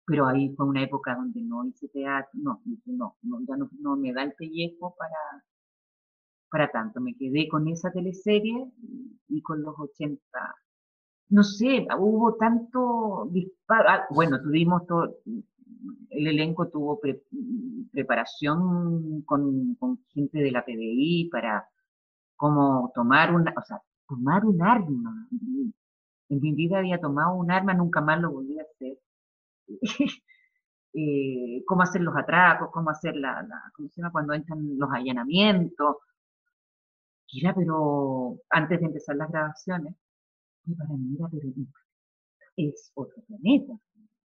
Pero 0.07 0.27
ahí 0.27 0.55
fue 0.57 0.67
una 0.67 0.83
época 0.83 1.15
donde 1.15 1.41
no 1.43 1.65
hice 1.67 1.89
teatro, 1.89 2.31
no, 2.35 2.63
no, 2.87 3.17
no 3.23 3.41
ya 3.47 3.57
no, 3.57 3.97
me 3.97 4.13
da 4.13 4.23
el 4.23 4.33
pellejo 4.33 4.95
para, 4.97 5.45
para 6.51 6.71
tanto. 6.71 7.01
Me 7.01 7.15
quedé 7.15 7.49
con 7.49 7.69
esa 7.69 7.93
teleserie 7.93 8.73
y 9.29 9.43
con 9.43 9.63
los 9.63 9.79
80. 9.79 10.21
No 11.29 11.45
sé, 11.45 11.87
hubo 11.99 12.35
tanto 12.37 13.29
disparo. 13.31 13.89
Ah, 13.89 14.07
bueno, 14.11 14.41
tuvimos 14.43 14.87
todo, 14.87 15.17
el 16.11 16.27
elenco 16.27 16.69
tuvo 16.69 17.01
preparación 17.93 19.23
con, 19.23 19.77
gente 20.09 20.39
de 20.39 20.51
la 20.51 20.65
PDI 20.65 21.29
para 21.31 21.69
cómo 22.37 22.93
tomar 22.95 23.35
una, 23.35 23.53
o 23.57 23.63
sea, 23.63 23.81
tomar 24.09 24.45
un 24.45 24.63
arma. 24.63 25.29
En 26.29 26.41
mi 26.41 26.53
vida 26.53 26.79
había 26.79 27.01
tomado 27.01 27.35
un 27.35 27.51
arma, 27.51 27.75
nunca 27.75 28.01
más 28.01 28.21
lo 28.21 28.33
volví 28.33 28.59
a 28.59 28.63
hacer. 28.63 28.99
Eh, 30.93 31.63
cómo 31.69 31.83
hacer 31.83 32.01
los 32.01 32.17
atracos, 32.17 32.69
cómo 32.73 32.91
hacer 32.91 33.15
la, 33.15 33.47
¿cómo 33.77 33.89
se 33.91 34.01
llama? 34.01 34.11
cuando 34.11 34.33
entran 34.35 34.77
los 34.77 34.91
allanamientos. 34.93 35.99
Era, 37.33 37.55
pero 37.55 38.39
antes 38.51 38.81
de 38.81 38.87
empezar 38.87 39.15
las 39.15 39.31
grabaciones, 39.31 39.95
para 40.77 40.91
mí 40.95 41.17
era, 41.17 41.29
pero 41.31 41.49
es 42.57 42.91
otro 42.95 43.23
planeta. 43.23 43.75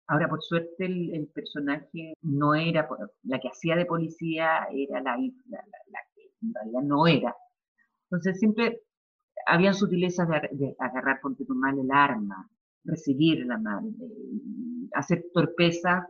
Ahora, 0.07 0.27
por 0.29 0.41
suerte, 0.41 0.85
el, 0.85 1.27
personaje 1.33 2.13
no 2.21 2.53
era, 2.53 2.87
la 3.23 3.39
que 3.39 3.47
hacía 3.47 3.75
de 3.75 3.85
policía 3.85 4.67
era 4.71 5.01
la, 5.01 5.17
la, 5.17 5.99
que 6.13 6.31
en 6.41 6.53
realidad 6.53 6.81
no 6.83 7.07
era. 7.07 7.35
Entonces, 8.03 8.39
siempre 8.39 8.81
habían 9.47 9.73
sutilezas 9.73 10.27
de, 10.51 10.75
agarrar 10.79 11.21
con 11.21 11.35
tu 11.35 11.45
mal 11.55 11.79
el 11.79 11.89
arma, 11.91 12.47
recibirla 12.83 13.57
mal, 13.57 13.85
eh, 13.87 14.89
hacer 14.93 15.25
torpeza, 15.33 16.07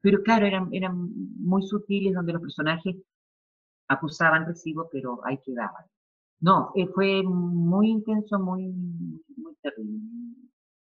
pero 0.00 0.22
claro, 0.22 0.46
eran, 0.46 0.68
eran 0.72 1.08
muy 1.38 1.62
sutiles 1.62 2.14
donde 2.14 2.32
los 2.32 2.42
personajes 2.42 2.96
acusaban 3.88 4.46
recibo, 4.46 4.88
pero 4.90 5.20
ahí 5.24 5.38
quedaban. 5.44 5.84
No, 6.40 6.72
eh, 6.74 6.88
fue 6.88 7.22
muy 7.22 7.90
intenso, 7.90 8.38
muy, 8.38 8.66
muy 9.36 9.54
terrible, 9.62 10.00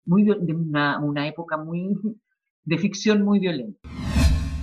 muy, 0.04 0.24
de 0.24 0.54
una, 0.54 1.00
una 1.00 1.28
época 1.28 1.56
muy, 1.56 1.96
de 2.64 2.78
ficción 2.78 3.22
muy 3.22 3.38
violenta. 3.40 3.80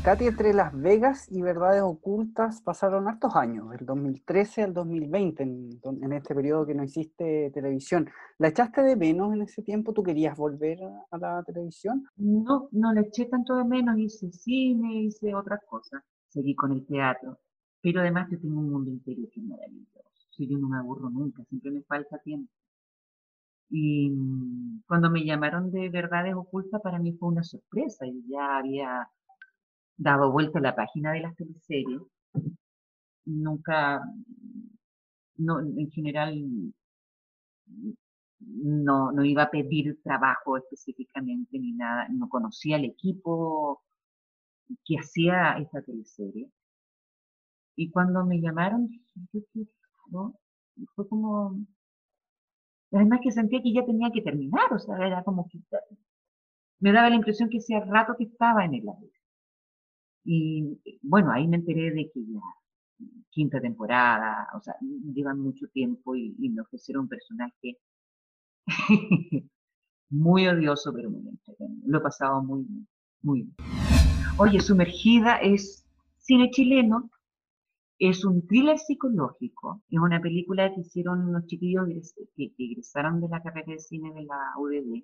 Katy, 0.04 0.26
entre 0.26 0.52
Las 0.52 0.76
Vegas 0.76 1.28
y 1.32 1.43
Verdades 1.43 1.84
Ocultas 1.84 2.60
pasaron 2.64 3.08
hartos 3.08 3.36
años, 3.36 3.70
del 3.70 3.86
2013 3.86 4.64
al 4.64 4.74
2020, 4.74 5.43
en, 5.43 6.14
este 6.14 6.34
periodo 6.34 6.66
que 6.66 6.74
no 6.74 6.84
hiciste 6.84 7.52
televisión. 7.54 8.10
¿La 8.39 8.47
echaste 8.47 8.82
de 8.82 8.95
menos 8.95 9.32
en 9.32 9.43
ese 9.43 9.62
tiempo? 9.62 9.93
¿Tú 9.93 10.02
querías 10.02 10.36
volver 10.36 10.80
a, 11.12 11.18
la 11.20 11.43
televisión? 11.43 12.04
No, 12.16 12.68
no 12.72 12.93
la 12.93 13.02
eché 13.02 13.26
tanto 13.26 13.56
de 13.56 13.64
menos, 13.64 13.95
hice 13.99 14.32
cine, 14.32 15.04
hice 15.04 15.36
otras 15.36 15.60
cosas, 15.70 16.02
seguí 16.30 16.56
con 16.56 16.72
el 16.72 16.84
teatro, 16.88 17.38
pero 17.80 18.02
además 18.02 18.28
yo 18.32 18.39
tengo 18.39 18.60
un 18.60 18.72
mundo 18.72 18.89
interior 18.89 19.30
que 19.30 19.39
es 19.39 19.45
maravilloso. 19.45 20.02
Si 20.32 20.47
yo 20.47 20.58
no 20.58 20.68
me 20.68 20.80
aburro 20.80 21.12
nunca, 21.12 21.43
siempre 21.45 21.70
me 21.70 21.84
falta 21.84 22.18
tiempo. 22.18 22.52
Y 23.72 24.10
mm, 24.10 24.84
cuando 24.88 25.10
me 25.10 25.24
llamaron 25.24 25.72
de 25.72 25.90
Verdades 25.90 26.36
Ocultas, 26.36 26.82
para 26.82 27.00
mí 27.00 27.14
fue 27.14 27.30
una 27.30 27.44
sorpresa. 27.44 28.06
Yo 28.06 28.20
ya 28.28 28.58
había 28.58 29.10
dado 29.98 30.32
vuelta 30.32 30.60
a 30.60 30.62
la 30.62 30.76
página 30.76 31.14
de 31.14 31.22
las 31.22 31.36
teleseries. 31.36 32.02
Nunca, 33.26 34.04
no, 35.38 35.60
en 35.62 35.90
general, 35.92 36.74
no, 38.40 39.12
no 39.12 39.24
iba 39.24 39.44
a 39.44 39.52
pedir 39.52 40.02
trabajo 40.04 40.58
específicamente 40.58 41.58
ni 41.58 41.72
nada. 41.74 42.08
No 42.10 42.28
conocía 42.30 42.76
el 42.76 42.86
equipo 42.86 43.82
que 44.86 44.98
hacía 45.00 45.58
esta 45.60 45.82
teleserie. 45.82 46.50
Y 47.76 47.90
cuando 47.90 48.26
me 48.26 48.42
llamaron, 48.42 48.90
fue 50.94 51.08
como, 51.08 51.56
Además 52.92 53.20
que 53.24 53.32
sentía 53.32 53.62
que 53.62 53.74
ya 53.74 53.86
tenía 53.86 54.12
que 54.12 54.22
terminar, 54.22 54.72
o 54.74 54.80
sea, 54.80 54.98
era 54.98 55.24
como 55.24 55.48
que 55.50 55.60
me 56.80 56.92
daba 56.92 57.10
la 57.10 57.16
impresión 57.16 57.50
que 57.50 57.60
hacía 57.60 57.80
rato 57.82 58.16
que 58.18 58.26
estaba 58.26 58.66
en 58.66 58.74
el 58.74 58.89
aire. 58.89 59.22
Y 60.24 60.80
bueno, 61.02 61.32
ahí 61.32 61.48
me 61.48 61.58
enteré 61.58 61.92
de 61.92 62.12
que 62.12 62.20
ya 62.26 62.42
quinta 63.30 63.60
temporada, 63.62 64.48
o 64.56 64.62
sea, 64.62 64.76
llevan 65.14 65.39
mucho 65.39 65.68
tiempo 65.70 66.16
y, 66.16 66.36
me 66.50 66.62
ofrecieron 66.62 67.04
un 67.04 67.10
personaje 67.10 67.78
muy 70.10 70.48
odioso, 70.48 70.94
pero. 70.94 71.10
Lo 71.86 71.98
he 71.98 72.02
pasado 72.02 72.44
muy, 72.44 72.66
muy 73.22 73.44
bien. 73.44 73.56
Oye, 74.38 74.60
Sumergida 74.60 75.38
es 75.38 75.86
cine 76.18 76.50
chileno, 76.52 77.10
es 78.02 78.26
un 78.26 78.47
thriller 78.47 78.80
psicológico, 78.80 79.84
es 79.88 79.99
una 79.99 80.20
película 80.20 80.74
que 80.74 80.82
hicieron 80.82 81.30
unos 81.30 81.45
chiquillos 81.45 81.86
que, 82.36 82.52
egresaron 82.58 83.22
de 83.22 83.30
la 83.30 83.43
carrera 83.43 83.74
de 83.74 83.80
cine 83.80 84.12
de 84.16 84.24
la 84.24 84.54
UDD. 84.58 85.04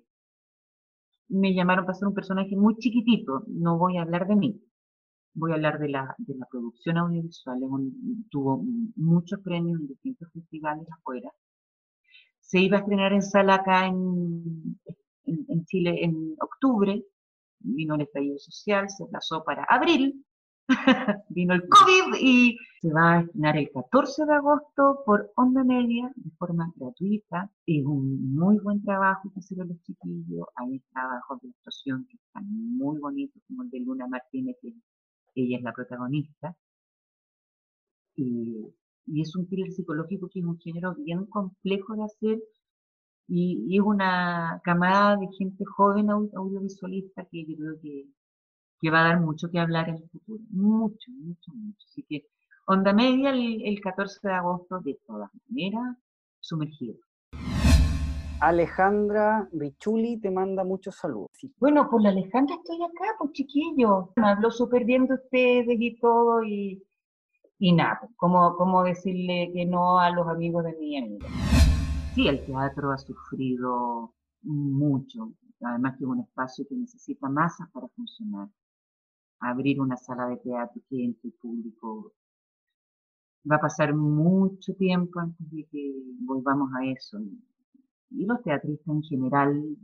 Me 1.28 1.54
llamaron 1.54 1.86
para 1.86 1.96
ser 1.96 2.08
un 2.08 2.14
personaje 2.14 2.56
muy 2.56 2.76
chiquitito, 2.78 3.44
no 3.46 3.78
voy 3.78 3.98
a 3.98 4.02
hablar 4.02 4.26
de 4.26 4.34
mí, 4.34 4.60
voy 5.32 5.52
a 5.52 5.54
hablar 5.54 5.78
de 5.78 5.90
la, 5.90 6.12
de 6.18 6.34
la 6.34 6.46
producción 6.46 6.98
audiovisual, 6.98 7.60
tuvo 8.30 8.64
muchos 8.96 9.38
premios 9.44 9.78
en 9.78 9.86
distintos 9.86 10.32
festivales 10.32 10.88
afuera. 10.90 11.30
Se 12.40 12.58
iba 12.58 12.78
a 12.78 12.80
estrenar 12.80 13.12
en 13.12 13.22
sala 13.22 13.56
acá 13.56 13.86
en, 13.86 14.76
en, 15.24 15.46
en 15.48 15.64
Chile 15.66 16.02
en 16.02 16.34
octubre, 16.40 17.04
vino 17.60 17.94
el 17.94 18.00
estallido 18.00 18.38
social, 18.38 18.90
se 18.90 19.04
aplazó 19.04 19.44
para 19.44 19.62
abril, 19.68 20.24
vino 21.30 21.54
el 21.54 21.68
COVID 21.68 22.14
y 22.20 22.58
se 22.80 22.92
va 22.92 23.14
a 23.14 23.20
estrenar 23.20 23.56
el 23.56 23.70
14 23.70 24.26
de 24.26 24.34
agosto 24.34 25.02
por 25.04 25.32
Onda 25.36 25.64
Media 25.64 26.10
de 26.14 26.30
forma 26.32 26.72
gratuita. 26.76 27.50
Es 27.66 27.84
un 27.84 28.34
muy 28.34 28.58
buen 28.58 28.82
trabajo 28.84 29.30
que 29.32 29.40
hicieron 29.40 29.68
los 29.68 29.82
chiquillos. 29.82 30.46
Hay 30.56 30.80
trabajos 30.92 31.40
de 31.40 31.48
actuación 31.48 32.06
que 32.08 32.16
están 32.16 32.44
muy 32.50 32.98
bonitos, 32.98 33.42
como 33.48 33.62
el 33.62 33.70
de 33.70 33.80
Luna 33.80 34.06
Martínez, 34.06 34.56
que 34.60 34.74
ella 35.34 35.56
es 35.56 35.62
la 35.62 35.72
protagonista. 35.72 36.56
Y, 38.16 38.66
es 39.16 39.34
un 39.36 39.48
thriller 39.48 39.72
psicológico 39.72 40.28
que 40.28 40.40
es 40.40 40.44
un 40.44 40.58
género 40.58 40.94
bien 40.94 41.24
complejo 41.26 41.96
de 41.96 42.04
hacer 42.04 42.38
y, 43.26 43.64
y 43.66 43.78
es 43.78 43.82
una 43.82 44.60
camada 44.62 45.16
de 45.16 45.28
gente 45.38 45.64
joven 45.64 46.10
audiovisualista 46.10 47.24
que 47.24 47.46
yo 47.46 47.56
creo 47.56 47.80
que 47.80 48.06
que 48.80 48.90
va 48.90 49.00
a 49.00 49.08
dar 49.08 49.20
mucho 49.20 49.50
que 49.50 49.58
hablar 49.58 49.88
en 49.88 49.96
el 49.96 50.08
futuro. 50.08 50.42
Mucho, 50.50 51.10
mucho, 51.10 51.52
mucho. 51.54 51.86
Así 51.86 52.02
que 52.08 52.26
Onda 52.70 52.92
Media 52.92 53.30
el, 53.30 53.80
14 53.80 54.28
de 54.28 54.34
agosto, 54.34 54.78
de 54.80 54.98
todas 55.06 55.30
maneras, 55.48 55.96
sumergido. 56.38 56.96
Alejandra 58.40 59.48
Richuli 59.52 60.20
te 60.20 60.30
manda 60.30 60.64
muchos 60.64 60.96
saludos. 60.96 61.30
Bueno, 61.58 61.88
por 61.88 62.02
la 62.02 62.10
Alejandra 62.10 62.56
estoy 62.56 62.76
acá, 62.82 63.16
pues 63.18 63.32
chiquillo. 63.32 64.12
Me 64.16 64.28
habló 64.28 64.50
súper 64.50 64.84
bien 64.84 65.06
de 65.06 65.14
ustedes 65.14 65.76
y 65.80 65.98
todo, 65.98 66.44
y, 66.44 66.84
y 67.58 67.72
nada, 67.72 68.00
pues, 68.00 68.12
como, 68.16 68.54
como 68.56 68.84
decirle 68.84 69.50
que 69.54 69.64
no 69.64 69.98
a 69.98 70.10
los 70.10 70.28
amigos 70.28 70.62
de 70.64 70.76
mi 70.76 70.98
amiga. 70.98 71.26
Sí, 72.14 72.28
el 72.28 72.44
teatro 72.44 72.92
ha 72.92 72.98
sufrido 72.98 74.12
mucho, 74.42 75.32
además 75.62 75.96
que 75.96 76.04
es 76.04 76.10
un 76.10 76.20
espacio 76.20 76.66
que 76.68 76.76
necesita 76.76 77.30
masas 77.30 77.68
para 77.72 77.88
funcionar. 77.88 78.48
Abrir 79.40 79.80
una 79.80 79.96
sala 79.96 80.28
de 80.28 80.36
teatro 80.38 80.82
que 80.88 81.04
entre 81.04 81.28
el 81.28 81.34
público 81.34 82.12
va 83.50 83.56
a 83.56 83.60
pasar 83.60 83.94
mucho 83.94 84.74
tiempo 84.74 85.20
antes 85.20 85.50
de 85.50 85.64
que 85.70 85.92
volvamos 86.20 86.70
a 86.74 86.84
eso. 86.86 87.18
Y 88.10 88.26
los 88.26 88.42
teatristas 88.42 88.88
en 88.88 89.02
general 89.02 89.76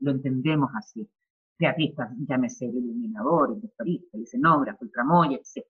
lo 0.00 0.10
entendemos 0.10 0.70
así. 0.74 1.08
Teatristas, 1.58 2.10
llámese 2.26 2.66
el 2.66 2.76
iluminador, 2.76 3.52
el 3.54 3.60
vestuarista, 3.60 4.16
el 4.16 4.24
escenógrafo, 4.24 4.84
el 4.84 4.90
tramoya, 4.90 5.36
etc. 5.36 5.66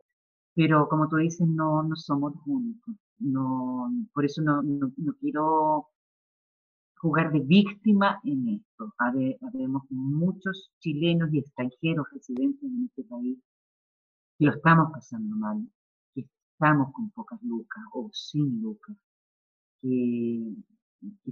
Pero 0.55 0.89
como 0.89 1.09
tú 1.09 1.16
dices, 1.16 1.47
no, 1.47 1.83
no 1.83 1.97
somos 1.97 2.35
únicos. 2.47 2.95
No, 3.18 3.91
por 4.12 4.24
eso 4.24 4.43
no, 4.43 4.62
no, 4.62 4.93
quiero 5.20 5.89
jugar 7.03 7.32
de 7.32 7.40
víctima 7.40 8.20
en 8.22 8.48
esto. 8.48 8.94
Habemos 8.96 9.82
muchos 9.90 10.70
chilenos 10.78 11.32
y 11.32 11.40
extranjeros 11.40 12.07
residentes 12.12 12.62
en 12.62 12.84
este 12.84 13.03
país 13.03 13.38
que 14.38 14.46
lo 14.46 14.53
estamos 14.53 14.90
pasando 14.92 15.36
mal, 15.36 15.66
estamos 16.14 16.92
con 16.92 17.11
pocas 17.11 17.42
lucas 17.42 17.82
o 17.92 18.09
sin 18.12 18.62
lucas, 18.62 18.96
que, 19.80 20.55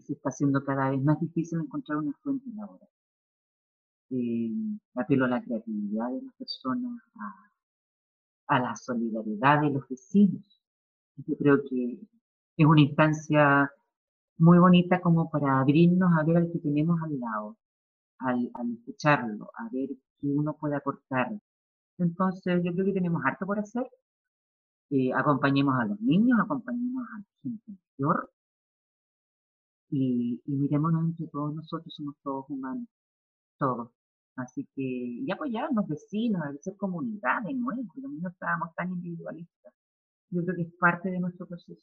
se 0.00 0.12
está 0.14 0.30
haciendo 0.30 0.64
cada 0.64 0.90
vez 0.90 1.00
más 1.02 1.20
difícil 1.20 1.60
encontrar 1.60 1.98
una 1.98 2.12
fuente 2.20 2.50
laboral. 2.52 2.88
Eh, 4.10 4.50
apelo 4.96 5.26
a 5.26 5.28
la 5.28 5.40
creatividad 5.40 6.10
de 6.10 6.22
las 6.22 6.34
personas, 6.34 7.00
a, 8.48 8.58
la 8.58 8.74
solidaridad 8.74 9.60
de 9.60 9.70
los 9.70 9.88
vecinos. 9.88 10.42
Yo 11.14 11.36
creo 11.36 11.62
que 11.62 12.00
es 12.56 12.66
una 12.66 12.80
instancia 12.80 13.70
muy 14.41 14.59
bonita 14.59 15.01
como 15.01 15.30
para 15.30 15.61
abrirnos 15.61 16.11
a 16.18 16.24
ver 16.24 16.38
al 16.38 16.51
que 16.53 16.59
tenemos 16.61 17.01
al 17.03 17.18
lado, 17.20 17.57
al, 18.18 18.51
escucharlo, 18.78 19.51
a 19.57 19.68
ver 19.72 19.91
qué 20.20 20.26
uno 20.28 20.57
puede 20.57 20.76
aportar. 20.76 21.30
Entonces, 21.99 22.62
yo 22.64 22.72
creo 22.72 22.86
que 22.86 22.93
tenemos 22.95 23.22
harto 23.24 23.47
por 23.47 23.59
hacer 23.59 23.86
eh, 24.91 25.12
acompañemos 25.14 25.74
a 25.80 25.86
los 25.86 26.01
niños, 26.01 26.38
acompañemos 26.41 27.05
a 27.09 27.18
la 27.18 27.24
gente 27.43 27.72
mayor 27.99 28.30
y, 29.91 30.41
y 30.45 30.53
mirémonos 30.53 31.05
entre 31.05 31.26
todos 31.28 31.55
nosotros, 31.55 31.95
somos 31.95 32.16
todos 32.22 32.47
humanos, 32.49 32.86
todos. 33.59 33.91
Así 34.36 34.64
que, 34.76 34.82
y 34.82 35.30
apoyar 35.32 35.66
a 35.66 35.72
los 35.74 35.86
vecinos, 35.88 36.43
a 36.43 36.53
ser 36.62 36.76
comunidad 36.76 37.43
de 37.45 37.55
nuevo, 37.55 37.82
porque 37.86 38.03
no 38.03 38.28
estábamos 38.28 38.74
tan 38.76 38.91
individualistas. 38.91 39.74
Yo 40.30 40.43
creo 40.45 40.57
que 40.57 40.62
es 40.62 40.72
parte 40.80 41.11
de 41.11 41.20
nuestro 41.20 41.47
proceso. 41.47 41.82